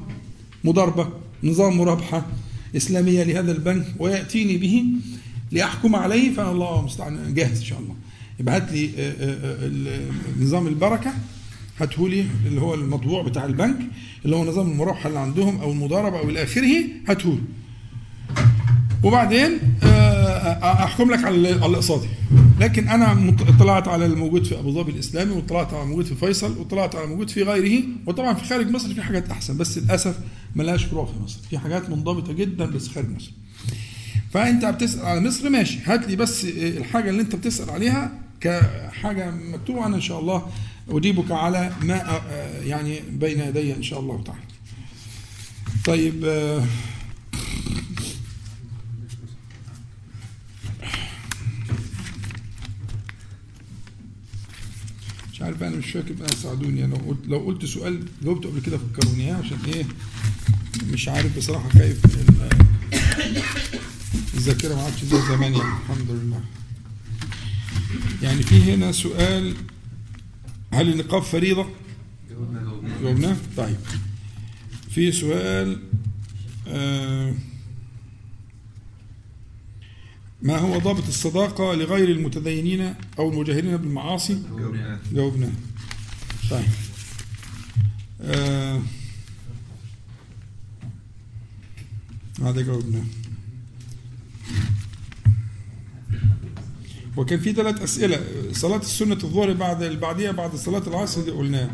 [0.64, 2.26] مضاربة نظام مرابحة
[2.76, 4.84] إسلامية لهذا البنك ويأتيني به
[5.52, 7.96] لأحكم عليه فأنا الله المستعان جاهز إن شاء الله.
[8.56, 8.90] هات لي
[10.40, 11.14] نظام البركة
[11.80, 13.78] هاته لي اللي هو المطبوع بتاع البنك
[14.26, 17.38] اللي هو نظام المرابحة اللي عندهم أو المضاربة أو إلى آخره هاته
[19.04, 19.52] وبعدين
[20.44, 22.08] أحكم لك على الاقساطي
[22.60, 26.96] لكن أنا اطلعت على الموجود في أبو ظبي الإسلامي واطلعت على الموجود في فيصل واطلعت
[26.96, 30.20] على الموجود في غيره وطبعا في خارج مصر في حاجات أحسن بس للأسف
[30.56, 31.40] ملهاش فروع في مصر.
[31.50, 33.32] في حاجات منضبطة جدا بس خارج مصر.
[34.32, 35.80] فأنت بتسأل على مصر ماشي.
[35.86, 38.12] هات لي بس الحاجة اللي أنت بتسأل عليها
[38.42, 40.48] كحاجة مكتوبة أنا إن شاء الله
[40.90, 42.22] أجيبك على ما
[42.66, 44.42] يعني بين يدي إن شاء الله تعالى.
[45.86, 46.26] طيب
[55.33, 56.82] مش عارف أنا مش فاكر بقى ساعدوني.
[56.88, 59.86] لو قلت لو قلت سؤال جاوبته قبل كده فكروني عشان إيه؟
[60.94, 62.00] مش عارف بصراحة خايف
[64.34, 66.42] الذاكرة ما عادش زي زمان يعني الحمد لله.
[68.22, 69.56] يعني في هنا سؤال
[70.74, 71.66] هل النقاب فريضة؟
[73.02, 73.38] جاوبناه.
[73.58, 73.78] طيب.
[74.92, 75.80] في سؤال
[76.68, 77.34] آه
[80.44, 85.52] ما هو ضابط الصداقة لغير المتدينين أو المجاهرين بالمعاصي؟ جاوبناه جاوبناه
[86.50, 86.66] طيب.
[88.22, 88.82] آه
[92.42, 93.04] هذا جاوبناه
[97.18, 98.22] وكان في ثلاث أسئلة.
[98.52, 101.70] صلاة السنة الظهر بعد البعدية بعد صلاة العصر دي قلناه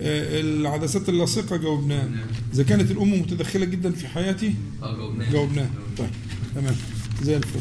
[0.00, 2.08] آه العدسات اللاصقة جاوبناه
[2.54, 6.10] إذا كانت الأم متدخلة جدا في حياتي؟ آه جاوبناه جاوبناه طيب
[6.54, 6.74] تمام.
[7.22, 7.60] زي الفل.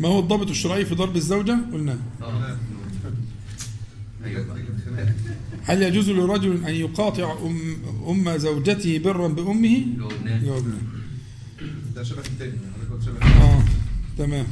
[0.00, 1.98] ما هو الضابط الشرعي في ضرب الزوجة؟ قلنا.
[2.22, 2.56] آه
[4.24, 4.56] أيوه
[5.64, 7.76] هل يجوز لرجل أن يقاطع أم,
[8.08, 10.78] أم زوجته برا بأمه؟ جاوبناه جاوبنا
[11.94, 12.52] ده شبه التاني
[13.22, 13.62] آه
[14.18, 14.46] تمام.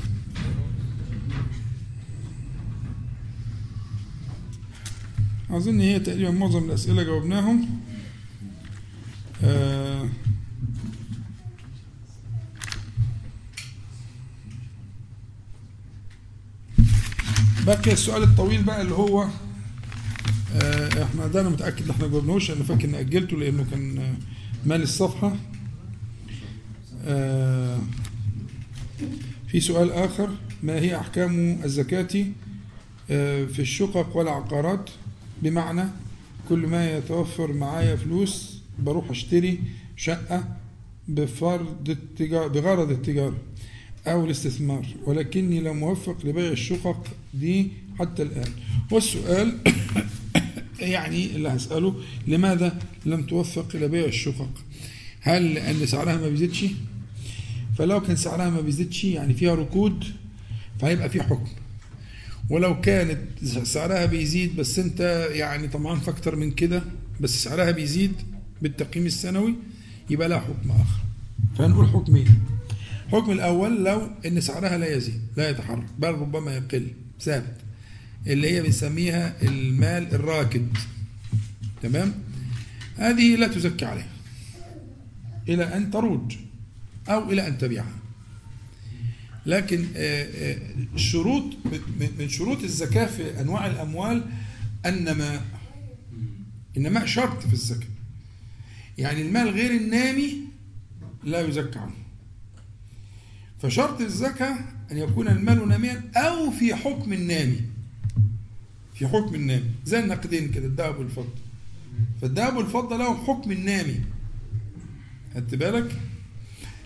[5.50, 7.80] أظن هي تقريبا معظم الأسئلة جاوبناهم.
[9.44, 10.08] آه
[17.66, 19.26] بقي السؤال الطويل بقى اللي هو
[20.62, 23.98] آه إحنا ده أنا متأكد إن إحنا ما جاوبناهوش أنا فاكر إني أجلته لأنه كان
[23.98, 24.14] آه،
[24.66, 25.36] مال الصفحة.
[27.06, 27.78] آه
[29.48, 30.30] في سؤال آخر
[30.62, 32.02] ما هي أحكام الزكاة
[33.46, 34.90] في الشقق والعقارات؟
[35.42, 35.84] بمعنى
[36.48, 39.60] كل ما يتوفر معايا فلوس بروح أشتري
[39.96, 40.44] شقة
[41.08, 43.36] بفرض التجارة بغرض التجارة.
[44.06, 44.86] أو الاستثمار.
[45.06, 47.68] ولكني لم أوفق لبيع الشقق دي
[47.98, 48.50] حتى الآن.
[48.90, 49.58] والسؤال
[50.80, 51.94] يعني اللي هسأله
[52.26, 54.50] لماذا لم توفق إلى بيع الشقق؟
[55.20, 56.64] هل لأن سعرها ما بيزيدش؟
[57.78, 60.04] فلو كان سعرها ما بيزيدش يعني فيها ركود
[60.80, 61.48] فهيبقى في حكم.
[62.50, 66.82] ولو كانت سعرها بيزيد بس أنت يعني طمعان في أكتر من كده
[67.20, 68.12] بس سعرها بيزيد
[68.62, 69.54] بالتقييم السنوي
[70.10, 71.00] يبقى لها حكم آخر.
[71.58, 72.26] فهنقول حكمين.
[73.10, 76.86] الحكم الأول لو إن سعرها لا يزيد لا يتحرك بل ربما يقل.
[77.20, 77.56] ثابت.
[78.26, 80.66] اللي هي بنسميها المال الراكد.
[81.82, 82.14] تمام؟
[82.96, 84.12] هذه لا تزكي عليها.
[85.48, 86.36] إلى أن تروج
[87.08, 87.98] أو إلى أن تبيعها.
[89.46, 90.58] لكن آه، آه،
[90.94, 91.44] الشروط
[92.18, 94.24] من- شروط الزكاة في أنواع الأموال
[94.86, 95.44] النماء
[96.76, 97.88] النماء شرط في الزكاة.
[98.98, 100.34] يعني المال غير النامي
[101.24, 101.92] لا يزكى عنه
[103.62, 104.56] فشرط الزكاة
[104.92, 107.60] أن يكون المال ناميا أو في حكم النامي
[108.94, 111.40] في حكم النامي زي النقدين كده الذهب والفضة.
[112.22, 114.00] فالذهب والفضة لهم حكم النامي
[115.34, 115.96] خدت بالك؟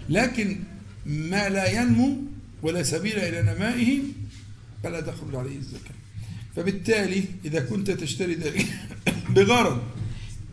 [0.09, 0.59] لكن
[1.07, 2.17] ما لا ينمو
[2.63, 3.99] ولا سبيل إلى نمائه
[4.83, 5.95] فلا تخرج عليه الزكاة.
[6.57, 8.39] فبالتالي إذا كنت تشتري
[9.37, 9.83] بغرض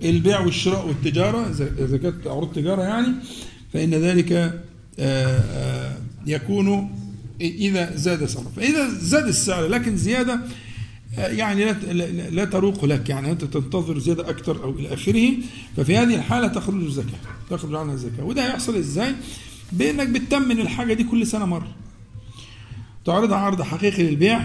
[0.03, 1.47] البيع والشراء والتجارة
[1.79, 3.13] إذا كانت عروض تجارة يعني
[3.73, 4.61] فإن ذلك آه،
[4.99, 6.89] آه، يكون
[7.41, 10.39] إذا زاد سعره فإذا زاد السعر لكن زيادة
[11.17, 11.65] آه، يعني
[12.31, 13.09] لا تروق لك.
[13.09, 15.31] يعني أنت تنتظر زيادة أكثر أو إلى آخره.
[15.77, 17.19] ففي هذه الحالة تخرج الزكاة
[17.49, 18.23] تخرج عنها الزكاة.
[18.23, 19.15] وده هيحصل إزاي؟
[19.71, 21.67] بأنك بتتمن الحاجة دي كل سنة مرة.
[23.05, 24.41] تعرضها عرض حقيقي للبيع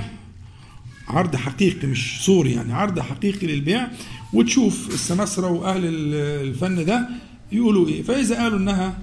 [1.08, 3.88] عرض حقيقي مش صوري يعني عرض حقيقي للبيع
[4.32, 7.08] وتشوف السماسرة وأهل ال- الفن ده
[7.52, 8.02] يقولوا إيه.
[8.02, 8.98] فإذا قالوا إنها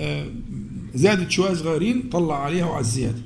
[0.00, 0.26] آه،
[0.94, 3.22] زادت شوية صغيرين طلع عليها وعلى الزيادة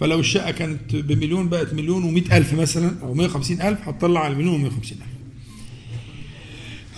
[0.00, 4.32] فلو الشقة كانت بمليون بقت مليون ومئة ألف مثلا أو مئة وخمسين ألف هتطلع على
[4.32, 5.10] المليون ومئة وخمسين ألف.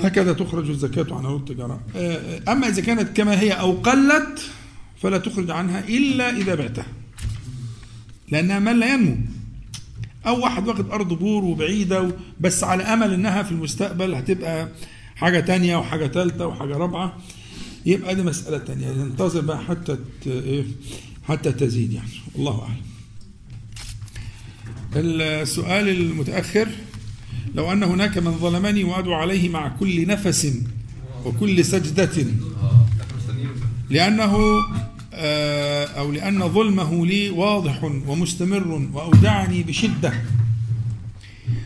[0.06, 1.80] هكذا تخرج الزكاة عن عروض التجارة.
[1.96, 4.50] آه، أما إذا كانت كما هي أو قلت
[5.02, 6.86] فلا تخرج عنها إلا إذا بعتها.
[8.28, 9.16] لأنها مال لا ينمو.
[10.26, 12.10] أو واحد واخد أرض بور وبعيدة
[12.40, 14.68] بس على أمل إنها في المستقبل هتبقى
[15.16, 17.16] حاجة تانية وحاجة تالتة وحاجة رابعة.
[17.86, 18.86] يبقى دي مسألة تانية.
[18.88, 19.96] ينتظر بقى حتى
[20.26, 20.64] إيه
[21.28, 22.08] حتى تزيد يعني.
[22.36, 22.82] الله أعلم.
[24.96, 26.68] السؤال المتأخر
[27.54, 30.52] لو أن هناك من ظلمني وأدعو عليه مع كل نفس
[31.24, 32.26] وكل سجدة
[33.90, 34.38] لأنه
[35.14, 40.12] آه، أو لأن ظلمه لي واضح ومستمر وأودعني بشدة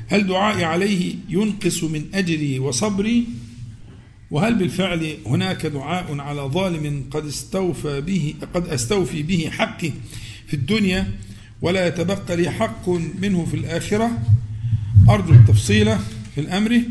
[0.09, 3.27] هل دعائي عليه ينقص من أجري وصبري؟
[4.31, 9.93] وهل بالفعل هناك دعاء على ظالم قد استوفى به قد أستوفي به حقي
[10.47, 11.13] في الدنيا
[11.63, 14.23] ولا يتبقى لي حق منه في الآخرة؟
[15.09, 15.99] أرجو التفصيل
[16.35, 16.83] في الأمر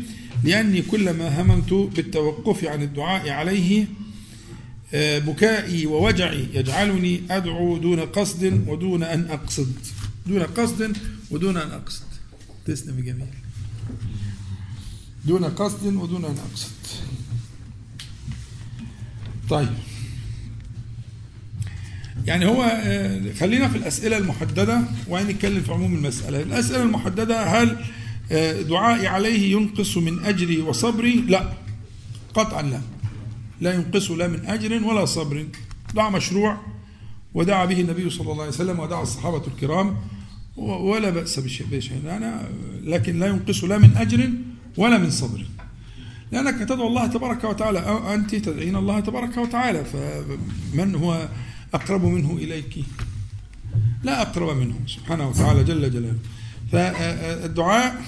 [0.44, 3.86] لأني كلما هممت بالتوقف عن الدعاء عليه
[4.94, 9.72] آه، بكائي ووجعي يجعلني أدعو دون قصد ودون أن أقصد.
[10.26, 10.96] دون قصد
[11.30, 12.04] ودون أن أقصد.
[12.66, 13.26] تسلم جميل.
[15.24, 16.70] دون قصد ودون أن أقصد.
[19.48, 19.68] طيب.
[22.26, 26.42] يعني هو آه، خلينا في الأسئلة المحددة ونتكلم في عموم المسألة.
[26.42, 27.76] الأسئلة المحددة هل
[28.32, 31.52] آه، دعائي عليه ينقص من أجري وصبري؟ لا.
[32.34, 32.80] قطعا لا.
[33.60, 35.46] لا ينقص لا من أجر ولا صبر.
[35.94, 36.60] دعاء مشروع
[37.34, 39.96] ودعا به النبي صلى الله عليه وسلم ودعا الصحابة الكرام
[40.56, 42.00] ولا بأس بشيء.
[42.04, 42.48] أنا
[42.82, 44.30] لكن لا ينقص لا من أجر
[44.76, 45.46] ولا من صبر.
[46.32, 47.78] لأنك تدعو الله تبارك وتعالى.
[47.78, 49.84] أو أنت تدعين الله تبارك وتعالى.
[49.84, 51.28] فمن هو
[51.74, 52.84] أقرب منه إليك؟
[54.02, 56.18] لا أقرب منه سبحانه وتعالى جل جلاله.
[56.72, 58.02] فالدعاء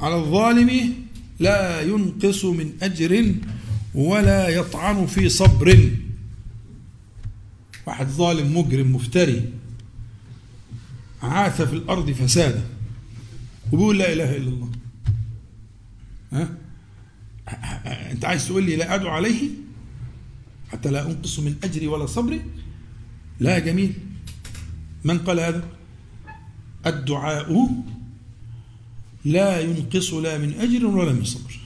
[0.00, 0.94] على الظالم
[1.40, 3.34] لا ينقص من أجر
[3.94, 5.90] ولا يطعن في صبر.
[7.86, 9.52] واحد ظالم مجرم مفتري
[11.22, 12.64] عاث في الأرض فسادا
[13.72, 14.70] وبيقول لا إله إلا الله.
[16.32, 16.48] ها؟
[18.12, 19.48] أنت عايز تقول لي لا أدعو عليه؟
[20.72, 22.40] حتى لا أنقص من أجري ولا صبري؟
[23.40, 23.92] لا جميل.
[25.04, 25.64] من قال هذا؟
[26.86, 27.68] الدعاء
[29.24, 31.58] لا ينقص لا من أجر ولا من صبر.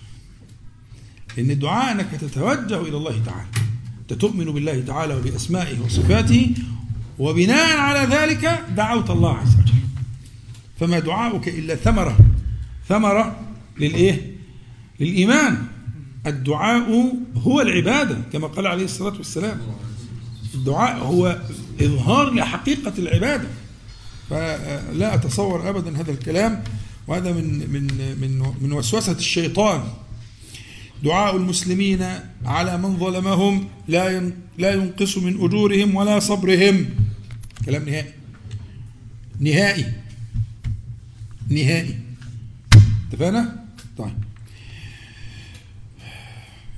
[1.37, 3.49] لأن الدعاء أنك تتوجه إلى الله تعالى.
[4.01, 6.55] أنت تؤمن بالله تعالى وبأسمائه وصفاته
[7.19, 9.75] وبناء على ذلك دعوت الله عز وجل.
[10.81, 12.19] فما دعاؤك إلا ثمرة.
[12.89, 13.41] ثمرة
[13.79, 14.37] للإيه؟
[15.01, 15.67] للإيمان.
[16.27, 19.61] الدعاء هو العبادة كما قال عليه الصلاة والسلام.
[20.55, 21.39] الدعاء هو
[21.81, 23.49] إظهار لحقيقة العبادة.
[24.31, 26.65] فلا أتصور أبدا هذا الكلام
[27.07, 27.83] وهذا من من
[28.21, 29.83] من من وسوسة الشيطان.
[31.05, 32.07] دعاء المسلمين
[32.45, 36.87] على من ظلمهم لا لا ينقص من أجورهم ولا صبرهم.
[37.65, 38.13] كلام نهائي.
[39.41, 39.85] نهائي.
[41.49, 41.99] نهائي.
[43.09, 43.65] اتفقنا؟
[43.99, 44.30] طيب.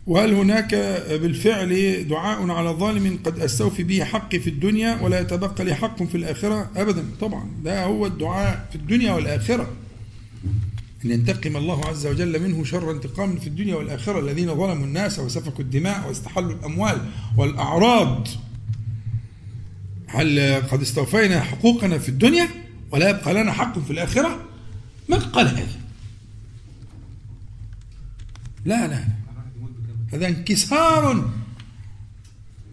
[0.07, 0.75] وهل هناك
[1.11, 6.15] بالفعل دعاء على ظالم قد أستوفي به حقي في الدنيا ولا يتبقى لي حق في
[6.15, 9.71] الآخرة؟ ابدا طبعا ده هو الدعاء في الدنيا والآخرة.
[11.05, 15.65] إن ينتقم الله عز وجل منه شر انتقام في الدنيا والآخرة الذين ظلموا الناس وسفكوا
[15.65, 16.99] الدماء واستحلوا الأموال
[17.37, 18.29] والأعراض.
[20.07, 22.49] هل قد استوفينا حقوقنا في الدنيا
[22.91, 24.41] ولا يبقى لنا حق في الآخرة؟
[25.09, 25.81] من قال هذا؟
[28.65, 29.05] لا لا
[30.13, 31.31] هذا انكسار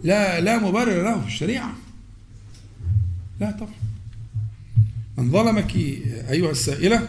[0.03, 1.75] لا لا مبرر له في الشريعة.
[3.39, 3.73] لا طبعا.
[5.17, 5.75] من ظلمك
[6.29, 7.07] أيها السائلة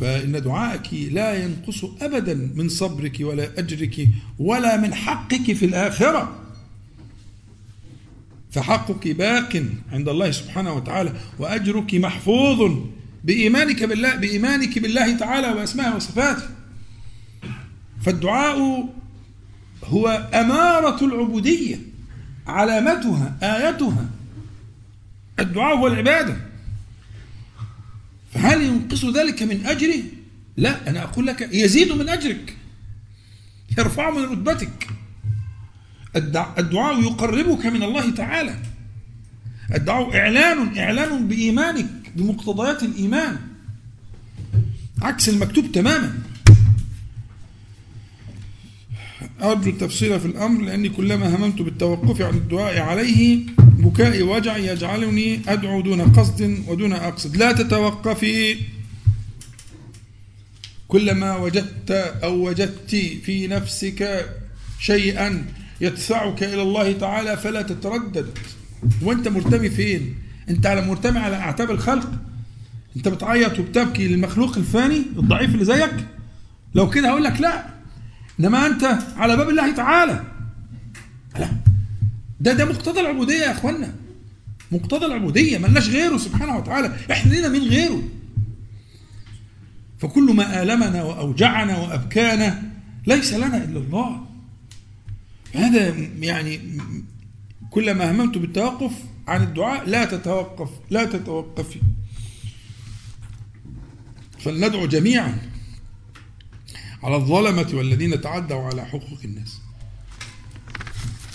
[0.00, 4.08] فإن دعاءك لا ينقص أبدا من صبرك ولا أجرك
[4.38, 6.40] ولا من حقك في الآخرة.
[8.50, 12.78] فحقك باق عند الله سبحانه وتعالى وأجرك محفوظ
[13.24, 16.48] بإيمانك بالله بإيمانك بالله تعالى وأسمائه وصفاته.
[18.02, 18.88] فالدعاء
[19.84, 21.78] هو أمارة العبودية
[22.46, 24.06] علامتها آيتها.
[25.38, 26.36] الدعاء هو العبادة.
[28.34, 30.02] فهل ينقص ذلك من أجره؟
[30.56, 32.56] لا أنا أقول لك يزيد من أجرك.
[33.78, 34.88] يرفع من رتبتك.
[36.16, 38.56] الدع- الدعاء يقربك من الله تعالى.
[39.74, 41.86] الدعاء إعلان إعلان بإيمانك
[42.16, 43.38] بمقتضيات الإيمان.
[45.02, 46.14] عكس المكتوب تماما.
[49.50, 55.80] أرجو التفصيل في الأمر لأني كلما هممت بالتوقف عن الدعاء عليه بكائي وجعي يجعلني أدعو
[55.80, 57.36] دون قصد ودون أقصد.
[57.36, 58.56] لا تتوقفي.
[60.88, 61.90] كلما وجدت
[62.24, 62.90] أو وجدت
[63.24, 64.26] في نفسك
[64.80, 65.44] شيئا
[65.80, 68.38] يدفعك إلى الله تعالى فلا تتردد.
[69.02, 70.14] وأنت مرتمي فين؟
[70.48, 72.12] أنت على مرتمي على أعتاب الخلق.
[72.96, 75.94] أنت بتعيط وبتبكي للمخلوق الفاني الضعيف اللي زيك؟
[76.74, 77.73] لو كده هقول لك لا.
[78.40, 78.84] إنما أنت
[79.16, 80.24] على باب الله تعالى.
[81.38, 81.50] لا.
[82.40, 83.94] ده ده مقتضى العبودية يا اخوانا
[84.72, 85.58] مقتضى العبودية.
[85.58, 86.96] ملناش غيره سبحانه وتعالى.
[87.10, 88.02] إحنا لنا من غيره؟
[89.98, 92.62] فكل ما آلمنا وأوجعنا وأبكانا
[93.06, 94.26] ليس لنا إلا الله.
[95.54, 95.88] هذا
[96.20, 96.60] يعني
[97.70, 98.92] كلما هممت بالتوقف
[99.28, 101.80] عن الدعاء لا تتوقف لا تتوقفي.
[104.38, 105.38] فلندعو جميعا.
[107.04, 109.58] على الظلمة والذين تعدوا على حقوق الناس.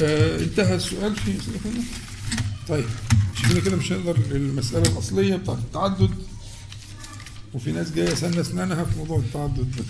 [0.02, 1.84] آه انتهى السؤال في أسئلة
[2.68, 2.86] طيب
[3.36, 6.10] شوفنا كده مش هنقدر المسألة الأصلية بتاعت التعدد.
[7.54, 9.84] وفي ناس جاية سنة أسنانها في موضوع التعدد ده.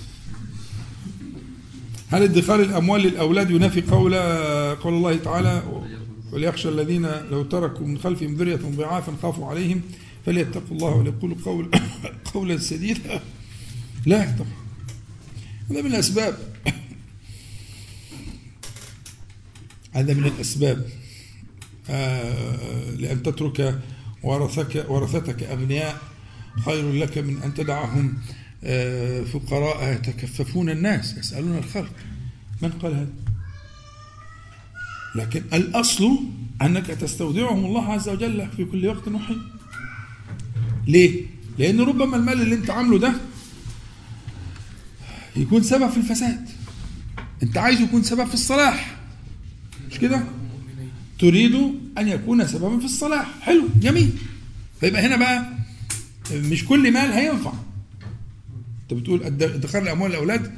[2.11, 4.15] هل ادخار الأموال للأولاد ينافي قول
[4.75, 5.63] قول الله تعالى؟
[6.31, 9.81] وليخشى الذين لو تركوا من خلفهم ذرية ضعافا خافوا عليهم
[10.25, 11.71] فليتقوا الله وليقولوا قول
[12.33, 13.21] قولا سديدا.
[14.05, 14.68] لا طبعا
[15.71, 16.37] هذا من الأسباب.
[19.93, 20.89] هذا من الأسباب.
[21.89, 23.79] آه لأن تترك
[24.23, 26.01] ورثك ورثتك أغنياء
[26.65, 28.17] خير لك من أن تدعهم
[28.63, 31.91] آه فقراء يتكففون الناس يسألون الخلق.
[32.61, 33.13] من قال هذا؟
[35.15, 36.19] لكن الأصل
[36.61, 39.41] أنك تستودعهم الله عز وجل في كل وقت وحين.
[40.87, 41.25] ليه؟
[41.57, 43.13] لأن ربما المال اللي أنت عامله ده
[45.35, 46.49] يكون سبب في الفساد.
[47.43, 48.95] أنت عايزه يكون سبب في الصلاح.
[49.91, 50.23] مش كده؟
[51.19, 51.55] تريد
[51.97, 53.27] أن يكون سببا في الصلاح.
[53.41, 54.11] حلو جميل.
[54.79, 55.49] فيبقى هنا بقى
[56.33, 57.53] مش كل مال هينفع.
[58.83, 60.51] انت بتقول ادخار الأموال الاولاد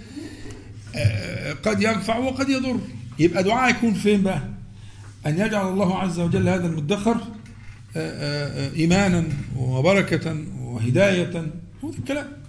[1.63, 2.79] قد ينفع وقد يضر.
[3.19, 4.43] يبقى دعاء يكون فين بقى؟
[5.25, 7.17] أن يجعل الله عز وجل هذا المدخر
[8.75, 9.23] ايمانا
[9.57, 11.51] وبركة وهداية.
[11.83, 12.40] هو الكلام.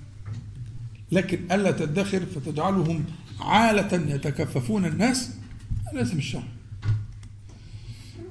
[1.12, 3.04] لكن ألا تدخر فتجعلهم
[3.40, 5.30] عالة يتكففون الناس؟
[5.94, 6.42] ليس من الشرع.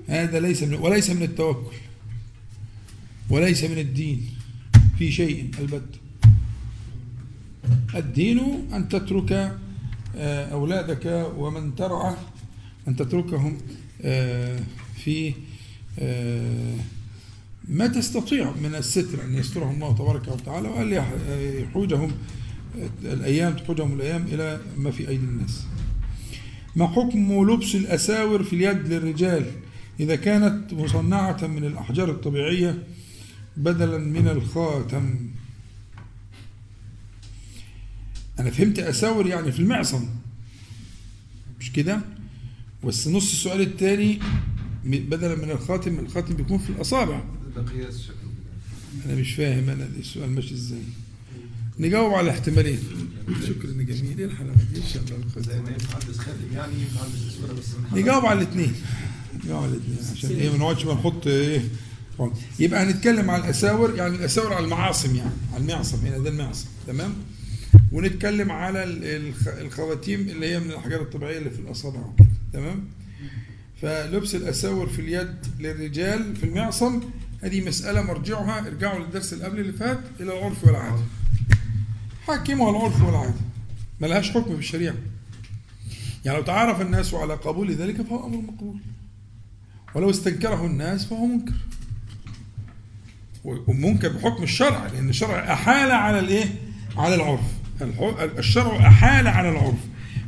[0.07, 1.75] هذا ليس من وليس من التوكل.
[3.29, 4.29] وليس من الدين
[4.97, 5.95] في شيء البت.
[7.95, 8.39] الدين
[8.73, 9.57] أن تترك
[10.51, 12.15] أولادك ومن ترعى
[12.87, 13.57] أن تتركهم
[15.03, 15.33] في
[17.67, 20.91] ما تستطيع من الستر أن يسترهم الله تبارك وتعالى وأن
[21.63, 22.11] يحوجهم
[23.03, 25.63] الأيام تحوجهم الأيام إلى ما في أيدي الناس.
[26.75, 29.51] ما حكم لبس الأساور في اليد للرجال؟
[29.99, 32.83] إذا كانت مصنعة من الأحجار الطبيعية
[33.57, 35.29] بدلا من الخاتم.
[38.39, 40.09] أنا فهمت أساور يعني في المعصم.
[41.59, 42.01] مش كده؟
[42.83, 44.19] بس نص السؤال الثاني
[44.85, 47.23] بدلا من الخاتم الخاتم بيكون في الأصابع.
[47.55, 48.31] ده قياس شكله.
[49.05, 50.83] أنا مش فاهم أنا السؤال ماشي إزاي.
[51.81, 52.79] نجاوب على احتمالين.
[53.47, 54.17] شكرا جميل.
[54.19, 55.21] إيه الحلاوه دي إن شاء الله.
[58.01, 58.73] نجاوب على الاثنين.
[59.43, 59.97] نجاوب على الاثنين.
[60.11, 61.61] عشان إيه ما نقعدش بقى نحط إيه
[62.59, 65.97] يبقى هنتكلم على الأساور يعني الأساور على المعاصم يعني على المعصم.
[65.97, 66.67] هنا ده المعصم.
[66.87, 67.13] تمام؟
[67.91, 68.83] ونتكلم على
[69.47, 72.27] الخواتيم اللي هي من الحاجات الطبيعية اللي في الاصابع وكده.
[72.53, 72.83] تمام؟
[73.81, 77.01] فلبس الأساور في اليد للرجال في المعصم
[77.41, 78.67] هذه مسألة مرجعها.
[78.67, 81.01] ارجعوا للدرس اللي قبل اللي فات إلى العرف والعادة.
[82.37, 83.33] حاكمها العرف والعادة.
[84.01, 84.95] ملهاش حكم في الشريعة.
[86.25, 88.79] يعني لو تعارف الناس على قبول ذلك فهو أمر مقبول.
[89.95, 91.53] ولو استنكره الناس فهو منكر.
[93.43, 96.45] ومنكر بحكم الشرع لأن الشرع أحال على الإيه؟
[96.97, 97.41] على العرف.
[98.37, 99.79] الشرع أحال على العرف.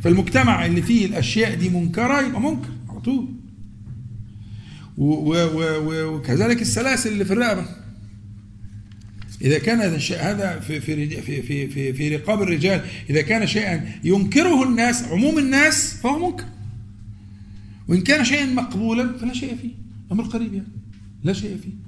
[0.04, 3.28] فالمجتمع اللي فيه الأشياء دي منكرة يبقى منكر على طول.
[4.98, 7.66] وكذلك السلاسل اللي في الرقبة
[9.44, 13.48] إذا كان هذا الشيء هذا في في في في في, في رقاب الرجال إذا كان
[13.48, 16.46] شيئا ينكره الناس عموم الناس فهو منكر.
[17.88, 19.72] وإن كان شيئا مقبولا فلا شيء فيه.
[20.12, 20.68] أمر قريب يعني.
[21.24, 21.84] لا شيء فيه.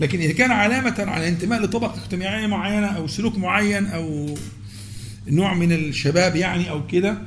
[0.00, 4.34] لكن إذا كان علامة على انتماء لطبقة اجتماعية معينة أو سلوك معين أو
[5.28, 7.18] نوع من الشباب يعني أو كده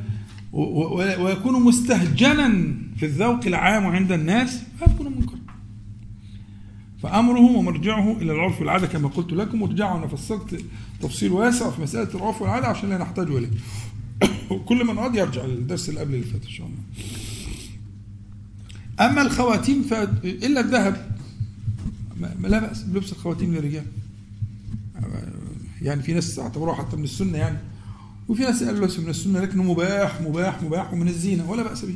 [0.53, 5.32] ويكون مستهجنا في الذوق العام عند الناس فيكون منكرا
[7.03, 10.65] فأمره ومرجعه إلى العرف والعادة كما قلت لكم وارجعوا أنا فصلت
[11.01, 13.49] تفصيل واسع في مسألة العرف والعادة عشان لا نحتاج إليه.
[14.67, 16.79] كل من أراد يرجع للدرس اللي قبل اللي فات إن شاء الله.
[18.99, 19.93] أما الخواتيم ف...
[20.23, 21.11] إلا الذهب.
[22.41, 23.85] لا بأس بلبس الخواتيم للرجال.
[25.81, 27.57] يعني في ناس اعتبروها حتى من السنة يعني.
[28.27, 31.95] وفي ناس قالوا من السنة لكنه مباح مباح مباح ومن الزينة ولا بأس به.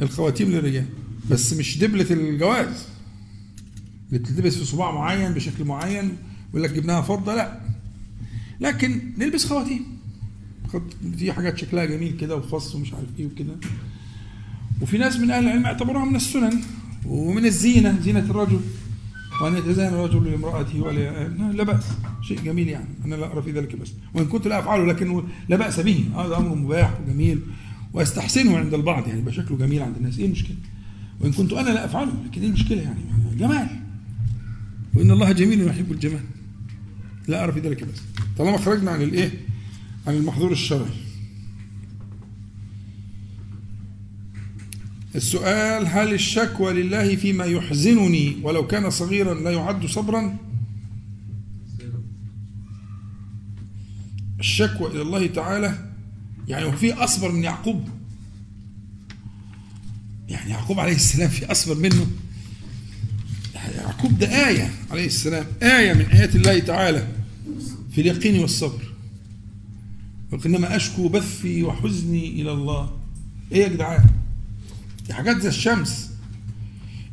[0.00, 0.86] الخواتيم للرجال.
[1.30, 2.89] بس مش دبلة الجواز.
[4.12, 6.16] بتلبس في صباع معين بشكل معين
[6.52, 7.60] ويقول لك جبناها فضة لا.
[8.60, 9.84] لكن نلبس خواتيم.
[11.16, 13.54] في حاجات شكلها جميل كده وفص ومش عارف إيه وكده.
[14.82, 16.60] وفي ناس من أهل العلم اعتبروها من السنن
[17.06, 18.60] ومن الزينة زينة الرجل.
[19.42, 21.84] وأن يتزين الرجل لامرأته ولا لا بأس.
[22.22, 22.88] شيء جميل يعني.
[23.04, 26.04] أنا لا أرى في ذلك بس وإن كنت لا أفعله لكن لا بأس به.
[26.16, 27.40] هذا أمر مباح وجميل
[27.92, 30.18] وأستحسنه عند البعض يعني يبقى شكله جميل عند الناس.
[30.18, 30.56] إيه المشكلة؟
[31.20, 33.00] وإن كنت أنا لا أفعله لكن إيه المشكلة يعني؟
[33.38, 33.79] جمال.
[34.94, 36.24] وإن الله جميل يحب الجمال.
[37.28, 38.00] لا ارى في ذلك بس.
[38.38, 39.30] طالما خرجنا عن الإيه؟
[40.06, 40.90] عن المحظور الشرعي.
[45.14, 50.36] السؤال هل الشكوى لله فيما يحزنني ولو كان صغيرا لا يعد صبرا؟
[54.40, 55.90] الشكوى إلى الله تعالى
[56.48, 57.88] يعني هو في أصبر من يعقوب.
[60.28, 62.06] يعني يعقوب عليه السلام في أصبر منه.
[63.76, 67.06] يعقوب ده آية عليه السلام آية من آيات الله تعالى
[67.94, 68.82] في اليقين والصبر.
[70.32, 72.90] وإنما أشكو بثي وحزني إلى الله.
[73.52, 74.04] إيه يا جدعان؟
[75.06, 76.10] دي حاجات زي الشمس.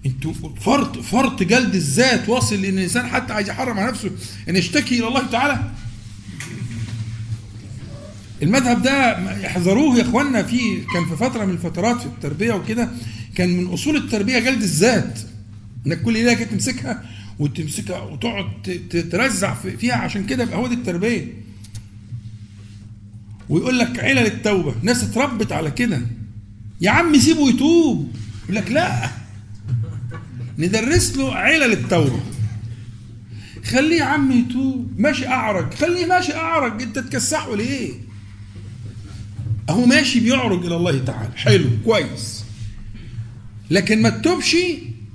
[0.06, 4.12] أنتوا فرط فرط جلد الذات واصل لأن الإنسان حتى عايز يحرم على نفسه
[4.50, 5.72] إن يشتكي إلى الله تعالى.
[8.44, 12.90] المذهب ده يحذروه يا اخوانا في كان في فترة من الفترات في التربية وكده
[13.36, 15.20] كان من أصول التربية جلد الذات.
[15.88, 17.04] انك كل كده تمسكها
[17.40, 18.46] وتمسكها وتقعد
[19.12, 21.34] ترزع في- فيها عشان كده يبقى هو دي التربية.
[23.50, 24.76] ويقول لك علل التوبة.
[24.84, 26.02] ناس اتربت على كده.
[26.82, 28.16] يا عم سيبه يتوب.
[28.44, 29.10] يقول لك لا.
[30.58, 32.20] ندرس له علل التوبة.
[33.66, 34.94] خليه يا عم يتوب.
[35.00, 35.74] ماشي أعرج.
[35.74, 36.82] خليه ماشي أعرج.
[36.82, 37.94] انت تكسحه ليه؟
[39.70, 41.32] أهو ماشي بيعرج إلى الله تعالى.
[41.36, 41.70] حلو.
[41.86, 42.44] كويس.
[43.72, 44.56] لكن ما تتوبش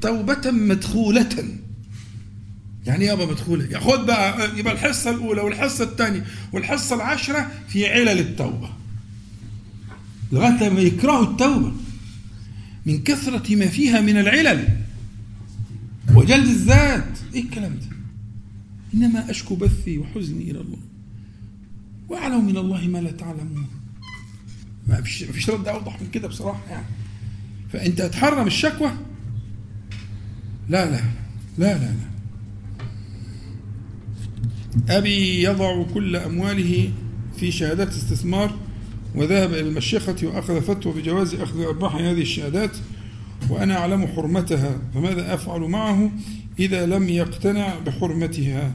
[0.02, 1.44] توبة مدخولة.
[2.86, 3.64] يعني يابا مدخولة.
[3.64, 8.70] ياخد بقى يبقى الحصة الأولى والحصة الثانية والحصة العاشرة في علل التوبة.
[10.32, 11.72] لغاية لما يكرهوا التوبة
[12.86, 14.68] من كثرة ما فيها من العلل
[16.14, 17.18] وجلد الذات.
[17.34, 17.96] إيه الكلام ده؟
[18.94, 20.78] إنما أشكو بثي وحزني إلى الله.
[22.08, 23.66] وأعلم من الله ما لا تعلمون.
[24.88, 26.86] ما فيش رد أوضح من كده بصراحة يعني.
[27.72, 28.92] فأنت هتحرم الشكوى
[30.68, 31.01] لا لا
[31.59, 32.12] لا لا لا.
[34.98, 36.90] أبي يضع كل أمواله
[37.36, 38.59] في شهادات استثمار
[39.14, 42.76] وذهب إلى المشيخة وأخذ فتوى بجواز أخذ أرباح هذه الشهادات
[43.51, 46.10] وأنا أعلم حرمتها فماذا أفعل معه
[46.59, 48.72] إذا لم يقتنع بحرمتها؟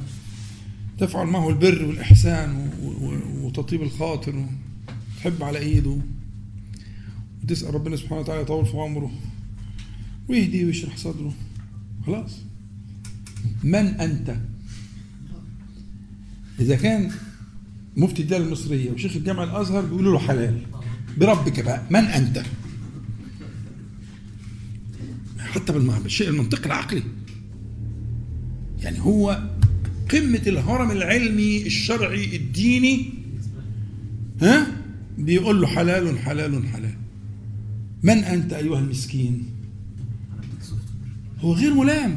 [0.97, 2.69] تفعل معه البر والإحسان
[3.43, 4.45] وتطيب الخاطر
[5.18, 5.97] تحب على إيده
[7.43, 9.11] وتسأل ربنا سبحانه وتعالى يطول في عمره
[10.30, 11.34] ويهديه ويشرح صدره.
[12.07, 12.31] خلاص.
[13.63, 14.35] من أنت؟
[16.59, 17.11] إذا كان
[17.97, 20.61] مفتي الدولة المصرية وشيخ الجامعة الأزهر بيقولوا له حلال.
[21.17, 22.43] بربك بقى من أنت؟
[25.39, 27.03] حتى بالشيء المنطقي العقلي.
[28.79, 29.49] يعني هو
[30.11, 33.13] قمة الهرم العلمي الشرعي الديني
[34.41, 34.67] ها؟
[35.17, 36.95] بيقول له حلال حلال حلال.
[38.03, 39.56] من أنت أيها المسكين؟
[41.39, 42.15] هو غير ملام.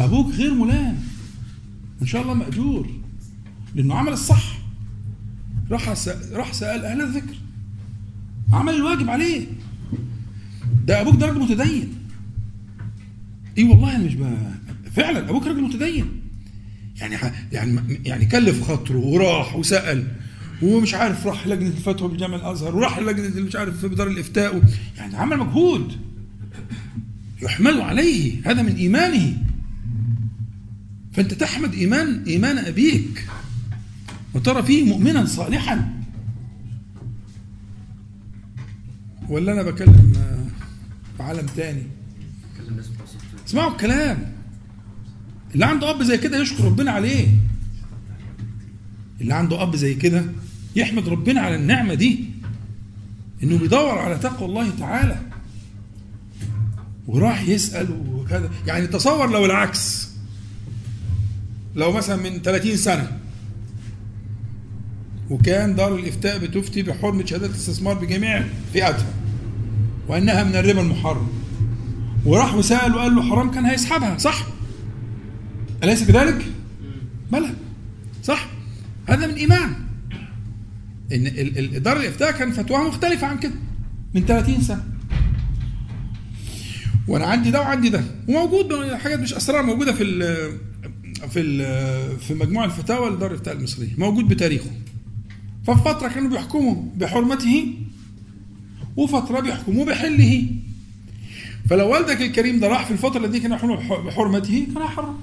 [0.00, 0.98] أبوك غير ملام.
[2.02, 2.90] إن شاء الله مأجور
[3.74, 4.58] لأنه عمل الصح.
[5.70, 5.88] راح.
[6.32, 7.34] راح سأل أهل الذكر.
[8.52, 9.46] عمل الواجب عليه.
[10.86, 11.94] ده أبوك ده راجل متدين.
[13.58, 14.38] إيه والله أنا مش ب...
[14.92, 16.20] فعلا أبوك راجل متدين.
[17.00, 17.16] يعني.
[17.52, 20.06] يعني يعني كلف خاطره وراح وسأل.
[20.62, 24.60] ومش عارف راح لجنة الفتوى بالجامع الأزهر وراح لجنة مش عارف في دار الإفتاء و...
[24.96, 26.09] يعني عمل مجهود.
[27.42, 29.36] يحمل عليه هذا من إيمانه.
[31.12, 33.26] فأنت تحمد إيمان إيمان أبيك.
[34.34, 36.02] وترى فيه مؤمنا صالحا.
[39.28, 40.46] ولا أنا بكلم آه،
[41.16, 41.82] في عالم تاني.
[43.46, 44.32] اسمعوا الكلام.
[45.54, 47.28] اللي عنده أب زي كده يشكر ربنا عليه.
[49.20, 50.24] اللي عنده أب زي كده
[50.76, 52.24] يحمد ربنا على النعمة دي.
[53.42, 55.29] إنه بيدور على تقوى الله تعالى.
[57.06, 58.50] وراح يسأل وكذا.
[58.66, 60.08] يعني تصور لو العكس.
[61.74, 63.18] لو مثلا من 30 سنة.
[65.30, 69.14] وكان دار الإفتاء بتفتي بحرمة شهادات الاستثمار بجميع فئاتها.
[70.08, 71.28] وأنها من الربا المحرم.
[72.24, 74.46] وراح وسال وقال له حرام كان هيسحبها صح؟
[75.84, 76.46] أليس كذلك
[77.32, 77.54] بلى.
[78.22, 78.46] صح؟
[79.08, 79.74] هذا من إيمان.
[81.12, 83.54] إن دار الإفتاء كان فتواها مختلفة عن كده
[84.14, 84.84] من 30 سنة.
[87.10, 88.04] وأنا عندي ده وعندي ده.
[88.28, 90.22] وموجود حاجات مش أسرار موجودة في ال
[91.30, 93.88] في ال في مجموع الفتاوى لدار الافتاء المصرية.
[93.98, 94.70] موجود بتاريخه.
[95.66, 97.74] ففي فترة كانوا بيحكموا بحرمته
[98.96, 100.46] وفترة بيحكموا بحله.
[101.70, 103.76] فلو والدك الكريم ده راح في الفترة التي كان يحكم
[104.06, 105.16] بحرمته كان هيحرم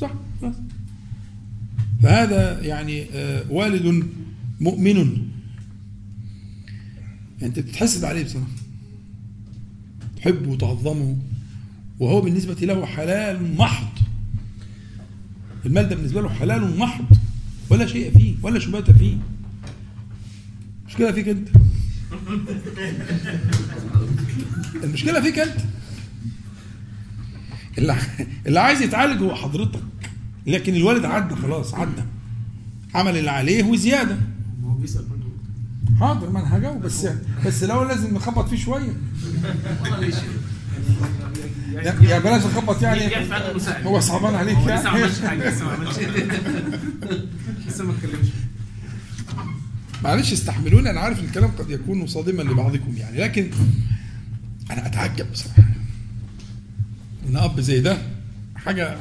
[0.00, 0.10] صح.
[2.02, 4.04] فهذا يعني آه، والد
[4.60, 5.18] مؤمن.
[7.42, 8.46] انت بتتحسد عليه بصراحة.
[10.18, 11.16] تحبه وتعظمه
[12.00, 13.98] وهو بالنسبة له حلال محض.
[15.66, 17.04] المال ده بالنسبة له حلال محض
[17.70, 19.16] ولا شيء فيه ولا شبهة فيه.
[20.82, 21.48] المشكلة فيك أنت؟
[24.84, 25.60] المشكلة فيك أنت.
[27.78, 27.96] اللي
[28.46, 29.82] اللي عايز يتعالج هو حضرتك.
[30.46, 32.02] لكن الوالد عدى خلاص عدى.
[32.94, 34.16] عمل اللي عليه وزيادة.
[34.62, 35.17] ما هو برضه
[36.00, 37.06] حاضر ما أنا هجاوب بس
[37.46, 38.92] بس الأول لازم نخبط فيه شوية.
[41.72, 43.10] يا يا بلاش نخبط يعني.
[43.84, 45.98] هو صعبان عليك هو لسه ما يعني عملش حاجة لسه ما عملش
[47.66, 48.26] لسه ما اتكلمش.
[50.04, 53.50] معلش استحملوني أنا عارف الكلام قد يكون صادما لبعضكم يعني لكن
[54.70, 55.62] أنا أتعجب بصراحة.
[57.28, 57.98] إن أب زي ده
[58.56, 58.96] حاجة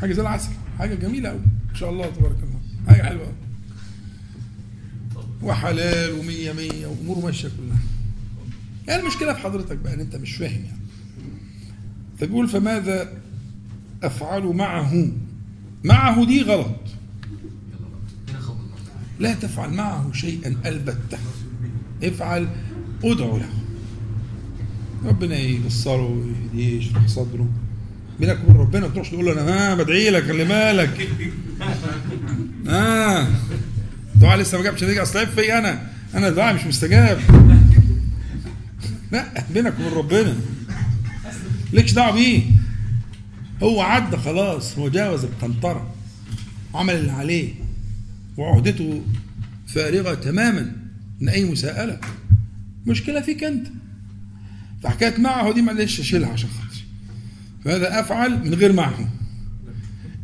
[0.00, 1.40] حاجة زي العسل حاجة جميلة قوي
[1.70, 2.60] إن شاء الله تبارك الله.
[2.88, 3.34] حاجة حلوة قوي
[5.46, 7.78] وحلال ومية مية واموره ماشية كلها.
[8.88, 10.78] يعني المشكلة في حضرتك بقى إن أنت مش فاهم يعني.
[12.18, 13.12] فبيقول فماذا
[14.02, 15.08] أفعل معه؟
[15.84, 16.80] معه دي غلط.
[19.20, 21.18] لا تفعل معه شيئا البتة.
[22.02, 22.48] افعل
[23.04, 23.48] ادعو له.
[25.04, 27.48] ربنا يبصره ويهديه يشرح صدره.
[28.20, 31.08] بينك وبين ربنا ما تروحش تقول له أنا ها بدعي لك خلي بالك.
[32.68, 33.28] آه.
[34.20, 35.02] دعاء لسه ما جابش نتيجة.
[35.02, 35.86] أصل في أنا.
[36.14, 37.20] أنا دعاء مش مستجاب.
[39.12, 40.36] لا بينك وبين ربنا.
[41.72, 42.42] ليكش دعوة بيه؟
[43.62, 44.78] هو عدى خلاص.
[44.78, 45.94] هو جاوز القنطره
[46.74, 47.54] عمل اللي عليه.
[48.36, 49.02] وعهدته
[49.66, 50.72] فارغة تماما
[51.20, 51.98] من أي مساءلة.
[52.86, 53.66] مشكلة فيك أنت.
[54.82, 56.82] فحكاية معه دي معلش أشيلها عشان خاطري.
[57.64, 59.08] فهذا أفعل من غير معه.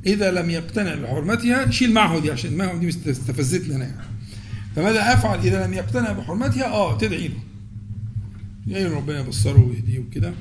[0.07, 4.07] إذا لم يقتنع بحرمتها شيل معه دي عشان معه دي استفزتني أنا يعني.
[4.77, 7.39] فماذا أفعل إذا لم يقتنع بحرمتها؟ آه تدعي له.
[8.67, 10.33] يعني ربنا يبصره ويهديه وكده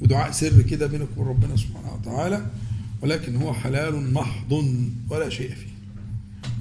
[0.00, 2.46] ودعاء سر كده بينك وبين ربنا سبحانه وتعالى.
[3.02, 4.64] ولكن هو حلال محض
[5.10, 5.76] ولا شيء فيه.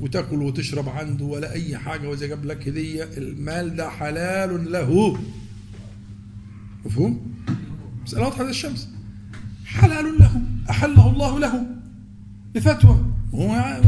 [0.01, 5.17] وتاكل وتشرب عنده ولا أي حاجة وإذا جاب لك هدية المال ده حلال له.
[6.85, 7.35] مفهوم؟
[8.05, 8.89] مسألة واضحة زي الشمس.
[9.65, 11.74] حلال له أحله الله له.
[12.55, 13.05] بفتوى.
[13.33, 13.81] هو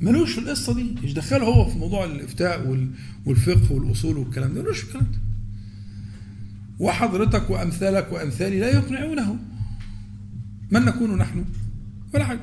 [0.00, 0.94] ملوش في القصة دي.
[1.04, 2.90] مش دخله هو في موضوع الإفتاء وال-
[3.26, 4.62] والفقه والأصول والكلام ده.
[4.62, 5.18] ملوش في الكلام ده.
[6.78, 9.36] وحضرتك وأمثالك وأمثالي لا يقنعونه.
[10.70, 11.44] من نكون نحن؟
[12.14, 12.40] ولا حاجة.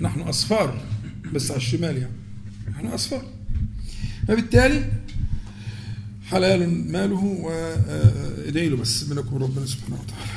[0.00, 0.80] نحن أصفار
[1.34, 2.12] بس على الشمال يعني.
[2.70, 3.22] نحن أصفار.
[4.28, 4.92] فبالتالي
[6.26, 10.30] حلال ماله وادعي له بس بينكم ربنا سبحانه وتعالى.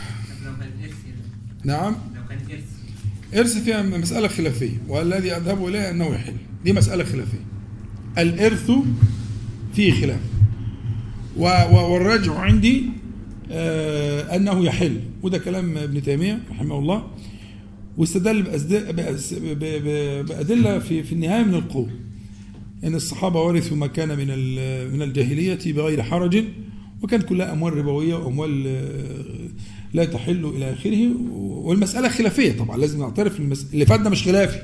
[1.64, 1.96] نعم.
[2.16, 2.64] لو كان إرث
[3.40, 6.34] إرث فيها مسألة خلافية والذي أذهب إليه أنه يحل.
[6.66, 7.46] دي مسألة خلافية.
[8.18, 8.72] الإرث
[9.74, 10.20] فيه خلاف.
[11.38, 12.84] والراجع عندي
[13.52, 15.00] آه، أنه يحل.
[15.24, 17.08] وده كلام ابن تيمية رحمه الله.
[17.98, 18.44] واستدل
[20.24, 21.90] بأدلة في في النهاية من القوة
[22.84, 24.28] أن الصحابة ورثوا ما كان من
[24.94, 26.44] من الجاهلية بغير حرج
[27.02, 29.43] وكانت كلها أموال ربوية وأموال آه،
[29.94, 31.16] لا تحل إلى آخره.
[31.42, 33.66] والمسألة خلافية طبعا لازم نعترف المس...
[33.74, 34.62] اللي فات ده مش خلافي.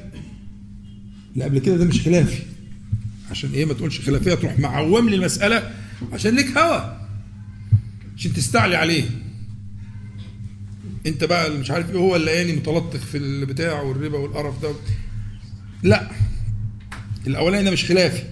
[1.33, 2.43] اللي قبل كده ده مش خلافي.
[3.31, 5.71] عشان إيه؟ ما تقولش خلافية تروح معوم لي المسألة
[6.13, 6.97] عشان ليك هوى
[8.17, 9.03] عشان تستعلي عليه.
[11.07, 14.71] أنت بقى اللي مش عارف إيه هو اللي يعني متلطخ في البتاع والربا والقرف ده.
[15.83, 16.09] لا.
[17.27, 18.23] الأولاني ده مش خلافي.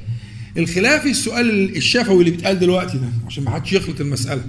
[0.57, 4.43] الخلافي السؤال الشفوي اللي بيتقال دلوقتي ده عشان ما حدش يخلط المسألة.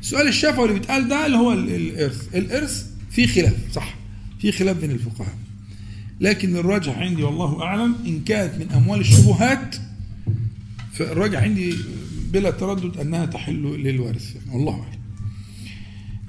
[0.00, 2.34] السؤال الشفوي اللي بيتقال ده اللي هو ال- الإرث.
[2.34, 3.94] الإرث فيه خلاف صح.
[4.40, 5.34] في خلاف بين الفقهاء.
[6.20, 9.76] لكن الراجح عندي والله أعلم إن كانت من أموال الشبهات
[10.92, 11.74] فالراجح عندي
[12.32, 14.36] بلا تردد أنها تحل للوارث.
[14.52, 15.00] والله أعلم.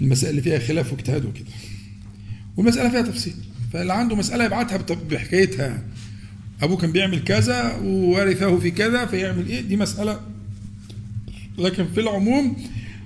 [0.02, 1.46] المسائل اللي فيها خلاف واجتهاد وكده.
[2.58, 3.34] والمسألة فيها تفصيل.
[3.74, 4.78] فاللي عنده مسألة يبعتها
[5.10, 5.84] بحكايتها.
[6.62, 10.20] أبوه كان بيعمل كذا وورثه في كذا فيعمل إيه؟ دي مسألة.
[11.58, 12.58] لكن في العموم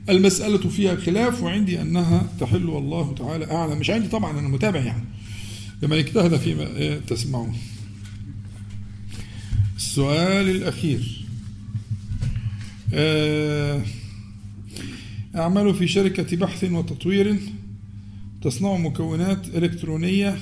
[0.09, 3.79] المسألة فيها خلاف وعندي أنها تحل والله تعالى أعلم.
[3.79, 5.03] مش عندي طبعا أنا متابع يعني.
[5.81, 7.55] لمن اجتهد فيما تسمعون.
[9.75, 11.25] السؤال الأخير.
[12.93, 13.81] آه،
[15.35, 17.39] أعمل في شركة بحث وتطوير.
[18.41, 20.37] تصنع مكونات إلكترونية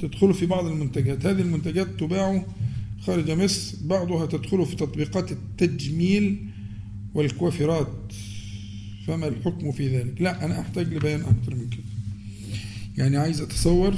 [0.00, 1.26] تدخل في بعض المنتجات.
[1.26, 2.44] هذه المنتجات تباع
[3.06, 6.46] خارج مصر بعضها تدخل في تطبيقات التجميل
[7.14, 8.12] والكوافيرات.
[9.06, 11.82] فما الحكم في ذلك؟ لا أنا أحتاج لبيان أكثر من كده.
[12.98, 13.94] يعني عايز أتصور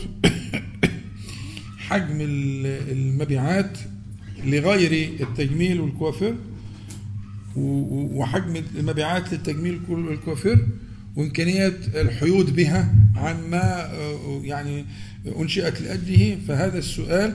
[1.89, 3.79] حجم ال- المبيعات
[4.45, 6.35] لغير التجميل والكوافير
[7.57, 10.67] وحجم المبيعات للتجميل والكوافير
[11.17, 13.91] وإمكانية الحيود بها عما
[14.45, 14.85] يعني
[15.41, 16.39] أنشئت لأجله.
[16.49, 17.35] فهذا السؤال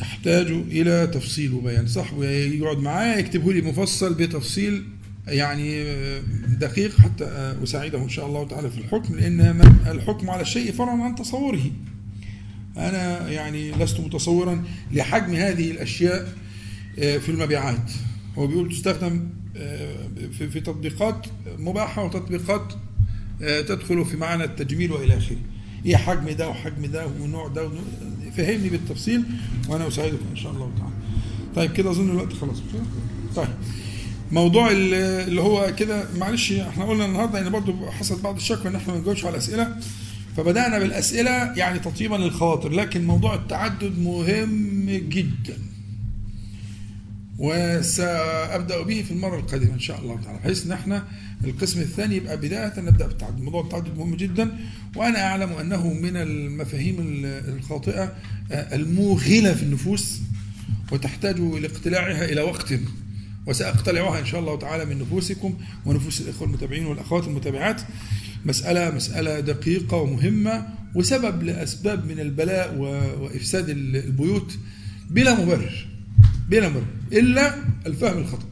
[0.00, 1.86] يحتاج إلى تفصيل وبيان.
[1.86, 4.84] صاحبه يقعد معايا يكتبه لي مفصل بتفصيل
[5.28, 9.14] يعني آه، دقيق حتى آه، أساعده إن شاء الله تعالى في الحكم.
[9.14, 9.40] لأن
[9.86, 11.70] الحكم على الشيء فرع عن تصوره.
[12.76, 16.32] أنا يعني لست متصورا لحجم هذه الأشياء
[16.98, 17.90] آه، في المبيعات.
[18.38, 19.28] هو بيقول تستخدم
[20.38, 21.26] في تطبيقات
[21.58, 22.72] مباحة وتطبيقات
[23.40, 25.36] تدخل في معنى التجميل وإلى آخره.
[25.86, 27.82] إيه حجم ده وحجم ده ونوع ده ونوع
[28.36, 29.24] فهمني بالتفصيل
[29.68, 30.92] وأنا أساعدك إن شاء الله تعالى.
[31.56, 32.62] طيب كده أظن الوقت خلاص؟
[33.36, 33.48] طيب.
[34.32, 34.94] موضوع ال-
[35.28, 39.00] اللي هو كده معلش إحنا قلنا النهارده إن برضه حصلت بعض الشكوى إن إحنا ما
[39.00, 39.76] نجاوبش على الأسئلة.
[40.36, 45.56] فبدأنا بالأسئلة يعني تطيبا للخواطر لكن موضوع التعدد مهم جدا.
[47.38, 51.04] وسأبدأ به في المرة القادمة إن شاء الله تعالى بحيث إن إحنا
[51.44, 53.40] القسم الثاني يبقى بداية نبدأ بالتعدد.
[53.40, 54.58] موضوع التعدد مهم جدا
[54.96, 58.12] وأنا أعلم أنه من المفاهيم الخاطئة
[58.52, 60.18] آه، الموغلة في النفوس
[60.92, 62.74] وتحتاج لاقتلاعها إلى وقت.
[63.48, 65.54] وسأقتلعها إن شاء الله تعالى من نفوسكم
[65.86, 67.80] ونفوس الإخوة المتابعين والأخوات المتابعات.
[68.44, 74.58] مسألة مسألة دقيقة ومهمة وسبب لأسباب من البلاء و- وإفساد ال- البيوت
[75.10, 75.86] بلا مبرر
[76.48, 77.54] بلا مبرر إلا
[77.86, 78.46] الفهم الخطأ.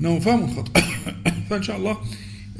[0.00, 0.80] انه فهم خطا
[1.50, 1.90] فإن شاء الله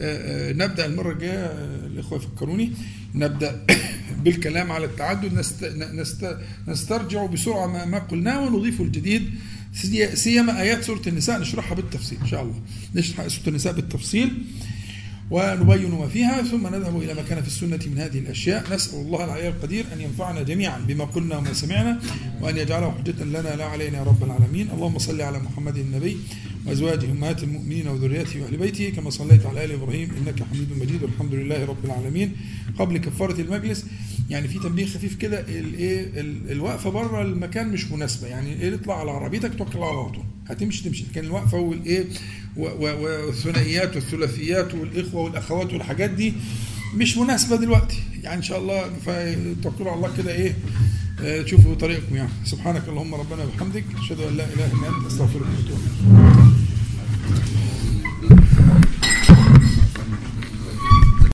[0.00, 1.38] آه، آه، نبدأ المرة الجاية.
[1.38, 2.72] آه، الإخوة يفكروني.
[3.14, 3.66] نبدأ
[4.24, 5.34] بالكلام على التعدد.
[5.34, 5.64] نست...
[5.94, 6.36] نست...
[6.68, 9.30] نسترجع بسرعة ما, قلناه ونضيف الجديد
[10.14, 12.60] سيما آيات سورة النساء نشرحها بالتفصيل إن شاء الله.
[12.94, 14.30] نشرح سورة النساء بالتفصيل.
[15.32, 18.74] ونبين ما فيها ثم نذهب إلى ما كان في السنة من هذه الأشياء.
[18.74, 22.00] نسأل الله العلي القدير أن ينفعنا جميعا بما قلنا وما سمعنا
[22.40, 24.68] وأن يجعله حجة لنا لا علينا يا رب العالمين.
[24.74, 26.16] اللهم صل على محمد النبي
[26.66, 31.02] وأزواجه أمهات المؤمنين وذريته وأهل بيته كما صليت على آل إبراهيم إنك حميد مجيد.
[31.02, 32.32] والحمد لله رب العالمين.
[32.78, 33.84] قبل كفارة المجلس
[34.30, 38.26] يعني في تنبيه خفيف كده الايه ال- الوقفة بره المكان مش مناسبة.
[38.28, 41.04] يعني إيه اطلع على عربيتك توكل على الله هتمشي تمشي.
[41.12, 42.04] لكن الوقفة والإيه
[42.56, 46.32] والثنائيات والثلاثيات والإخوة والأخوات والحاجات دي
[46.94, 50.56] مش مناسبة دلوقتي يعني إن شاء الله فتوكلوا على الله كده إيه
[51.20, 55.42] آه، تشوفوا طريقكم يعني سبحانك اللهم ربنا وبحمدك أشهد أن لا إله إلا أنت أستغفرك
[55.42, 56.52] وأتوب إليك.